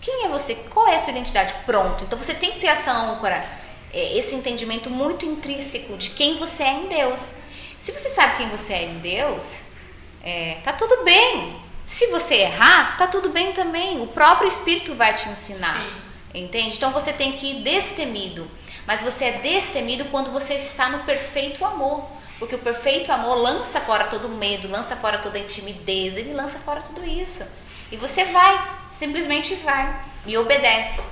Quem 0.00 0.24
é 0.24 0.28
você? 0.28 0.54
Qual 0.70 0.88
é 0.88 0.96
a 0.96 0.98
sua 0.98 1.12
identidade? 1.12 1.54
Pronto. 1.64 2.04
Então 2.04 2.18
você 2.18 2.34
tem 2.34 2.52
que 2.52 2.58
ter 2.58 2.66
essa 2.66 2.92
âncora, 2.92 3.44
é, 3.92 4.18
esse 4.18 4.34
entendimento 4.34 4.90
muito 4.90 5.24
intrínseco 5.24 5.96
de 5.96 6.10
quem 6.10 6.36
você 6.36 6.64
é 6.64 6.72
em 6.72 6.88
Deus. 6.88 7.34
Se 7.78 7.92
você 7.92 8.08
sabe 8.08 8.38
quem 8.38 8.48
você 8.48 8.72
é 8.74 8.82
em 8.84 8.98
Deus, 8.98 9.62
é, 10.22 10.58
tá 10.64 10.72
tudo 10.72 11.04
bem. 11.04 11.56
Se 11.86 12.08
você 12.08 12.34
errar, 12.36 12.96
tá 12.96 13.06
tudo 13.06 13.30
bem 13.30 13.52
também. 13.52 14.00
O 14.00 14.06
próprio 14.08 14.48
Espírito 14.48 14.94
vai 14.94 15.14
te 15.14 15.28
ensinar. 15.28 15.80
Sim. 15.80 16.42
Entende? 16.42 16.76
Então 16.76 16.90
você 16.90 17.12
tem 17.12 17.32
que 17.32 17.46
ir 17.46 17.62
destemido. 17.62 18.48
Mas 18.86 19.02
você 19.02 19.26
é 19.26 19.32
destemido 19.32 20.06
quando 20.06 20.30
você 20.30 20.54
está 20.54 20.88
no 20.88 21.00
perfeito 21.00 21.64
amor. 21.64 22.04
Porque 22.38 22.56
o 22.56 22.58
perfeito 22.58 23.12
amor 23.12 23.36
lança 23.36 23.80
fora 23.80 24.04
todo 24.04 24.28
medo, 24.28 24.68
lança 24.68 24.96
fora 24.96 25.18
toda 25.18 25.38
timidez, 25.40 26.16
ele 26.16 26.32
lança 26.32 26.58
fora 26.58 26.80
tudo 26.80 27.04
isso. 27.04 27.46
E 27.90 27.96
você 27.96 28.24
vai, 28.24 28.78
simplesmente 28.90 29.54
vai 29.56 30.04
e 30.26 30.36
obedece. 30.36 31.06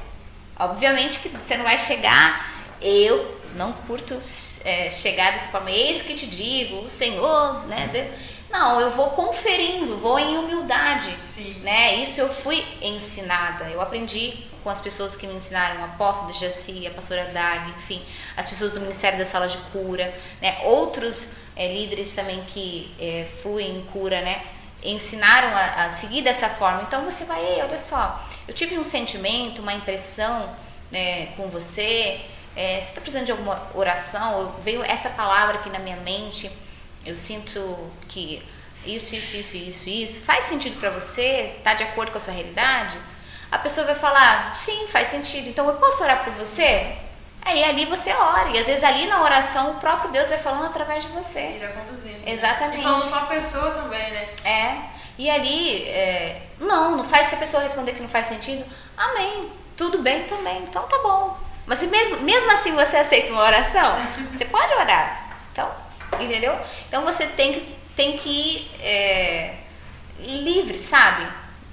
Obviamente 0.59 1.21
que 1.21 1.29
você 1.29 1.57
não 1.57 1.65
vai 1.65 1.79
chegar, 1.79 2.53
eu 2.83 3.39
não 3.55 3.73
curto 3.73 4.21
é, 4.65 4.91
chegar 4.91 5.33
dessa 5.33 5.49
forma, 5.49 5.71
eis 5.71 6.03
que 6.03 6.15
te 6.15 6.27
digo, 6.27 6.83
o 6.83 6.89
Senhor, 6.89 7.67
né? 7.67 8.11
Não, 8.51 8.81
eu 8.81 8.91
vou 8.91 9.11
conferindo, 9.11 9.97
vou 9.99 10.19
em 10.19 10.37
humildade, 10.37 11.15
Sim. 11.21 11.61
né? 11.61 11.95
Isso 11.97 12.21
eu 12.21 12.29
fui 12.29 12.65
ensinada, 12.83 13.71
eu 13.71 13.81
aprendi 13.81 14.50
com 14.63 14.71
as 14.71 14.81
pessoas 14.81 15.17
que 15.17 15.27
me 15.27 15.35
ensinaram, 15.35 15.81
o 15.81 15.85
apóstolo 15.85 16.33
de 16.33 16.41
Jaci, 16.41 16.87
a 16.87 16.91
pastora 16.91 17.27
Dag, 17.27 17.71
enfim, 17.71 18.03
as 18.37 18.49
pessoas 18.49 18.73
do 18.73 18.81
Ministério 18.81 19.19
da 19.19 19.25
Sala 19.25 19.49
de 19.49 19.59
Cura, 19.73 20.15
né? 20.41 20.61
Outros 20.65 21.33
é, 21.57 21.73
líderes 21.73 22.13
também 22.13 22.43
que 22.45 22.95
é, 22.99 23.27
fluem 23.43 23.79
em 23.79 23.83
cura, 23.87 24.21
né? 24.21 24.43
ensinaram 24.83 25.49
a, 25.55 25.85
a, 25.85 25.91
seguir 25.91 26.23
dessa 26.23 26.49
forma. 26.49 26.83
Então 26.83 27.05
você 27.05 27.25
vai, 27.25 27.41
Ei, 27.45 27.63
olha 27.63 27.79
só, 27.79 28.27
eu 28.49 28.55
tive 28.55 28.79
um 28.79 28.85
sentimento, 28.85 29.63
uma 29.63 29.73
impressão 29.73 30.55
né, 30.91 31.27
com 31.37 31.49
você. 31.49 32.21
É, 32.57 32.81
você 32.81 32.89
está 32.89 33.01
precisando 33.01 33.27
de 33.27 33.33
alguma 33.33 33.71
oração? 33.75 34.55
Veio 34.63 34.83
essa 34.83 35.11
palavra 35.11 35.59
aqui 35.59 35.71
na 35.71 35.79
minha 35.79 35.97
mente. 35.97 36.51
Eu 37.05 37.15
sinto 37.15 37.91
que 38.09 38.43
isso, 38.85 39.15
isso, 39.15 39.37
isso, 39.37 39.57
isso, 39.57 39.89
isso 39.89 40.21
faz 40.21 40.45
sentido 40.45 40.79
para 40.81 40.91
você? 40.91 41.55
Está 41.59 41.75
de 41.75 41.85
acordo 41.85 42.13
com 42.13 42.19
a 42.19 42.21
sua 42.21 42.35
realidade? 42.35 42.99
A 43.51 43.59
pessoa 43.59 43.87
vai 43.87 43.95
falar, 43.95 44.57
sim, 44.57 44.87
faz 44.87 45.09
sentido. 45.09 45.49
Então 45.49 45.67
eu 45.69 45.75
posso 45.75 46.03
orar 46.03 46.25
por 46.25 46.33
você? 46.35 46.97
Aí 47.43 47.65
ali 47.65 47.85
você 47.87 48.13
ora. 48.13 48.51
E 48.51 48.59
às 48.59 48.67
vezes 48.67 48.85
ali 48.85 49.07
na 49.07 49.23
oração 49.23 49.73
o 49.73 49.75
próprio 49.77 50.11
Deus 50.11 50.29
vai 50.29 50.39
falando 50.39 50.67
através 50.67 51.03
de 51.03 51.09
você. 51.11 51.41
Sim, 51.41 51.59
vai 51.59 51.73
conduzindo. 51.73 52.29
Exatamente. 52.29 52.77
Né? 52.77 52.81
E 52.81 52.83
falando 52.83 53.11
com 53.11 53.17
a 53.17 53.27
pessoa 53.27 53.71
também, 53.71 54.11
né? 54.11 54.29
É. 54.45 55.01
E 55.19 55.29
ali, 55.29 55.85
é, 55.89 56.43
não, 56.59 56.97
não 56.97 57.05
faz 57.05 57.27
se 57.27 57.35
a 57.35 57.39
pessoa 57.39 57.63
responder 57.63 57.93
que 57.93 58.01
não 58.01 58.09
faz 58.09 58.27
sentido. 58.27 58.65
Amém. 58.97 59.51
Tudo 59.77 59.99
bem 59.99 60.25
também. 60.25 60.63
Então 60.63 60.85
tá 60.85 60.99
bom. 60.99 61.37
Mas 61.67 61.83
mesmo, 61.83 62.21
mesmo 62.21 62.51
assim 62.53 62.73
você 62.73 62.97
aceita 62.99 63.33
uma 63.33 63.43
oração, 63.43 63.97
você 64.33 64.45
pode 64.45 64.73
orar. 64.75 65.39
Então, 65.53 65.71
entendeu? 66.21 66.57
Então 66.89 67.05
você 67.05 67.27
tem 67.27 67.53
que, 67.53 67.77
tem 67.97 68.17
que 68.17 68.29
ir 68.31 68.71
é, 68.81 69.55
livre, 70.19 70.79
sabe? 70.79 71.27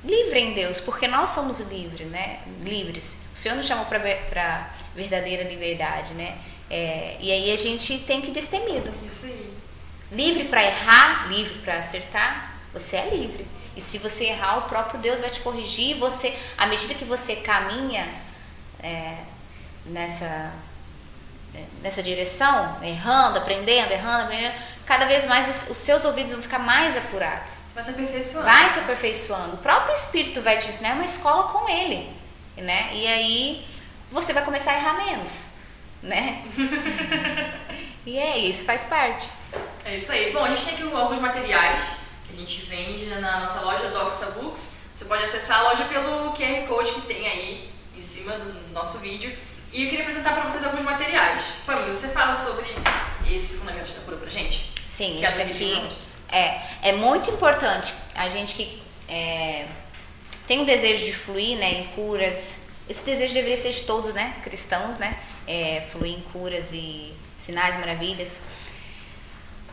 Livre 0.04 0.40
em 0.40 0.54
Deus, 0.54 0.80
porque 0.80 1.08
nós 1.08 1.30
somos 1.30 1.60
livres, 1.60 2.08
né? 2.08 2.40
Livres. 2.62 3.18
O 3.34 3.38
Senhor 3.38 3.56
nos 3.56 3.66
chamou 3.66 3.86
para 3.86 4.70
verdadeira 4.96 5.44
liberdade, 5.44 6.14
né? 6.14 6.38
É, 6.70 7.18
e 7.20 7.32
aí 7.32 7.52
a 7.52 7.58
gente 7.58 7.98
tem 8.00 8.22
que 8.22 8.28
ir 8.28 8.34
destemido. 8.34 8.92
Isso 9.06 9.26
aí. 9.26 9.54
Livre 10.12 10.46
para 10.46 10.64
errar, 10.64 11.28
livre 11.30 11.60
para 11.60 11.78
acertar, 11.78 12.56
você 12.72 12.98
é 12.98 13.10
livre. 13.10 13.46
E 13.76 13.82
se 13.82 13.98
você 13.98 14.26
errar, 14.26 14.60
o 14.60 14.62
próprio 14.64 15.00
Deus 15.00 15.20
vai 15.20 15.30
te 15.30 15.42
corrigir. 15.42 15.98
Você, 15.98 16.36
à 16.58 16.66
medida 16.68 16.94
que 16.94 17.06
você 17.06 17.38
caminha 17.38 18.08
é, 18.82 19.18
nessa 19.86 20.54
é, 21.54 21.64
nessa 21.82 22.04
direção, 22.04 22.84
errando, 22.84 23.40
aprendendo, 23.40 23.92
errando, 23.92 24.26
aprendendo, 24.26 24.56
cada 24.86 25.06
vez 25.06 25.26
mais 25.26 25.70
os 25.70 25.78
seus 25.78 26.06
ouvidos 26.06 26.32
vão 26.32 26.42
ficar 26.42 26.60
mais 26.60 26.96
apurados. 26.96 27.57
Vai 27.78 27.84
se 27.84 27.92
aperfeiçoando. 27.92 28.46
Vai 28.46 28.70
se 28.72 28.80
aperfeiçoando. 28.80 29.54
O 29.54 29.58
próprio 29.58 29.94
Espírito 29.94 30.42
vai 30.42 30.58
te 30.58 30.68
ensinar, 30.68 30.90
é 30.90 30.94
uma 30.94 31.06
escola 31.06 31.44
com 31.50 31.70
ele, 31.70 32.12
né? 32.58 32.90
E 32.92 33.06
aí 33.06 33.68
você 34.12 34.34
vai 34.34 34.44
começar 34.44 34.72
a 34.72 34.78
errar 34.78 34.94
menos, 35.06 35.44
né? 36.02 36.44
e 38.04 38.18
é 38.18 38.36
isso, 38.40 38.66
faz 38.66 38.86
parte. 38.86 39.30
É 39.86 39.96
isso 39.96 40.12
aí. 40.12 40.34
Bom, 40.34 40.44
a 40.44 40.50
gente 40.50 40.66
tem 40.66 40.74
aqui 40.74 40.96
alguns 40.96 41.20
materiais 41.20 41.84
que 42.28 42.34
a 42.34 42.36
gente 42.36 42.62
vende 42.62 43.06
na 43.06 43.42
nossa 43.42 43.60
loja 43.60 43.90
Doxa 43.90 44.32
Books. 44.32 44.78
Você 44.92 45.06
pode 45.06 45.22
acessar 45.22 45.60
a 45.60 45.70
loja 45.70 45.86
pelo 45.86 46.34
QR 46.34 46.68
Code 46.68 46.94
que 46.94 47.02
tem 47.02 47.28
aí 47.28 47.72
em 47.96 48.02
cima 48.02 48.32
do 48.40 48.74
nosso 48.74 48.98
vídeo. 48.98 49.38
E 49.72 49.84
eu 49.84 49.90
queria 49.92 50.04
apresentar 50.04 50.34
para 50.34 50.50
vocês 50.50 50.64
alguns 50.64 50.82
materiais. 50.82 51.54
Pamela, 51.64 51.96
você 51.96 52.08
fala 52.08 52.34
sobre 52.34 52.66
esse 53.32 53.58
fundamento 53.58 53.94
da 53.94 54.02
cura 54.02 54.18
pra 54.18 54.30
gente? 54.32 54.74
Sim, 54.84 55.18
que 55.20 55.26
esse 55.26 55.42
aqui 55.44 55.88
é, 56.32 56.62
é 56.82 56.92
muito 56.94 57.30
importante. 57.32 57.94
A 58.16 58.30
gente 58.30 58.54
que 58.54 58.82
é, 59.08 59.66
tem 60.48 60.60
um 60.60 60.66
desejo 60.66 61.06
de 61.06 61.14
fluir 61.14 61.58
né, 61.58 61.82
em 61.82 61.88
curas, 61.88 62.68
esse 62.90 63.04
desejo 63.04 63.34
deveria 63.34 63.58
ser 63.58 63.74
de 63.74 63.84
todos, 63.84 64.14
né? 64.14 64.36
Cristãos, 64.44 64.98
né? 64.98 65.18
É, 65.46 65.86
fluir 65.92 66.18
em 66.18 66.22
curas 66.32 66.72
e 66.72 67.14
sinais, 67.38 67.78
maravilhas. 67.78 68.40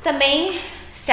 Também 0.02 0.60
se 0.90 1.10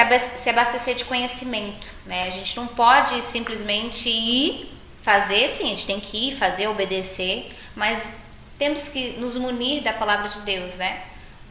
abastecer 0.50 0.94
de 0.94 1.04
conhecimento, 1.04 1.88
né? 2.06 2.26
A 2.26 2.30
gente 2.30 2.56
não 2.56 2.66
pode 2.66 3.20
simplesmente 3.22 4.08
ir 4.08 4.72
fazer, 5.02 5.48
sim, 5.48 5.66
a 5.66 5.68
gente 5.74 5.86
tem 5.86 6.00
que 6.00 6.28
ir, 6.28 6.36
fazer, 6.36 6.68
obedecer, 6.68 7.52
mas 7.74 8.12
temos 8.58 8.88
que 8.88 9.12
nos 9.18 9.36
munir 9.36 9.82
da 9.82 9.92
palavra 9.92 10.28
de 10.28 10.40
Deus, 10.40 10.74
né? 10.74 11.02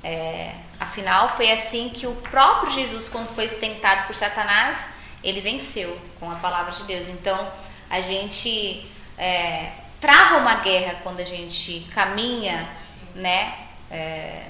É, 0.04 0.54
afinal, 0.82 1.30
foi 1.30 1.52
assim 1.52 1.90
que 1.90 2.08
o 2.08 2.16
próprio 2.16 2.72
Jesus, 2.72 3.08
quando 3.08 3.28
foi 3.36 3.48
tentado 3.48 4.08
por 4.08 4.16
Satanás, 4.16 4.88
ele 5.24 5.40
venceu 5.40 5.96
com 6.20 6.32
a 6.32 6.36
palavra 6.36 6.72
de 6.72 6.84
Deus. 6.86 7.08
Então, 7.08 7.52
a 7.88 8.02
gente 8.02 8.90
é, 9.16 9.74
trava 10.00 10.38
uma 10.38 10.56
guerra 10.56 11.00
quando 11.04 11.20
a 11.20 11.24
gente 11.24 11.88
caminha, 11.94 12.68
né? 13.14 13.54
É, 13.92 14.48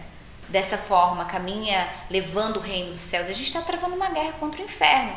dessa 0.47 0.77
forma, 0.77 1.25
caminha 1.25 1.89
levando 2.09 2.57
o 2.57 2.61
reino 2.61 2.91
dos 2.91 3.01
céus. 3.01 3.27
A 3.27 3.33
gente 3.33 3.47
está 3.47 3.61
travando 3.61 3.95
uma 3.95 4.09
guerra 4.09 4.33
contra 4.33 4.61
o 4.61 4.65
inferno. 4.65 5.15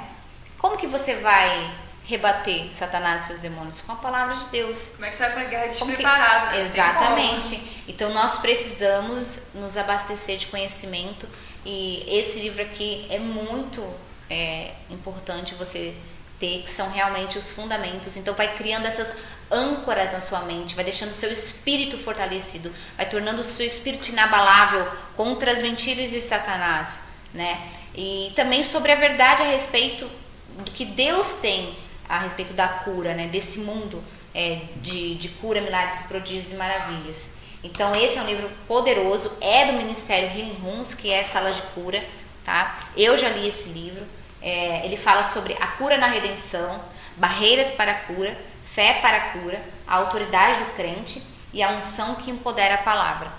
Como 0.58 0.76
que 0.76 0.86
você 0.86 1.16
vai 1.16 1.70
rebater 2.04 2.68
Satanás 2.72 3.24
e 3.24 3.26
seus 3.28 3.40
demônios? 3.40 3.80
Com 3.80 3.92
a 3.92 3.96
palavra 3.96 4.36
de 4.36 4.46
Deus. 4.46 4.90
Como 4.94 5.04
é 5.04 5.10
que 5.10 5.16
você 5.16 5.22
vai 5.22 5.32
para 5.32 5.42
a 5.42 5.46
guerra 5.46 5.66
despreparada? 5.66 6.50
Que... 6.50 6.56
Né? 6.56 6.64
Exatamente. 6.64 7.82
Então 7.88 8.12
nós 8.12 8.38
precisamos 8.38 9.54
nos 9.54 9.76
abastecer 9.76 10.38
de 10.38 10.46
conhecimento 10.46 11.26
e 11.64 12.04
esse 12.06 12.40
livro 12.40 12.62
aqui 12.62 13.06
é 13.08 13.18
muito 13.18 13.82
é, 14.28 14.72
importante 14.90 15.54
você 15.54 15.94
ter, 16.38 16.62
que 16.62 16.70
são 16.70 16.90
realmente 16.90 17.38
os 17.38 17.52
fundamentos. 17.52 18.16
Então 18.16 18.34
vai 18.34 18.54
criando 18.54 18.86
essas 18.86 19.12
âncoras 19.50 20.12
na 20.12 20.20
sua 20.20 20.40
mente, 20.40 20.74
vai 20.74 20.84
deixando 20.84 21.10
o 21.10 21.14
seu 21.14 21.32
espírito 21.32 21.96
fortalecido, 21.96 22.74
vai 22.96 23.08
tornando 23.08 23.40
o 23.40 23.44
seu 23.44 23.66
espírito 23.66 24.10
inabalável 24.10 24.86
contra 25.16 25.52
as 25.52 25.62
mentiras 25.62 26.10
de 26.10 26.20
Satanás, 26.20 27.00
né? 27.32 27.70
E 27.94 28.32
também 28.34 28.62
sobre 28.62 28.92
a 28.92 28.96
verdade 28.96 29.42
a 29.42 29.46
respeito 29.46 30.10
do 30.58 30.70
que 30.70 30.84
Deus 30.84 31.34
tem 31.40 31.76
a 32.08 32.18
respeito 32.18 32.52
da 32.52 32.68
cura, 32.68 33.14
né? 33.14 33.26
Desse 33.28 33.60
mundo 33.60 34.02
é, 34.34 34.60
de, 34.76 35.14
de 35.16 35.28
cura, 35.28 35.60
milagres, 35.60 36.02
prodígios 36.06 36.52
e 36.52 36.56
maravilhas. 36.56 37.30
Então 37.62 37.94
esse 37.94 38.18
é 38.18 38.22
um 38.22 38.26
livro 38.26 38.50
poderoso, 38.68 39.32
é 39.40 39.66
do 39.66 39.72
Ministério 39.74 40.28
Healing 40.28 40.58
Rooms, 40.62 40.94
que 40.94 41.10
é 41.10 41.24
sala 41.24 41.50
de 41.50 41.62
cura, 41.74 42.04
tá? 42.44 42.88
Eu 42.96 43.16
já 43.16 43.30
li 43.30 43.48
esse 43.48 43.70
livro. 43.70 44.04
É, 44.42 44.84
ele 44.84 44.98
fala 44.98 45.24
sobre 45.24 45.54
a 45.54 45.66
cura 45.68 45.96
na 45.96 46.06
redenção, 46.06 46.78
barreiras 47.16 47.72
para 47.72 47.92
a 47.92 47.94
cura 47.94 48.36
fé 48.74 48.94
para 49.00 49.16
a 49.16 49.20
cura, 49.30 49.62
a 49.86 49.96
autoridade 49.96 50.58
do 50.58 50.74
crente 50.74 51.22
e 51.52 51.62
a 51.62 51.70
unção 51.70 52.16
que 52.16 52.30
empodera 52.30 52.74
a 52.74 52.78
palavra. 52.78 53.32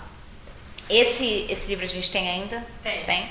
Esse, 0.88 1.46
esse 1.50 1.68
livro 1.68 1.84
a 1.84 1.88
gente 1.88 2.10
tem 2.10 2.28
ainda? 2.28 2.64
Tem. 2.82 3.04
tem? 3.04 3.28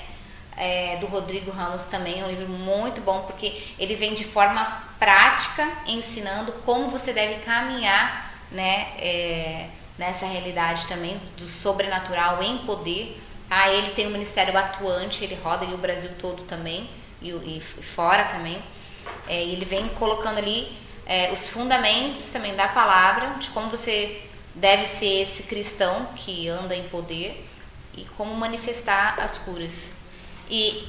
É, 0.57 0.97
do 0.97 1.05
Rodrigo 1.07 1.51
Ramos 1.51 1.83
também, 1.83 2.21
é 2.21 2.25
um 2.25 2.29
livro 2.29 2.47
muito 2.47 3.01
bom 3.01 3.23
porque 3.23 3.61
ele 3.77 3.93
vem 3.93 4.13
de 4.13 4.23
forma 4.23 4.83
prática 4.97 5.69
ensinando 5.85 6.53
como 6.65 6.89
você 6.89 7.11
deve 7.11 7.41
caminhar 7.43 8.33
né, 8.51 8.87
é, 8.97 9.67
nessa 9.97 10.25
realidade 10.25 10.85
também 10.87 11.19
do 11.37 11.47
sobrenatural 11.47 12.41
em 12.41 12.59
poder. 12.59 13.21
Tá? 13.49 13.69
Ele 13.69 13.91
tem 13.91 14.07
um 14.07 14.11
ministério 14.11 14.57
atuante, 14.57 15.23
ele 15.23 15.35
roda 15.35 15.65
o 15.65 15.77
Brasil 15.77 16.11
todo 16.19 16.43
também 16.43 16.89
e, 17.21 17.29
e 17.29 17.61
fora 17.61 18.23
também. 18.25 18.61
É, 19.27 19.41
ele 19.43 19.65
vem 19.65 19.87
colocando 19.89 20.37
ali 20.37 20.71
é, 21.05 21.31
os 21.31 21.49
fundamentos 21.49 22.29
também 22.29 22.55
da 22.55 22.67
palavra, 22.67 23.35
de 23.39 23.49
como 23.49 23.69
você 23.69 24.23
deve 24.53 24.85
ser 24.85 25.21
esse 25.21 25.43
cristão 25.43 26.05
que 26.15 26.47
anda 26.47 26.75
em 26.75 26.87
poder 26.89 27.47
e 27.95 28.05
como 28.17 28.33
manifestar 28.35 29.19
as 29.19 29.37
curas. 29.37 29.89
E 30.49 30.87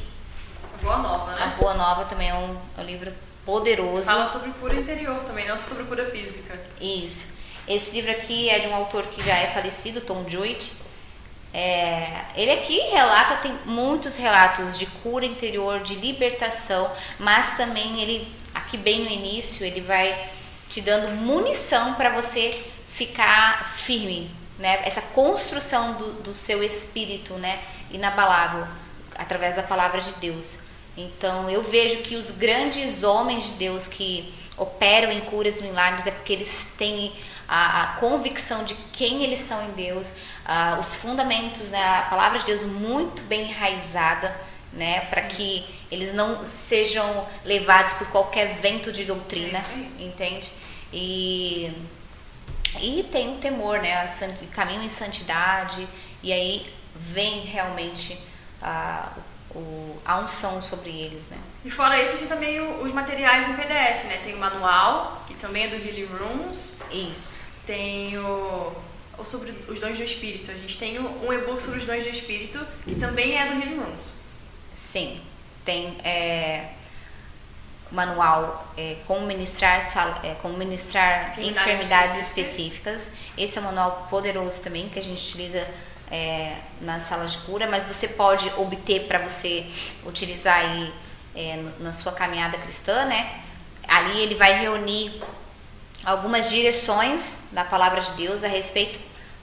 Boa 0.82 0.98
Nova, 0.98 1.34
né? 1.34 1.42
A 1.42 1.46
Boa 1.60 1.74
Nova 1.74 2.04
também 2.04 2.28
é 2.28 2.34
um, 2.34 2.56
é 2.76 2.80
um 2.80 2.84
livro 2.84 3.12
poderoso. 3.44 4.04
Fala 4.04 4.26
sobre 4.26 4.50
cura 4.50 4.74
interior 4.74 5.16
também, 5.22 5.46
não 5.46 5.56
só 5.56 5.66
sobre 5.66 5.84
cura 5.84 6.04
física. 6.04 6.58
Isso. 6.80 7.36
Esse 7.66 7.92
livro 7.92 8.10
aqui 8.10 8.48
é 8.48 8.58
de 8.58 8.68
um 8.68 8.74
autor 8.74 9.04
que 9.06 9.22
já 9.22 9.34
é 9.36 9.46
falecido, 9.46 10.00
Tom 10.00 10.24
Jewett. 10.28 10.72
É, 11.54 12.26
ele 12.34 12.52
aqui 12.52 12.78
relata, 12.90 13.36
tem 13.36 13.56
muitos 13.64 14.16
relatos 14.18 14.78
de 14.78 14.84
cura 14.86 15.24
interior, 15.24 15.80
de 15.80 15.94
libertação, 15.94 16.90
mas 17.18 17.56
também 17.56 18.00
ele, 18.00 18.28
aqui 18.54 18.76
bem 18.76 19.04
no 19.04 19.10
início, 19.10 19.64
ele 19.64 19.80
vai 19.80 20.28
te 20.68 20.80
dando 20.80 21.16
munição 21.16 21.94
para 21.94 22.10
você 22.10 22.62
ficar 22.90 23.68
firme, 23.74 24.30
né? 24.58 24.80
Essa 24.84 25.00
construção 25.00 25.94
do, 25.94 26.12
do 26.22 26.34
seu 26.34 26.62
espírito, 26.62 27.34
né? 27.34 27.60
Inabalável, 27.90 28.66
através 29.16 29.56
da 29.56 29.62
palavra 29.62 30.00
de 30.00 30.12
Deus. 30.12 30.60
Então 30.96 31.50
eu 31.50 31.62
vejo 31.62 32.02
que 32.02 32.16
os 32.16 32.30
grandes 32.30 33.02
homens 33.02 33.44
de 33.44 33.52
Deus 33.52 33.86
que 33.86 34.32
operam 34.56 35.12
em 35.12 35.20
curas 35.20 35.60
e 35.60 35.64
milagres 35.64 36.06
é 36.06 36.10
porque 36.10 36.32
eles 36.32 36.74
têm 36.78 37.12
a, 37.46 37.82
a 37.82 37.86
convicção 37.96 38.64
de 38.64 38.74
quem 38.92 39.22
eles 39.22 39.40
são 39.40 39.62
em 39.68 39.72
Deus, 39.72 40.08
uh, 40.08 40.80
os 40.80 40.96
fundamentos, 40.96 41.68
né, 41.68 41.82
a 41.82 42.02
palavra 42.08 42.38
de 42.38 42.46
Deus 42.46 42.62
muito 42.62 43.22
bem 43.24 43.42
enraizada, 43.42 44.34
né, 44.72 45.00
para 45.00 45.22
que 45.22 45.64
eles 45.90 46.12
não 46.12 46.44
sejam 46.44 47.26
levados 47.44 47.92
por 47.94 48.08
qualquer 48.08 48.54
vento 48.56 48.90
de 48.90 49.04
doutrina, 49.04 49.58
é 49.58 50.02
entende? 50.02 50.50
E 50.92 51.72
e 52.78 53.04
tem 53.04 53.34
o 53.34 53.38
temor, 53.38 53.78
né, 53.80 54.04
o 54.42 54.46
caminho 54.48 54.82
em 54.82 54.88
santidade, 54.88 55.86
e 56.22 56.32
aí 56.32 56.66
vem 56.94 57.40
realmente 57.40 58.18
uh, 58.62 59.20
o, 59.54 59.96
a 60.04 60.18
unção 60.20 60.60
sobre 60.60 60.90
eles, 60.90 61.26
né? 61.26 61.38
E 61.64 61.70
fora 61.70 62.00
isso, 62.00 62.18
tem 62.18 62.26
também 62.26 62.60
os 62.60 62.92
materiais 62.92 63.48
em 63.48 63.54
PDF, 63.54 64.04
né? 64.04 64.20
Tem 64.22 64.34
o 64.34 64.38
manual, 64.38 65.22
que 65.26 65.34
também 65.34 65.64
é 65.64 65.68
do 65.68 65.76
Healing 65.76 66.06
Rooms. 66.06 66.74
Isso. 66.90 67.46
Tem 67.66 68.18
o, 68.18 68.72
o 69.18 69.24
sobre 69.24 69.50
os 69.68 69.80
dons 69.80 69.96
do 69.96 70.04
Espírito. 70.04 70.50
A 70.50 70.54
gente 70.54 70.76
tem 70.76 70.98
um 70.98 71.32
e-book 71.32 71.60
sobre 71.62 71.78
os 71.78 71.84
dons 71.84 72.04
do 72.04 72.10
Espírito, 72.10 72.64
que 72.84 72.94
também 72.94 73.38
é 73.38 73.46
do 73.46 73.54
Healing 73.54 73.78
Rooms. 73.78 74.12
Sim. 74.72 75.20
Tem 75.64 75.96
é, 76.04 76.68
manual 77.90 78.72
é, 78.76 78.98
como 79.06 79.26
ministrar, 79.26 79.80
é, 80.24 80.34
como 80.34 80.56
ministrar 80.56 81.30
enfermidades, 81.30 81.74
enfermidades 81.74 82.26
específicas. 82.26 83.08
Esse 83.36 83.58
é 83.58 83.60
um 83.60 83.64
manual 83.64 84.06
poderoso 84.10 84.60
também, 84.60 84.88
que 84.88 84.98
a 84.98 85.02
gente 85.02 85.22
utiliza 85.26 85.66
é, 86.10 86.56
nas 86.80 87.04
salas 87.04 87.32
de 87.32 87.38
cura, 87.38 87.66
mas 87.66 87.84
você 87.84 88.08
pode 88.08 88.48
obter 88.56 89.06
para 89.06 89.18
você 89.18 89.66
utilizar 90.04 90.58
aí 90.58 90.92
é, 91.34 91.62
na 91.80 91.92
sua 91.92 92.12
caminhada 92.12 92.56
cristã, 92.58 93.04
né? 93.04 93.42
Ali 93.86 94.20
ele 94.20 94.34
vai 94.34 94.58
reunir 94.58 95.22
algumas 96.04 96.48
direções 96.48 97.44
da 97.52 97.64
palavra 97.64 98.00
de 98.00 98.12
Deus 98.12 98.44
a 98.44 98.48
respeito, 98.48 98.98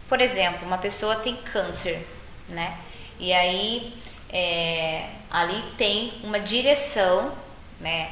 por 0.08 0.22
exemplo, 0.22 0.66
uma 0.66 0.78
pessoa 0.78 1.16
tem 1.18 1.36
câncer, 1.36 2.08
né? 2.48 2.78
E 3.20 3.34
aí 3.34 3.94
é, 4.30 5.10
ali 5.30 5.62
tem 5.78 6.14
uma 6.24 6.40
direção, 6.40 7.34
né? 7.80 8.12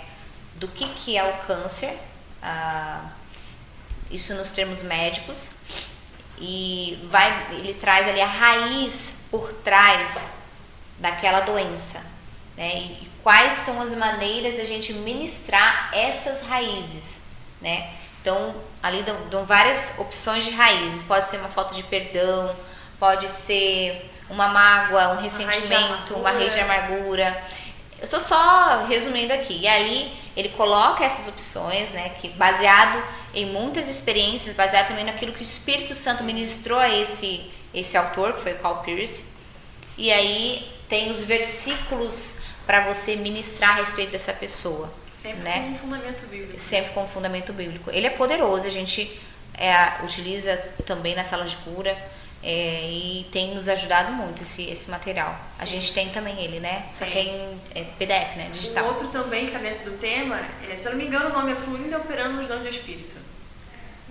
Do 0.55 0.67
que 0.67 0.87
que 0.89 1.17
é 1.17 1.23
o 1.23 1.45
câncer, 1.47 1.97
ah, 2.41 3.09
isso 4.11 4.33
nos 4.35 4.51
termos 4.51 4.83
médicos, 4.83 5.49
e 6.43 6.97
vai, 7.11 7.49
ele 7.51 7.75
traz 7.75 8.07
ali 8.07 8.19
a 8.19 8.25
raiz 8.25 9.19
por 9.29 9.53
trás 9.53 10.31
daquela 10.97 11.41
doença, 11.41 12.03
né? 12.57 12.77
E, 12.77 13.03
e 13.03 13.11
quais 13.21 13.53
são 13.53 13.79
as 13.79 13.95
maneiras 13.95 14.57
da 14.57 14.63
gente 14.63 14.91
ministrar 14.91 15.91
essas 15.93 16.41
raízes, 16.41 17.19
né? 17.61 17.91
Então, 18.19 18.55
ali 18.81 19.03
dão, 19.03 19.29
dão, 19.29 19.45
várias 19.45 19.93
opções 19.99 20.43
de 20.43 20.51
raízes. 20.51 21.03
Pode 21.03 21.27
ser 21.27 21.37
uma 21.37 21.47
falta 21.47 21.75
de 21.75 21.83
perdão, 21.83 22.55
pode 22.99 23.29
ser 23.29 24.09
uma 24.27 24.47
mágoa, 24.47 25.09
um 25.09 25.21
ressentimento, 25.21 26.15
uma 26.15 26.31
raiz 26.31 26.53
de 26.53 26.59
amargura. 26.59 27.43
Eu 27.99 28.05
estou 28.05 28.19
só 28.19 28.85
resumindo 28.85 29.31
aqui. 29.31 29.61
E 29.61 29.67
ali 29.67 30.11
ele 30.35 30.49
coloca 30.49 31.03
essas 31.03 31.27
opções, 31.27 31.91
né, 31.91 32.09
que 32.19 32.29
baseado 32.29 33.03
em 33.33 33.45
muitas 33.45 33.87
experiências, 33.87 34.55
baseado 34.55 34.89
também 34.89 35.05
naquilo 35.05 35.31
que 35.31 35.41
o 35.41 35.43
Espírito 35.43 35.95
Santo 35.95 36.23
ministrou 36.23 36.79
a 36.79 36.89
esse 36.89 37.49
esse 37.73 37.95
autor, 37.97 38.33
que 38.33 38.41
foi 38.41 38.53
Paul 38.55 38.77
Pierce. 38.77 39.25
E 39.97 40.11
aí 40.11 40.67
tem 40.89 41.09
os 41.09 41.23
versículos 41.23 42.35
para 42.65 42.81
você 42.91 43.15
ministrar 43.15 43.71
a 43.71 43.75
respeito 43.75 44.11
dessa 44.11 44.33
pessoa. 44.33 44.93
Sempre 45.09 45.43
né? 45.43 45.77
com 45.81 45.89
fundamento 45.89 46.25
bíblico. 46.25 46.59
Sempre 46.59 46.93
com 46.93 47.07
fundamento 47.07 47.53
bíblico. 47.53 47.91
Ele 47.91 48.07
é 48.07 48.09
poderoso, 48.09 48.67
a 48.67 48.71
gente 48.71 49.21
é, 49.53 50.03
utiliza 50.03 50.57
também 50.85 51.15
na 51.15 51.23
sala 51.23 51.45
de 51.45 51.55
cura. 51.57 51.97
É, 52.43 52.89
e 52.89 53.27
tem 53.31 53.53
nos 53.53 53.67
ajudado 53.67 54.11
muito 54.13 54.41
esse, 54.41 54.67
esse 54.67 54.89
material. 54.89 55.39
Sim. 55.51 55.63
A 55.63 55.67
gente 55.67 55.93
tem 55.93 56.09
também 56.09 56.43
ele, 56.43 56.59
né? 56.59 56.87
Só 56.93 57.05
que 57.05 57.17
é 57.17 57.21
em 57.21 57.61
é, 57.75 57.83
PDF, 57.99 58.35
né? 58.35 58.49
Digital. 58.51 58.85
O 58.85 58.87
outro 58.87 59.07
também 59.09 59.41
que 59.41 59.55
está 59.55 59.59
dentro 59.59 59.91
do 59.91 59.97
tema, 59.97 60.39
é, 60.69 60.75
se 60.75 60.87
eu 60.87 60.91
não 60.93 60.97
me 60.97 61.05
engano, 61.05 61.29
o 61.29 61.33
nome 61.33 61.51
é 61.51 61.55
Fluindo 61.55 61.95
Operando 61.95 62.37
nos 62.37 62.47
Dons 62.47 62.61
do 62.61 62.67
Espírito. 62.67 63.15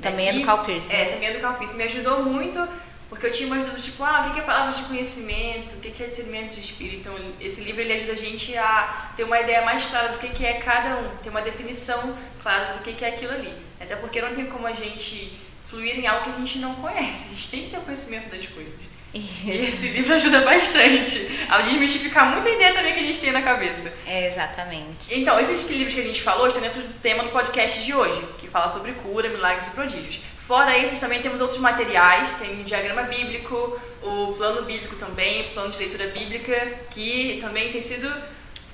Também 0.00 0.28
é 0.28 0.32
do 0.32 0.44
Cal 0.44 0.64
Pierce. 0.64 0.92
É, 0.92 1.04
né? 1.04 1.10
também 1.10 1.28
é 1.28 1.32
do 1.32 1.40
Cal 1.40 1.54
Pierce. 1.54 1.74
Me 1.74 1.82
ajudou 1.84 2.24
muito, 2.24 2.66
porque 3.08 3.26
eu 3.26 3.32
tinha 3.32 3.48
umas 3.48 3.64
dúvidas, 3.64 3.84
tipo, 3.84 4.02
ah, 4.04 4.28
o 4.28 4.32
que 4.32 4.38
é 4.38 4.42
palavras 4.42 4.76
de 4.76 4.84
conhecimento, 4.84 5.74
o 5.74 5.80
que 5.80 6.02
é 6.02 6.06
discernimento 6.06 6.54
de 6.54 6.60
espírito. 6.60 7.00
Então, 7.00 7.16
esse 7.40 7.62
livro 7.62 7.80
ele 7.80 7.92
ajuda 7.92 8.12
a 8.12 8.16
gente 8.16 8.56
a 8.56 9.10
ter 9.16 9.24
uma 9.24 9.40
ideia 9.40 9.62
mais 9.62 9.86
clara 9.86 10.08
do 10.08 10.18
que 10.18 10.46
é 10.46 10.54
cada 10.54 10.96
um, 10.98 11.16
ter 11.16 11.30
uma 11.30 11.42
definição 11.42 12.16
clara 12.42 12.74
do 12.74 12.82
que 12.82 13.04
é 13.04 13.08
aquilo 13.08 13.32
ali. 13.32 13.52
Até 13.80 13.96
porque 13.96 14.22
não 14.22 14.34
tem 14.34 14.46
como 14.46 14.66
a 14.66 14.72
gente 14.72 15.32
fluir 15.70 15.98
em 15.98 16.06
algo 16.06 16.24
que 16.24 16.30
a 16.30 16.32
gente 16.32 16.58
não 16.58 16.74
conhece. 16.74 17.26
A 17.26 17.28
gente 17.28 17.48
tem 17.48 17.64
que 17.64 17.70
ter 17.70 17.78
o 17.78 17.82
conhecimento 17.82 18.28
das 18.28 18.44
coisas. 18.46 18.90
Isso. 19.12 19.46
E 19.46 19.56
esse 19.56 19.88
livro 19.88 20.14
ajuda 20.14 20.40
bastante 20.42 21.46
a 21.48 21.60
desmistificar 21.62 22.30
muita 22.30 22.48
ideia 22.48 22.72
também 22.72 22.92
que 22.92 23.00
a 23.00 23.02
gente 23.02 23.20
tem 23.20 23.32
na 23.32 23.42
cabeça. 23.42 23.92
É, 24.06 24.28
exatamente. 24.28 25.12
Então, 25.12 25.38
esses 25.38 25.68
livros 25.68 25.94
que 25.94 26.00
a 26.00 26.04
gente 26.04 26.22
falou 26.22 26.46
estão 26.46 26.62
dentro 26.62 26.80
do 26.82 26.94
tema 27.00 27.24
do 27.24 27.30
podcast 27.30 27.84
de 27.84 27.92
hoje, 27.92 28.22
que 28.38 28.46
fala 28.46 28.68
sobre 28.68 28.92
cura, 28.92 29.28
milagres 29.28 29.66
e 29.66 29.70
prodígios. 29.70 30.20
Fora 30.36 30.76
esses, 30.78 30.98
também 31.00 31.20
temos 31.20 31.40
outros 31.40 31.58
materiais, 31.58 32.32
tem 32.32 32.60
o 32.60 32.64
diagrama 32.64 33.02
bíblico, 33.02 33.80
o 34.02 34.32
plano 34.36 34.62
bíblico 34.62 34.96
também, 34.96 35.42
o 35.42 35.44
plano 35.50 35.70
de 35.70 35.78
leitura 35.78 36.06
bíblica, 36.08 36.54
que 36.90 37.38
também 37.40 37.70
tem 37.70 37.80
sido 37.80 38.12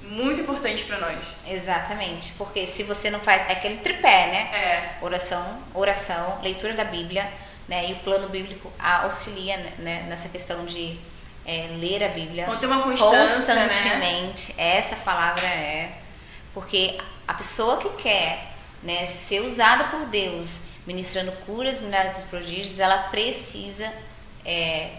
muito 0.03 0.41
importante 0.41 0.85
para 0.85 0.99
nós. 0.99 1.37
Exatamente, 1.47 2.33
porque 2.39 2.67
se 2.67 2.83
você 2.83 3.11
não 3.11 3.21
faz 3.21 3.49
é 3.49 3.53
aquele 3.53 3.79
tripé, 3.79 4.27
né? 4.27 4.51
É. 4.53 4.99
Oração, 5.01 5.63
oração, 5.75 6.41
leitura 6.43 6.75
da 6.75 6.85
Bíblia, 6.85 7.31
né? 7.69 7.91
E 7.91 7.93
o 7.93 7.97
plano 7.97 8.29
bíblico 8.29 8.73
auxilia 8.79 9.57
né, 9.79 10.07
nessa 10.09 10.29
questão 10.29 10.65
de 10.65 10.99
é, 11.45 11.69
ler 11.79 12.03
a 12.03 12.09
Bíblia 12.09 12.47
Manter 12.47 12.67
uma 12.67 12.83
constância, 12.83 13.55
né? 13.55 13.67
constantemente. 13.67 14.53
Né? 14.55 14.79
Essa 14.79 14.97
palavra 14.97 15.47
é 15.47 15.93
porque 16.53 16.99
a 17.29 17.35
pessoa 17.35 17.79
que 17.79 17.89
quer 18.03 18.53
né, 18.83 19.07
ser 19.07 19.41
usada 19.41 19.85
por 19.85 20.07
Deus, 20.07 20.59
ministrando 20.87 21.33
curas, 21.45 21.81
milagres 21.81 22.23
prodígios, 22.31 22.79
ela 22.79 22.99
precisa 23.09 23.93
é, 24.45 24.91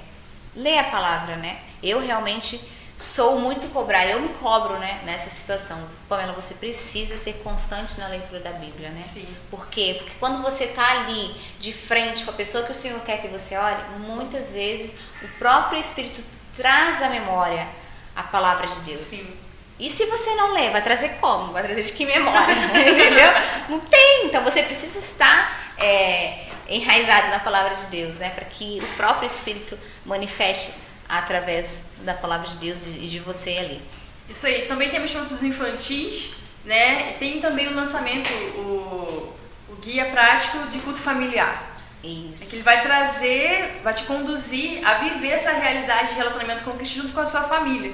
ler 0.56 0.78
a 0.80 0.84
palavra, 0.86 1.36
né? 1.38 1.58
Eu 1.82 2.00
realmente 2.00 2.60
sou 2.98 3.40
muito 3.40 3.68
cobrar, 3.68 4.08
eu 4.08 4.20
me 4.20 4.30
cobro, 4.30 4.80
né, 4.80 5.02
nessa 5.06 5.30
situação. 5.30 5.78
Pamela, 6.10 6.34
você 6.34 6.56
precisa 6.56 7.16
ser 7.16 7.34
constante 7.44 8.00
na 8.00 8.08
leitura 8.08 8.40
da 8.40 8.52
Bíblia, 8.54 8.90
né? 8.90 8.98
Sim. 8.98 9.28
Por 9.52 9.68
quê? 9.68 9.96
Porque 10.00 10.16
quando 10.20 10.42
você 10.42 10.64
está 10.64 11.02
ali 11.02 11.40
de 11.60 11.72
frente 11.72 12.26
com 12.26 12.32
a 12.32 12.34
pessoa 12.34 12.64
que 12.64 12.72
o 12.72 12.76
Senhor 12.76 13.00
quer 13.02 13.22
que 13.22 13.28
você 13.28 13.56
olhe, 13.56 13.84
muitas 14.00 14.54
vezes 14.54 14.96
o 15.22 15.28
próprio 15.38 15.80
Espírito 15.80 16.24
traz 16.56 17.04
à 17.04 17.10
memória 17.10 17.68
a 18.16 18.24
palavra 18.24 18.66
de 18.66 18.80
Deus. 18.80 19.02
Sim. 19.02 19.32
E 19.80 19.92
se 19.92 20.08
você 20.08 20.34
não 20.34 20.54
lê, 20.54 20.72
vai 20.72 20.82
trazer 20.82 21.10
como? 21.20 21.54
Vai 21.54 21.62
trazer 21.62 21.84
de 21.84 21.92
que 21.92 22.04
memória? 22.04 22.56
Entendeu? 22.74 23.32
Não 23.70 23.80
tem. 23.80 24.26
Então 24.26 24.44
você 24.44 24.64
precisa 24.64 24.98
estar 24.98 25.76
é, 25.78 26.48
enraizado 26.68 27.28
na 27.28 27.40
palavra 27.40 27.76
de 27.76 27.86
Deus, 27.86 28.18
né? 28.18 28.32
Para 28.32 28.46
que 28.46 28.82
o 28.82 28.96
próprio 28.96 29.28
Espírito 29.28 29.78
manifeste 30.04 30.74
através 31.08 31.82
da 32.00 32.14
palavra 32.14 32.48
de 32.48 32.58
Deus 32.58 32.86
e 32.86 33.08
de 33.08 33.20
você 33.20 33.58
ali. 33.58 33.82
Isso 34.30 34.46
aí. 34.46 34.66
Também 34.66 34.90
temos 34.90 35.12
produtos 35.12 35.42
infantis, 35.44 36.34
né? 36.66 37.12
E 37.12 37.14
tem 37.14 37.40
também 37.40 37.68
o 37.68 37.74
lançamento, 37.74 38.32
o, 38.58 39.34
o 39.70 39.76
guia 39.82 40.12
prático 40.12 40.68
de 40.68 40.80
culto 40.80 41.00
familiar. 41.00 41.78
Isso. 42.04 42.44
É 42.44 42.48
que 42.48 42.56
ele 42.58 42.64
vai 42.64 42.82
trazer, 42.82 43.82
vai 43.84 43.94
te 43.94 44.04
conduzir 44.04 44.86
a 44.86 44.96
viver 44.96 45.30
essa 45.30 45.52
realidade 45.52 46.10
de 46.10 46.16
relacionamento 46.16 46.64
com 46.64 46.72
Cristo 46.72 47.02
junto 47.02 47.14
com 47.14 47.20
a 47.20 47.26
sua 47.26 47.44
família. 47.44 47.94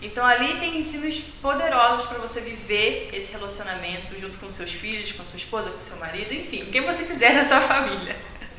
Então 0.00 0.26
ali 0.26 0.58
tem 0.58 0.78
ensinos 0.78 1.20
poderosos 1.40 2.06
para 2.06 2.18
você 2.18 2.40
viver 2.40 3.10
esse 3.12 3.30
relacionamento 3.30 4.18
junto 4.18 4.36
com 4.38 4.50
seus 4.50 4.72
filhos, 4.72 5.12
com 5.12 5.24
sua 5.24 5.36
esposa, 5.36 5.70
com 5.70 5.78
seu 5.78 5.96
marido, 5.98 6.34
enfim, 6.34 6.66
quem 6.72 6.82
você 6.82 7.04
quiser 7.04 7.34
na 7.34 7.44
sua 7.44 7.60
família. 7.60 8.16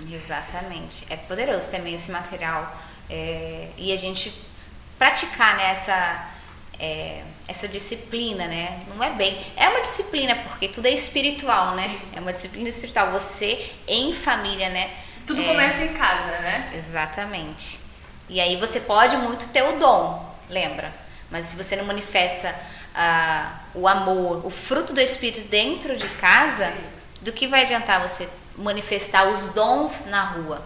Exatamente. 0.10 1.04
É 1.10 1.18
poderoso 1.18 1.70
também 1.70 1.96
esse 1.96 2.12
material. 2.12 2.78
É, 3.10 3.70
e 3.78 3.92
a 3.92 3.98
gente 3.98 4.34
praticar 4.98 5.58
né, 5.58 5.72
essa, 5.72 6.30
é, 6.80 7.24
essa 7.48 7.68
disciplina, 7.68 8.48
né? 8.48 8.84
Não 8.88 9.04
é 9.04 9.12
bem. 9.12 9.46
É 9.56 9.68
uma 9.70 9.82
disciplina, 9.82 10.36
porque 10.36 10.68
tudo 10.68 10.88
é 10.88 10.92
espiritual, 10.92 11.76
né? 11.76 11.90
Sim. 11.90 12.10
É 12.16 12.20
uma 12.20 12.34
disciplina 12.34 12.70
espiritual. 12.70 13.12
Você 13.12 13.72
em 13.88 14.14
família, 14.14 14.70
né? 14.70 14.92
Tudo 15.26 15.42
é, 15.42 15.46
começa 15.46 15.84
em 15.84 15.94
casa, 15.94 16.40
né? 16.40 16.72
Exatamente. 16.76 17.80
E 18.30 18.40
aí 18.40 18.56
você 18.58 18.80
pode 18.80 19.16
muito 19.18 19.50
ter 19.50 19.64
o 19.64 19.80
dom, 19.80 20.36
lembra? 20.50 20.94
Mas 21.30 21.48
se 21.48 21.56
você 21.56 21.76
não 21.76 21.86
manifesta 21.86 22.56
ah, 22.96 23.60
o 23.74 23.88
amor, 23.88 24.46
o 24.46 24.50
fruto 24.50 24.94
do 24.94 25.02
Espírito 25.02 25.48
dentro 25.50 25.98
de 25.98 26.08
casa, 26.10 26.68
Sim. 26.68 26.84
do 27.22 27.34
que 27.34 27.48
vai 27.48 27.64
adiantar 27.64 28.08
você 28.08 28.30
manifestar 28.56 29.28
os 29.30 29.50
dons 29.50 30.06
na 30.06 30.24
rua, 30.24 30.62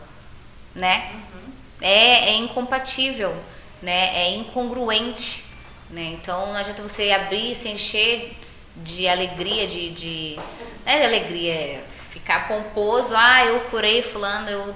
né? 0.75 1.11
Uhum. 1.13 1.36
É, 1.81 2.29
é 2.29 2.35
incompatível, 2.35 3.35
né? 3.81 4.17
É 4.17 4.35
incongruente, 4.35 5.45
né? 5.89 6.13
Então 6.13 6.47
não 6.47 6.55
adianta 6.55 6.81
você 6.81 7.11
abrir, 7.11 7.55
se 7.55 7.69
encher 7.69 8.35
de 8.75 9.07
alegria, 9.07 9.67
de, 9.67 9.91
de 9.91 10.39
não 10.85 10.93
é 10.93 10.99
de 10.99 11.05
alegria, 11.05 11.53
é 11.53 11.83
ficar 12.09 12.47
pomposo. 12.47 13.13
Ah, 13.15 13.45
eu 13.45 13.59
curei 13.69 14.01
fulano, 14.01 14.49
eu 14.49 14.75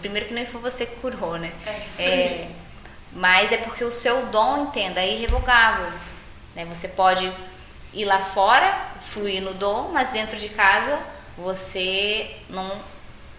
primeiro 0.00 0.26
que 0.26 0.34
nem 0.34 0.46
foi 0.46 0.60
você 0.60 0.86
que 0.86 0.96
curou, 0.96 1.38
né? 1.38 1.52
É 1.66 1.78
isso 1.78 2.02
é, 2.02 2.48
mas 3.12 3.52
é 3.52 3.56
porque 3.58 3.84
o 3.84 3.92
seu 3.92 4.26
dom, 4.26 4.64
entenda, 4.64 5.00
é 5.00 5.12
irrevogável. 5.14 5.90
Né? 6.54 6.64
Você 6.66 6.88
pode 6.88 7.30
ir 7.92 8.04
lá 8.04 8.20
fora, 8.20 8.90
fluir 9.00 9.42
no 9.42 9.54
dom, 9.54 9.90
mas 9.92 10.10
dentro 10.10 10.36
de 10.36 10.48
casa 10.50 11.00
você 11.36 12.36
não, 12.48 12.80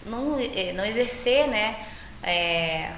não, 0.05 0.39
é, 0.39 0.73
não 0.73 0.85
exercer 0.85 1.47
né, 1.47 1.85
é, 2.23 2.91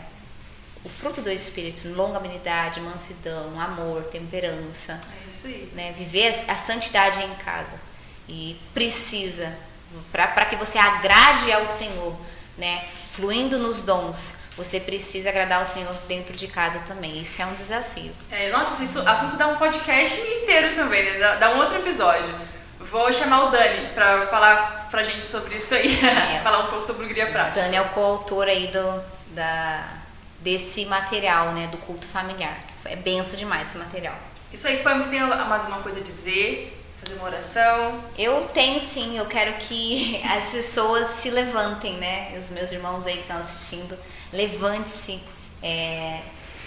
o 0.84 0.90
fruto 0.90 1.22
do 1.22 1.32
Espírito, 1.32 1.88
longanimidade, 1.90 2.80
mansidão, 2.82 3.60
amor, 3.60 4.04
temperança. 4.06 5.00
É 5.24 5.28
isso 5.28 5.48
aí. 5.48 5.72
Né, 5.74 5.94
viver 5.98 6.34
a, 6.48 6.56
santidade 6.56 7.22
em 7.22 7.36
casa. 7.36 7.80
E 8.28 8.60
precisa, 8.74 9.56
para 10.12 10.46
que 10.46 10.56
você 10.56 10.78
agrade 10.78 11.52
ao 11.52 11.68
Senhor, 11.68 12.16
né, 12.58 12.84
fluindo 13.12 13.60
nos 13.60 13.82
dons, 13.82 14.36
você 14.58 14.80
precisa 14.80 15.30
agradar 15.30 15.62
o 15.62 15.66
Senhor 15.66 15.94
dentro 16.08 16.36
de 16.36 16.48
casa 16.48 16.80
também. 16.80 17.22
Isso 17.22 17.42
é 17.42 17.46
um 17.46 17.54
desafio. 17.56 18.12
É, 18.30 18.50
nossa, 18.52 18.84
esse 18.84 19.00
assunto 19.00 19.38
dá 19.38 19.48
um 19.48 19.56
podcast 19.58 20.20
inteiro 20.20 20.76
também, 20.76 21.04
né? 21.04 21.20
dá, 21.20 21.36
dá 21.36 21.52
um 21.52 21.60
outro 21.60 21.78
episódio. 21.78 22.34
Vou 22.92 23.12
chamar 23.14 23.46
o 23.46 23.50
Dani 23.50 23.88
para 23.96 24.28
falar 24.28 24.90
pra 24.92 25.02
gente 25.02 25.24
sobre 25.24 25.56
isso 25.56 25.74
aí, 25.74 25.98
é. 26.04 26.42
falar 26.44 26.66
um 26.66 26.68
pouco 26.68 26.86
sobre 26.86 27.06
o 27.06 27.08
Guria 27.08 27.32
Prática. 27.32 27.62
Dani 27.62 27.78
é 27.78 27.82
o 27.82 27.88
coautor 27.90 28.44
aí 28.50 28.68
do, 28.68 29.02
da, 29.34 29.88
desse 30.40 30.86
material, 30.86 31.54
né, 31.54 31.68
do 31.68 31.78
culto 31.78 32.06
familiar. 32.06 32.60
É 32.84 32.98
benção 32.98 33.40
demais 33.40 33.70
esse 33.70 33.78
material. 33.78 34.14
Isso 34.52 34.68
aí, 34.68 34.84
Pam, 34.84 35.00
você 35.00 35.10
tem 35.10 35.22
mais 35.22 35.64
alguma 35.64 35.82
coisa 35.82 36.02
a 36.02 36.04
dizer? 36.04 36.78
Fazer 37.02 37.16
uma 37.18 37.28
oração? 37.28 38.04
Eu 38.18 38.50
tenho 38.54 38.82
sim, 38.82 39.18
eu 39.18 39.26
quero 39.26 39.54
que 39.54 40.22
as 40.28 40.50
pessoas 40.50 41.08
se 41.08 41.30
levantem, 41.30 41.94
né? 41.94 42.38
Os 42.38 42.50
meus 42.50 42.74
irmãos 42.74 43.08
aí 43.08 43.14
que 43.14 43.22
estão 43.22 43.38
assistindo, 43.38 43.98
levante-se, 44.34 45.24
é, 45.64 46.20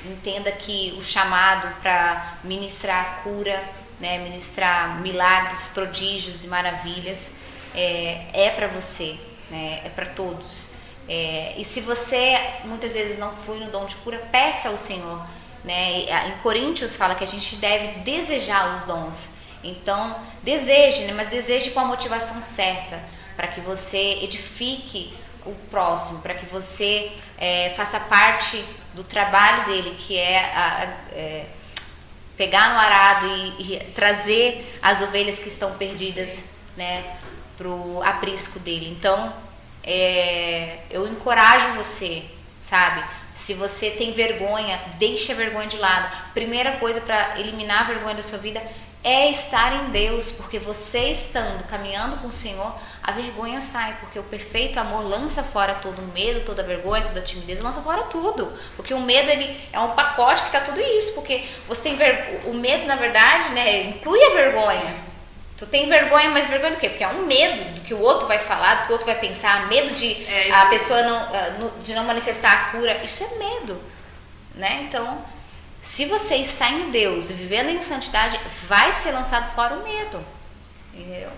entenda 0.07 0.51
que 0.53 0.97
o 0.99 1.03
chamado 1.03 1.69
para 1.83 2.39
ministrar 2.43 3.01
a 3.01 3.05
cura, 3.23 3.63
né, 4.01 4.19
ministrar 4.19 5.01
milagres, 5.01 5.69
prodígios 5.69 6.45
e 6.45 6.49
maravilhas, 6.49 7.31
é, 7.75 8.27
é 8.33 8.51
para 8.51 8.69
você, 8.69 9.19
né, 9.51 9.83
é 9.85 9.89
para 9.89 10.07
todos. 10.07 10.71
É, 11.09 11.55
e 11.59 11.65
se 11.65 11.81
você 11.81 12.39
muitas 12.65 12.93
vezes 12.93 13.19
não 13.19 13.33
flui 13.33 13.59
no 13.59 13.71
dom 13.71 13.85
de 13.85 13.97
cura, 13.97 14.19
peça 14.33 14.69
ao 14.69 14.79
Senhor. 14.79 15.25
Né? 15.63 16.03
Em 16.29 16.39
Coríntios 16.43 16.97
fala 16.97 17.15
que 17.15 17.25
a 17.25 17.27
gente 17.27 17.57
deve 17.57 18.01
desejar 18.01 18.77
os 18.77 18.85
dons. 18.85 19.17
Então, 19.63 20.17
deseje, 20.43 21.05
né? 21.05 21.13
mas 21.15 21.29
deseje 21.29 21.71
com 21.71 21.81
a 21.81 21.85
motivação 21.85 22.41
certa, 22.43 23.01
para 23.37 23.49
que 23.49 23.61
você 23.61 24.21
edifique 24.23 25.17
o 25.45 25.55
próximo, 25.71 26.21
para 26.21 26.35
que 26.35 26.47
você 26.47 27.13
é, 27.39 27.73
faça 27.77 27.99
parte 28.01 28.63
do 28.95 29.03
trabalho 29.03 29.67
dele, 29.67 29.97
que 29.99 30.17
é, 30.19 30.39
a, 30.55 30.83
a, 30.83 30.85
é 31.13 31.47
pegar 32.37 32.71
no 32.73 32.79
arado 32.79 33.27
e, 33.27 33.75
e, 33.75 33.85
trazer 33.95 34.79
as 34.83 35.03
ovelhas 35.03 35.39
que 35.39 35.49
estão 35.49 35.73
perdidas 35.75 36.51
né, 36.77 37.17
para 37.57 37.69
o 37.69 38.03
aprisco 38.03 38.59
dele. 38.59 38.91
Então, 38.91 39.33
é, 39.83 40.79
eu 40.91 41.07
encorajo 41.07 41.75
você, 41.75 42.25
sabe? 42.63 43.05
Se 43.35 43.55
você 43.55 43.91
tem 43.91 44.13
vergonha, 44.13 44.81
deixe 44.99 45.33
a 45.33 45.35
vergonha 45.35 45.67
de 45.67 45.77
lado. 45.77 46.11
Primeira 46.33 46.73
coisa 46.79 47.01
para 47.01 47.39
eliminar 47.39 47.83
a 47.83 47.85
vergonha 47.85 48.15
da 48.15 48.23
sua 48.23 48.39
vida 48.39 48.63
é 49.03 49.31
estar 49.31 49.85
em 49.85 49.91
Deus, 49.91 50.31
porque 50.31 50.59
você 50.59 51.11
estando 51.11 51.67
caminhando 51.69 52.17
com 52.19 52.29
o 52.29 52.33
Senhor, 52.33 52.75
a 53.07 53.13
vergonha 53.13 53.61
sai, 53.61 53.95
porque 54.01 54.19
o 54.19 54.23
perfeito 54.23 54.81
amor 54.81 55.03
lança 55.07 55.43
fora 55.43 55.75
todo 55.75 55.99
o 55.99 56.07
medo, 56.15 56.41
toda 56.41 56.63
a 56.63 56.65
vergonha, 56.65 57.03
toda 57.03 57.21
a 57.21 57.23
timidez, 57.23 57.61
lança 57.61 57.83
fora 57.83 58.05
tudo. 58.05 58.51
Porque 58.77 58.95
o 58.95 59.01
medo 59.01 59.29
ele 59.29 59.61
é 59.71 59.79
um 59.79 59.91
pacote 59.91 60.41
que 60.41 60.49
está 60.49 60.61
tudo 60.61 60.81
isso, 60.81 61.13
porque 61.13 61.45
você 61.69 61.83
tem 61.83 61.97
ver... 61.97 62.41
o 62.47 62.55
medo 62.55 62.87
na 62.87 62.97
verdade, 62.97 63.53
né, 63.53 63.83
inclui 63.91 64.25
a 64.25 64.31
vergonha. 64.31 64.97
Tu 65.59 65.67
tem 65.67 65.87
vergonha, 65.87 66.31
mas 66.31 66.47
vergonha 66.47 66.73
do 66.73 66.79
quê? 66.79 66.89
Porque 66.89 67.05
é 67.05 67.09
um 67.09 67.27
medo 67.27 67.75
do 67.75 67.83
que 67.83 67.93
o 67.93 68.01
outro 68.01 68.27
vai 68.27 68.39
falar, 68.39 68.75
do 68.77 68.83
que 68.85 68.89
o 68.89 68.93
outro 68.93 69.07
vai 69.07 69.17
pensar, 69.17 69.69
medo 69.69 69.93
de 69.93 70.25
é, 70.25 70.51
a 70.51 70.67
pessoa 70.67 71.03
não, 71.03 71.17
ah, 71.17 71.71
de 71.83 71.95
não 71.95 72.05
manifestar 72.05 72.53
a 72.53 72.71
cura. 72.71 73.05
Isso 73.05 73.23
é 73.23 73.39
medo, 73.39 73.79
né? 74.55 74.87
Então, 74.89 75.23
se 75.83 76.07
você 76.07 76.37
está 76.37 76.71
em 76.71 76.91
Deus, 76.91 77.31
vivendo 77.31 77.69
em 77.69 77.83
santidade, 77.83 78.41
vai 78.67 78.95
ser 78.95 79.13
lançado 79.13 79.55
fora 79.55 79.75
o 79.75 79.83
medo. 79.83 80.25
Entendeu? 80.95 81.31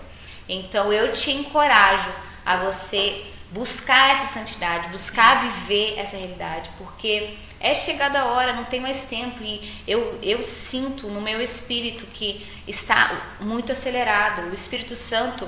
Então 0.47 0.91
eu 0.91 1.11
te 1.11 1.31
encorajo 1.31 2.11
a 2.45 2.57
você 2.57 3.25
buscar 3.51 4.11
essa 4.11 4.33
santidade, 4.33 4.89
buscar 4.89 5.41
viver 5.41 5.97
essa 5.97 6.17
realidade, 6.17 6.69
porque 6.77 7.35
é 7.59 7.73
chegada 7.73 8.21
a 8.21 8.25
hora, 8.25 8.53
não 8.53 8.65
tem 8.65 8.79
mais 8.79 9.03
tempo 9.05 9.43
e 9.43 9.73
eu, 9.87 10.19
eu 10.21 10.43
sinto 10.43 11.07
no 11.07 11.19
meu 11.21 11.41
espírito 11.41 12.05
que 12.07 12.45
está 12.67 13.35
muito 13.39 13.71
acelerado. 13.71 14.49
O 14.49 14.53
Espírito 14.53 14.95
Santo 14.95 15.47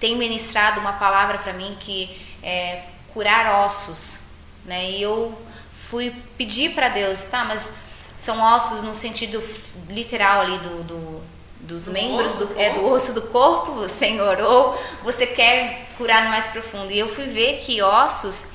tem 0.00 0.16
ministrado 0.16 0.80
uma 0.80 0.94
palavra 0.94 1.38
para 1.38 1.52
mim 1.52 1.76
que 1.78 2.20
é 2.42 2.84
curar 3.12 3.64
ossos, 3.64 4.20
né? 4.64 4.90
E 4.90 5.02
eu 5.02 5.40
fui 5.88 6.10
pedir 6.36 6.74
para 6.74 6.88
Deus, 6.88 7.24
tá, 7.24 7.44
mas 7.44 7.74
são 8.16 8.40
ossos 8.40 8.82
no 8.82 8.94
sentido 8.94 9.42
literal 9.88 10.40
ali 10.40 10.58
do, 10.58 10.82
do 10.82 11.22
dos 11.64 11.86
do 11.86 11.92
membros 11.92 12.34
do, 12.36 12.60
é, 12.60 12.72
do 12.74 12.86
osso 12.86 13.14
do 13.14 13.22
corpo, 13.22 13.88
Senhor, 13.88 14.38
ou 14.40 14.78
você 15.02 15.26
quer 15.26 15.88
curar 15.96 16.24
no 16.24 16.30
mais 16.30 16.48
profundo. 16.48 16.90
E 16.90 16.98
eu 16.98 17.08
fui 17.08 17.26
ver 17.26 17.60
que 17.60 17.82
ossos 17.82 18.46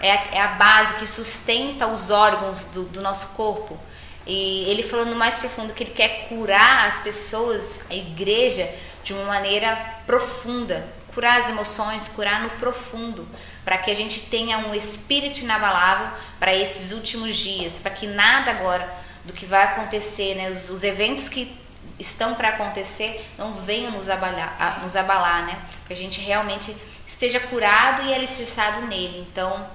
é 0.00 0.12
a, 0.12 0.24
é 0.32 0.40
a 0.40 0.48
base 0.48 0.94
que 0.94 1.06
sustenta 1.06 1.86
os 1.86 2.10
órgãos 2.10 2.64
do, 2.66 2.84
do, 2.84 3.00
nosso 3.00 3.28
corpo. 3.28 3.78
E 4.26 4.68
ele 4.70 4.82
falou 4.82 5.06
no 5.06 5.16
mais 5.16 5.36
profundo 5.36 5.72
que 5.72 5.82
ele 5.82 5.92
quer 5.92 6.28
curar 6.28 6.86
as 6.86 6.98
pessoas, 7.00 7.84
a 7.90 7.94
igreja, 7.94 8.68
de 9.02 9.14
uma 9.14 9.24
maneira 9.24 9.74
profunda, 10.06 10.86
curar 11.14 11.40
as 11.40 11.48
emoções, 11.48 12.08
curar 12.08 12.42
no 12.42 12.50
profundo, 12.50 13.26
para 13.64 13.78
que 13.78 13.90
a 13.90 13.94
gente 13.94 14.20
tenha 14.20 14.58
um 14.58 14.74
espírito 14.74 15.40
inabalável 15.40 16.08
para 16.38 16.54
esses 16.54 16.92
últimos 16.92 17.36
dias, 17.36 17.80
para 17.80 17.90
que 17.90 18.06
nada 18.06 18.50
agora 18.50 18.86
do 19.24 19.32
que 19.32 19.46
vai 19.46 19.62
acontecer, 19.64 20.34
né? 20.34 20.50
Os, 20.50 20.68
os 20.68 20.82
eventos 20.82 21.28
que 21.28 21.56
estão 21.98 22.34
para 22.34 22.50
acontecer 22.50 23.24
não 23.36 23.52
venham 23.52 23.92
nos 23.92 24.08
abalar, 24.08 24.54
a, 24.60 24.80
nos 24.80 24.94
abalar, 24.94 25.46
né? 25.46 25.58
Que 25.86 25.92
a 25.92 25.96
gente 25.96 26.20
realmente 26.20 26.74
esteja 27.06 27.40
curado 27.40 28.06
e 28.06 28.14
alicerçado 28.14 28.86
nele. 28.86 29.26
Então, 29.30 29.66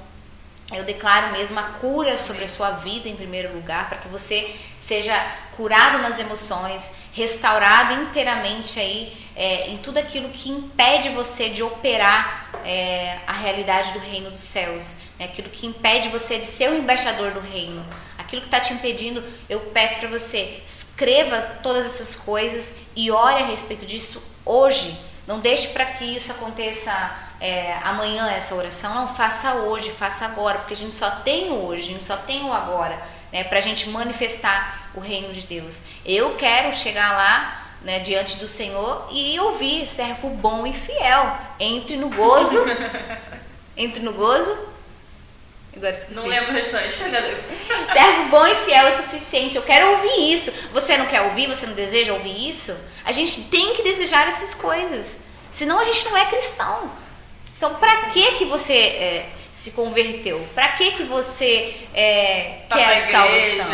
eu 0.72 0.84
declaro 0.84 1.34
mesmo 1.34 1.60
a 1.60 1.64
cura 1.64 2.18
sobre 2.18 2.46
a 2.46 2.48
sua 2.48 2.72
vida 2.72 3.10
em 3.10 3.16
primeiro 3.16 3.54
lugar, 3.54 3.90
para 3.90 3.98
que 3.98 4.08
você 4.08 4.56
seja 4.78 5.14
curado 5.56 6.00
nas 6.00 6.20
emoções, 6.20 6.92
restaurado 7.14 8.02
inteiramente 8.02 8.80
aí 8.80 9.16
é, 9.36 9.70
em 9.70 9.78
tudo 9.78 9.98
aquilo 9.98 10.30
que 10.30 10.50
impede 10.50 11.10
você 11.10 11.50
de 11.50 11.62
operar 11.62 12.50
é, 12.66 13.20
a 13.28 13.34
realidade 13.34 13.92
do 13.92 14.00
reino 14.00 14.32
dos 14.32 14.42
céus, 14.42 14.94
né? 15.20 15.26
aquilo 15.26 15.50
que 15.50 15.68
impede 15.68 16.10
você 16.10 16.40
de 16.40 16.46
ser 16.46 16.70
o 16.70 16.78
embaixador 16.78 17.32
do 17.32 17.40
reino 17.40 17.86
aquilo 18.24 18.42
que 18.42 18.48
está 18.48 18.60
te 18.60 18.74
impedindo, 18.74 19.24
eu 19.50 19.60
peço 19.72 20.00
para 20.00 20.10
você, 20.10 20.62
escreva 20.66 21.42
todas 21.62 21.86
essas 21.86 22.16
coisas 22.16 22.74
e 22.96 23.12
ore 23.12 23.44
a 23.44 23.46
respeito 23.46 23.86
disso 23.86 24.22
hoje. 24.46 24.98
Não 25.28 25.40
deixe 25.40 25.70
para 25.70 25.86
que 25.86 26.04
isso 26.04 26.32
aconteça 26.32 26.92
é, 27.40 27.78
amanhã 27.84 28.30
essa 28.30 28.56
oração, 28.56 28.94
não, 28.94 29.16
faça 29.16 29.54
hoje, 29.56 29.92
faça 29.92 30.26
agora, 30.26 30.60
porque 30.60 30.74
a 30.74 30.78
gente 30.78 30.94
só 30.94 31.10
tem 31.10 31.52
hoje, 31.52 31.82
a 31.82 31.94
gente 31.94 32.04
só 32.04 32.18
tem 32.18 32.44
o 32.44 32.54
agora, 32.54 32.98
né, 33.32 33.44
para 33.44 33.58
a 33.60 33.62
gente 33.62 33.90
manifestar 33.90 34.90
o 34.94 35.00
reino 35.00 35.34
de 35.34 35.42
Deus. 35.42 35.80
Eu 36.06 36.36
quero 36.36 36.76
chegar 36.76 37.14
lá 37.14 37.64
né, 37.84 38.00
diante 38.00 38.38
do 38.38 38.48
Senhor 38.48 39.08
e 39.12 39.38
ouvir, 39.40 39.88
servo 39.88 40.30
bom 40.30 40.66
e 40.66 40.74
fiel. 40.74 41.38
Entre 41.60 41.98
no 41.98 42.10
gozo. 42.10 42.58
entre 43.76 44.02
no 44.02 44.14
gozo. 44.14 44.73
Agora 45.76 46.08
Não 46.10 46.28
lembro 46.28 46.52
o 46.52 46.54
restante. 46.54 46.94
servo 46.94 48.30
bom 48.30 48.46
e 48.46 48.56
fiel 48.56 48.88
é 48.88 48.90
o 48.90 48.96
suficiente. 48.96 49.56
Eu 49.56 49.64
quero 49.64 49.92
ouvir 49.92 50.32
isso. 50.34 50.52
Você 50.72 50.98
não 50.98 51.08
quer 51.08 51.22
ouvir? 51.22 51.48
Você 51.48 51.66
não 51.66 51.74
deseja 51.74 52.14
ouvir 52.14 52.50
isso? 52.50 52.76
A 53.04 53.12
gente 53.12 53.46
tem 53.46 53.76
que 53.76 53.84
desejar 53.84 54.28
essas 54.28 54.54
coisas. 54.54 55.18
Senão 55.52 55.80
a 55.80 55.86
gente 55.86 56.06
não 56.06 56.18
é 56.18 56.26
cristão. 56.26 56.92
Então, 57.56 57.76
para 57.76 58.10
que 58.12 58.34
que 58.34 58.46
você 58.46 58.74
é, 58.74 59.30
se 59.54 59.72
converteu? 59.72 60.48
Para 60.54 60.70
que 60.70 60.92
que 60.92 61.04
você 61.04 61.76
é, 61.94 62.62
tá 62.68 62.76
quer 62.76 63.00
salvação? 63.02 63.74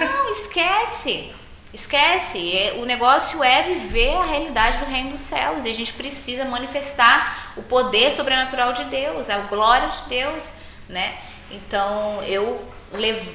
Não, 0.00 0.30
esquece. 0.30 1.32
Esquece, 1.74 2.56
é, 2.56 2.74
o 2.78 2.86
negócio 2.86 3.44
é 3.44 3.62
viver 3.62 4.14
a 4.16 4.24
realidade 4.24 4.78
do 4.78 4.86
reino 4.86 5.10
dos 5.10 5.20
céus 5.20 5.66
e 5.66 5.70
a 5.70 5.74
gente 5.74 5.92
precisa 5.92 6.46
manifestar 6.46 7.52
o 7.54 7.62
poder 7.62 8.12
sobrenatural 8.12 8.72
de 8.72 8.84
Deus, 8.84 9.28
a 9.28 9.38
glória 9.40 9.88
de 9.88 10.08
Deus, 10.08 10.52
né? 10.88 11.18
Então 11.50 12.22
eu, 12.24 12.60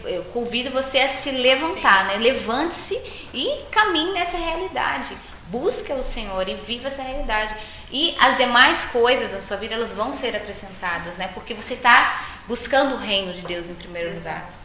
eu 0.05 0.23
convido 0.25 0.69
você 0.69 0.99
a 0.99 1.09
se 1.09 1.31
levantar, 1.31 2.01
Sim. 2.01 2.07
né? 2.07 2.17
Levante-se 2.17 2.95
e 3.33 3.63
caminhe 3.71 4.13
nessa 4.13 4.37
realidade. 4.37 5.15
Busque 5.47 5.91
o 5.91 6.03
Senhor 6.03 6.47
e 6.47 6.55
viva 6.55 6.87
essa 6.87 7.01
realidade. 7.01 7.55
E 7.91 8.15
as 8.19 8.37
demais 8.37 8.85
coisas 8.85 9.31
da 9.31 9.41
sua 9.41 9.57
vida 9.57 9.73
elas 9.75 9.93
vão 9.93 10.13
ser 10.13 10.35
acrescentadas, 10.35 11.17
né? 11.17 11.29
Porque 11.33 11.53
você 11.53 11.73
está 11.73 12.25
buscando 12.47 12.95
o 12.95 12.97
reino 12.97 13.33
de 13.33 13.45
Deus 13.45 13.69
em 13.69 13.75
primeiro 13.75 14.09
Exato. 14.09 14.35
lugar. 14.35 14.61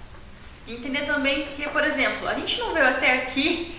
Entender 0.68 1.02
também 1.02 1.46
que, 1.46 1.68
por 1.68 1.84
exemplo, 1.84 2.28
a 2.28 2.34
gente 2.34 2.58
não 2.58 2.72
veio 2.72 2.88
até 2.88 3.22
aqui 3.22 3.76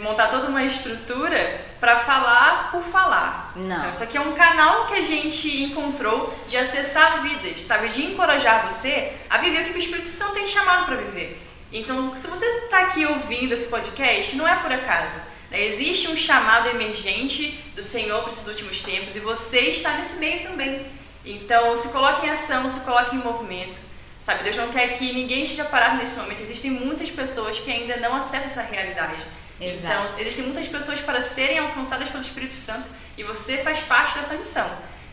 montar 0.00 0.28
toda 0.28 0.48
uma 0.48 0.64
estrutura 0.64 1.60
para 1.78 1.96
falar 1.96 2.70
por 2.70 2.82
falar. 2.82 3.52
Não. 3.56 3.90
Isso 3.90 4.02
aqui 4.02 4.16
é 4.16 4.20
um 4.20 4.32
canal 4.32 4.86
que 4.86 4.94
a 4.94 5.02
gente 5.02 5.62
encontrou 5.62 6.32
de 6.46 6.56
acessar 6.56 7.22
vidas, 7.22 7.60
sabe? 7.60 7.88
De 7.88 8.04
encorajar 8.04 8.64
você 8.64 9.12
a 9.30 9.38
viver 9.38 9.62
o 9.62 9.64
que 9.66 9.72
o 9.72 9.78
Espírito 9.78 10.08
Santo 10.08 10.34
tem 10.34 10.44
te 10.44 10.50
chamado 10.50 10.86
para 10.86 10.96
viver. 10.96 11.40
Então, 11.72 12.14
se 12.14 12.26
você 12.26 12.44
está 12.44 12.80
aqui 12.80 13.06
ouvindo 13.06 13.52
esse 13.52 13.66
podcast, 13.68 14.36
não 14.36 14.46
é 14.46 14.56
por 14.56 14.70
acaso. 14.70 15.20
Né? 15.50 15.64
Existe 15.64 16.08
um 16.08 16.16
chamado 16.16 16.68
emergente 16.68 17.58
do 17.74 17.82
Senhor 17.82 18.20
para 18.20 18.30
esses 18.30 18.46
últimos 18.46 18.80
tempos 18.80 19.16
e 19.16 19.20
você 19.20 19.60
está 19.60 19.94
nesse 19.94 20.16
meio 20.16 20.42
também. 20.42 20.84
Então, 21.24 21.76
se 21.76 21.88
coloque 21.88 22.26
em 22.26 22.30
ação, 22.30 22.68
se 22.68 22.80
coloque 22.80 23.14
em 23.14 23.20
movimento. 23.20 23.80
Sabe, 24.20 24.44
Deus 24.44 24.56
não 24.56 24.68
quer 24.68 24.96
que 24.96 25.12
ninguém 25.12 25.42
esteja 25.42 25.64
parado 25.64 25.96
nesse 25.96 26.16
momento. 26.16 26.40
Existem 26.40 26.70
muitas 26.70 27.10
pessoas 27.10 27.58
que 27.58 27.70
ainda 27.70 27.96
não 27.96 28.14
acessam 28.14 28.50
essa 28.50 28.62
realidade. 28.62 29.20
Exato. 29.60 29.84
Então, 29.84 30.20
existem 30.20 30.44
muitas 30.44 30.68
pessoas 30.68 31.00
para 31.00 31.22
serem 31.22 31.58
alcançadas 31.58 32.08
pelo 32.08 32.22
Espírito 32.22 32.54
Santo 32.54 32.88
e 33.16 33.22
você 33.22 33.58
faz 33.58 33.80
parte 33.80 34.16
dessa 34.18 34.34
missão. 34.34 34.68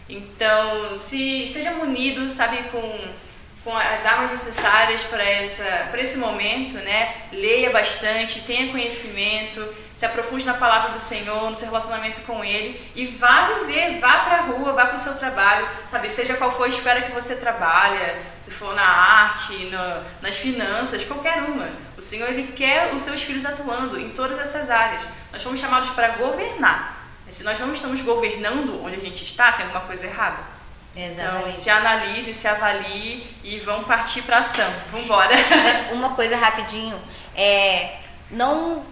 Então, 0.08 0.96
se 0.96 1.44
esteja 1.44 1.72
munido, 1.74 2.30
sabe, 2.30 2.64
com 2.70 2.80
com 3.70 3.78
as 3.78 4.04
armas 4.04 4.32
necessárias 4.32 5.04
para, 5.04 5.24
essa, 5.24 5.88
para 5.92 6.02
esse 6.02 6.18
momento, 6.18 6.74
né? 6.74 7.14
Leia 7.32 7.70
bastante, 7.70 8.42
tenha 8.42 8.72
conhecimento, 8.72 9.64
se 9.94 10.04
aprofunde 10.08 10.44
na 10.44 10.56
palavra 10.56 10.90
do 10.90 11.00
Senhor, 11.00 11.48
no 11.48 11.56
seu 11.56 11.68
relacionamento 11.68 12.22
com 12.22 12.44
Ele 12.44 12.82
e 12.96 13.06
vá 13.06 13.60
viver, 13.60 14.00
vá 14.00 14.22
para 14.22 14.36
a 14.38 14.42
rua, 14.42 14.74
vá 14.74 14.88
para 14.88 14.96
o 14.96 15.00
seu 15.00 15.14
trabalho, 15.18 15.68
sabe? 15.86 16.10
Seja 16.10 16.34
qual 16.34 16.52
for 16.52 16.64
a 16.64 16.68
esfera 16.68 17.04
que 17.04 17.12
você 17.12 17.36
trabalha, 17.36 18.20
se 18.40 18.50
for 18.50 18.74
na 18.74 18.82
arte, 18.82 19.54
no, 19.66 20.04
nas 20.20 20.36
finanças, 20.36 21.06
qualquer 21.06 21.38
uma. 21.44 21.70
O 21.96 22.02
Senhor, 22.02 22.28
Ele 22.28 22.52
quer 22.54 22.92
os 22.96 23.04
seus 23.04 23.22
filhos 23.22 23.46
atuando 23.46 24.00
em 24.00 24.10
todas 24.10 24.40
essas 24.40 24.72
áreas. 24.72 25.04
Nós 25.32 25.44
fomos 25.44 25.60
chamados 25.60 25.92
para 25.92 26.08
governar. 26.08 26.98
Se 27.30 27.44
nós 27.44 27.60
não 27.60 27.72
estamos 27.72 28.02
governando 28.02 28.84
onde 28.84 28.96
a 28.96 29.00
gente 29.00 29.24
está, 29.24 29.52
tem 29.52 29.66
alguma 29.68 29.86
coisa 29.86 30.08
errada. 30.08 30.59
Exatamente. 31.06 31.38
Então, 31.38 31.50
se 31.50 31.70
analise, 31.70 32.34
se 32.34 32.48
avalie 32.48 33.26
e 33.44 33.60
vão 33.60 33.84
partir 33.84 34.22
para 34.24 34.40
ação. 34.40 34.70
Vamos 34.92 35.06
embora. 35.06 35.34
Uma 35.94 36.16
coisa 36.16 36.36
rapidinho, 36.36 37.00
é, 37.36 37.98
não 38.30 38.84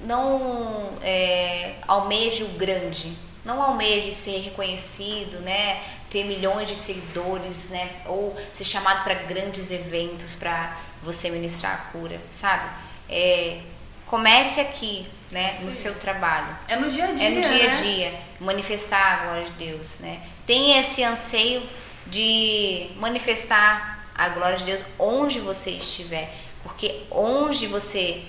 não 0.00 0.92
é, 1.02 1.76
almeje 1.88 2.44
o 2.44 2.48
grande, 2.48 3.16
não 3.44 3.62
almeje 3.62 4.12
ser 4.12 4.40
reconhecido, 4.40 5.40
né, 5.40 5.80
ter 6.10 6.24
milhões 6.24 6.68
de 6.68 6.74
seguidores, 6.74 7.70
né, 7.70 7.88
ou 8.04 8.36
ser 8.52 8.64
chamado 8.64 9.02
para 9.04 9.14
grandes 9.14 9.70
eventos 9.70 10.34
para 10.34 10.76
você 11.02 11.30
ministrar 11.30 11.72
a 11.72 11.92
cura, 11.92 12.20
sabe? 12.32 12.68
É, 13.08 13.60
comece 14.06 14.60
aqui, 14.60 15.08
né, 15.32 15.52
Sim. 15.52 15.66
no 15.66 15.72
seu 15.72 15.94
trabalho. 15.94 16.56
É 16.68 16.76
no 16.76 16.90
dia 16.90 17.04
a 17.04 17.12
dia. 17.12 17.26
É 17.26 17.30
no 17.30 17.40
dia 17.40 17.68
a 17.68 17.72
né? 17.72 17.82
dia, 17.82 18.20
manifestar 18.40 19.00
a 19.00 19.24
glória 19.24 19.44
de 19.46 19.52
Deus, 19.52 19.98
né? 20.00 20.20
Tem 20.46 20.78
esse 20.78 21.02
anseio 21.02 21.62
de 22.06 22.90
manifestar 22.96 24.06
a 24.14 24.28
glória 24.28 24.58
de 24.58 24.64
Deus 24.64 24.84
onde 24.98 25.40
você 25.40 25.70
estiver, 25.70 26.32
porque 26.62 27.02
onde 27.10 27.66
você 27.66 28.24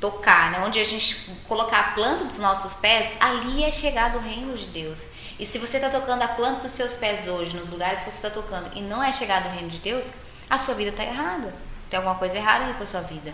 tocar, 0.00 0.50
né, 0.50 0.64
onde 0.64 0.80
a 0.80 0.84
gente 0.84 1.30
colocar 1.46 1.78
a 1.78 1.92
planta 1.92 2.24
dos 2.24 2.38
nossos 2.38 2.74
pés, 2.74 3.12
ali 3.20 3.62
é 3.62 3.70
chegado 3.70 4.16
o 4.16 4.20
reino 4.20 4.56
de 4.56 4.66
Deus. 4.66 5.04
E 5.38 5.46
se 5.46 5.58
você 5.58 5.76
está 5.76 5.88
tocando 5.88 6.22
a 6.22 6.28
planta 6.28 6.60
dos 6.60 6.72
seus 6.72 6.92
pés 6.94 7.28
hoje, 7.28 7.56
nos 7.56 7.70
lugares 7.70 8.02
que 8.02 8.10
você 8.10 8.16
está 8.16 8.30
tocando, 8.30 8.76
e 8.76 8.80
não 8.80 9.02
é 9.02 9.12
chegado 9.12 9.46
o 9.46 9.52
reino 9.52 9.68
de 9.68 9.78
Deus, 9.78 10.06
a 10.48 10.58
sua 10.58 10.74
vida 10.74 10.90
está 10.90 11.04
errada. 11.04 11.54
Tem 11.88 11.98
alguma 11.98 12.16
coisa 12.16 12.36
errada 12.36 12.72
com 12.74 12.82
a 12.82 12.86
sua 12.86 13.00
vida. 13.02 13.32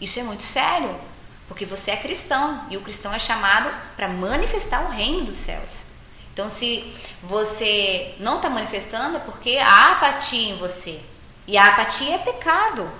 Isso 0.00 0.18
é 0.18 0.22
muito 0.22 0.42
sério, 0.42 0.98
porque 1.48 1.64
você 1.64 1.92
é 1.92 1.96
cristão 1.96 2.66
e 2.70 2.76
o 2.76 2.82
cristão 2.82 3.14
é 3.14 3.18
chamado 3.18 3.70
para 3.96 4.08
manifestar 4.08 4.84
o 4.84 4.90
reino 4.90 5.24
dos 5.24 5.36
céus. 5.36 5.85
Então, 6.36 6.50
se 6.50 6.94
você 7.22 8.14
não 8.20 8.36
está 8.36 8.50
manifestando, 8.50 9.16
é 9.16 9.20
porque 9.20 9.56
há 9.56 9.92
apatia 9.92 10.50
em 10.50 10.58
você. 10.58 11.00
E 11.46 11.56
a 11.56 11.68
apatia 11.68 12.16
é 12.16 12.18
pecado. 12.18 12.90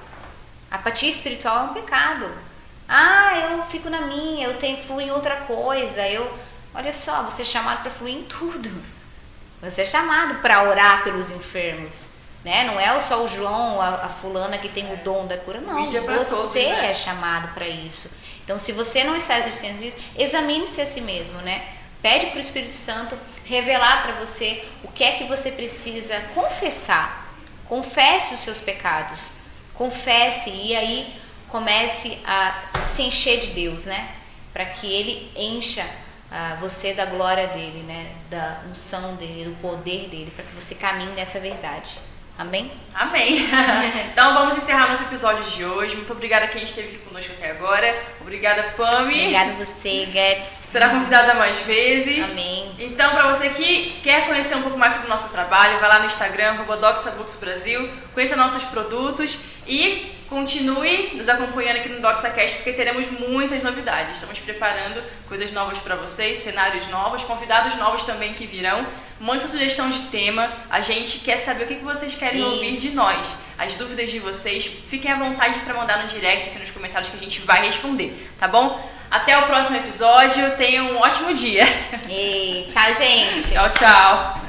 A 0.70 0.76
apatia 0.76 1.10
espiritual 1.10 1.58
é 1.58 1.70
um 1.70 1.74
pecado. 1.74 2.30
Ah, 2.88 3.50
eu 3.50 3.62
fico 3.64 3.90
na 3.90 4.00
minha, 4.00 4.46
eu 4.46 4.56
tenho 4.56 4.82
fluir 4.82 5.08
em 5.08 5.10
outra 5.10 5.36
coisa. 5.36 6.08
Eu, 6.08 6.32
olha 6.74 6.94
só, 6.94 7.24
você 7.24 7.42
é 7.42 7.44
chamado 7.44 7.82
para 7.82 7.90
fluir 7.90 8.16
em 8.16 8.22
tudo. 8.24 8.70
Você 9.60 9.82
é 9.82 9.86
chamado 9.86 10.36
para 10.36 10.62
orar 10.70 11.04
pelos 11.04 11.30
enfermos, 11.30 12.12
né? 12.42 12.64
Não 12.64 12.80
é 12.80 12.98
só 13.02 13.22
o 13.22 13.28
João, 13.28 13.82
a, 13.82 14.06
a 14.06 14.08
fulana 14.08 14.56
que 14.56 14.70
tem 14.70 14.90
o 14.94 14.96
dom 15.04 15.26
da 15.26 15.36
cura, 15.36 15.60
não. 15.60 15.84
Você 16.24 16.30
todos, 16.30 16.54
né? 16.54 16.90
é 16.90 16.94
chamado 16.94 17.52
para 17.52 17.68
isso. 17.68 18.16
Então, 18.42 18.58
se 18.58 18.72
você 18.72 19.04
não 19.04 19.14
está 19.14 19.38
exercendo 19.38 19.82
isso, 19.82 19.98
examine-se 20.16 20.80
a 20.80 20.86
si 20.86 21.02
mesmo, 21.02 21.38
né? 21.42 21.75
Pede 22.06 22.26
para 22.26 22.36
o 22.36 22.40
Espírito 22.40 22.72
Santo 22.72 23.18
revelar 23.44 24.04
para 24.04 24.12
você 24.24 24.64
o 24.84 24.88
que 24.92 25.02
é 25.02 25.18
que 25.18 25.24
você 25.24 25.50
precisa 25.50 26.16
confessar. 26.36 27.34
Confesse 27.64 28.34
os 28.34 28.42
seus 28.42 28.58
pecados. 28.58 29.18
Confesse 29.74 30.50
e 30.50 30.76
aí 30.76 31.20
comece 31.48 32.16
a 32.24 32.62
se 32.84 33.02
encher 33.02 33.40
de 33.40 33.46
Deus, 33.48 33.86
né? 33.86 34.08
Para 34.52 34.66
que 34.66 34.86
Ele 34.86 35.32
encha 35.34 35.82
uh, 35.82 36.60
você 36.60 36.94
da 36.94 37.06
glória 37.06 37.48
dele, 37.48 37.82
né? 37.82 38.12
Da 38.30 38.60
unção 38.70 39.16
dele, 39.16 39.50
do 39.50 39.60
poder 39.60 40.08
dele, 40.08 40.30
para 40.30 40.44
que 40.44 40.54
você 40.54 40.76
caminhe 40.76 41.10
nessa 41.10 41.40
verdade. 41.40 41.98
Amém? 42.38 42.70
Amém. 42.94 43.48
então 44.12 44.34
vamos 44.34 44.56
encerrar 44.56 44.88
nosso 44.88 45.04
episódio 45.04 45.42
de 45.44 45.64
hoje. 45.64 45.96
Muito 45.96 46.12
obrigada 46.12 46.44
a 46.44 46.48
quem 46.48 46.64
esteve 46.64 46.88
aqui 46.88 46.98
conosco 46.98 47.32
até 47.32 47.50
agora. 47.50 47.94
Obrigada, 48.20 48.74
Pami. 48.76 49.20
Obrigada 49.20 49.52
você, 49.52 50.06
Gaps. 50.06 50.46
Será 50.46 50.90
convidada 50.90 51.34
mais 51.34 51.56
vezes. 51.60 52.32
Amém. 52.32 52.74
Então, 52.78 53.10
para 53.12 53.32
você 53.32 53.48
que 53.48 54.00
quer 54.02 54.26
conhecer 54.26 54.54
um 54.54 54.62
pouco 54.62 54.76
mais 54.76 54.92
sobre 54.92 55.06
o 55.06 55.10
nosso 55.10 55.30
trabalho, 55.30 55.78
vai 55.78 55.88
lá 55.88 55.98
no 55.98 56.06
Instagram, 56.06 56.56
Brasil, 57.40 57.88
conheça 58.12 58.36
nossos 58.36 58.64
produtos 58.64 59.38
e 59.66 60.15
continue 60.28 61.14
nos 61.14 61.28
acompanhando 61.28 61.76
aqui 61.76 61.88
no 61.88 62.00
DoxaCast 62.00 62.56
porque 62.56 62.72
teremos 62.72 63.08
muitas 63.10 63.62
novidades. 63.62 64.14
Estamos 64.14 64.38
preparando 64.40 65.02
coisas 65.28 65.52
novas 65.52 65.78
para 65.78 65.96
vocês, 65.96 66.38
cenários 66.38 66.86
novos, 66.88 67.24
convidados 67.24 67.74
novos 67.76 68.04
também 68.04 68.34
que 68.34 68.46
virão. 68.46 68.86
Muita 69.18 69.48
sugestão 69.48 69.88
de 69.88 70.00
tema. 70.02 70.50
A 70.68 70.80
gente 70.80 71.20
quer 71.20 71.36
saber 71.36 71.64
o 71.64 71.66
que 71.66 71.74
vocês 71.76 72.14
querem 72.14 72.40
Isso. 72.40 72.50
ouvir 72.50 72.76
de 72.76 72.90
nós. 72.90 73.34
As 73.58 73.74
dúvidas 73.74 74.10
de 74.10 74.18
vocês, 74.18 74.66
fiquem 74.66 75.10
à 75.10 75.16
vontade 75.16 75.58
para 75.60 75.74
mandar 75.74 76.02
no 76.02 76.08
direct 76.08 76.48
aqui 76.48 76.58
nos 76.58 76.70
comentários 76.70 77.08
que 77.08 77.16
a 77.16 77.18
gente 77.20 77.40
vai 77.40 77.64
responder, 77.64 78.30
tá 78.38 78.46
bom? 78.46 78.78
Até 79.10 79.38
o 79.38 79.46
próximo 79.46 79.76
episódio. 79.78 80.56
Tenham 80.56 80.92
um 80.92 80.98
ótimo 80.98 81.32
dia. 81.32 81.64
E 82.10 82.66
tchau, 82.68 82.94
gente. 82.94 83.52
tchau, 83.52 83.70
tchau. 83.70 84.45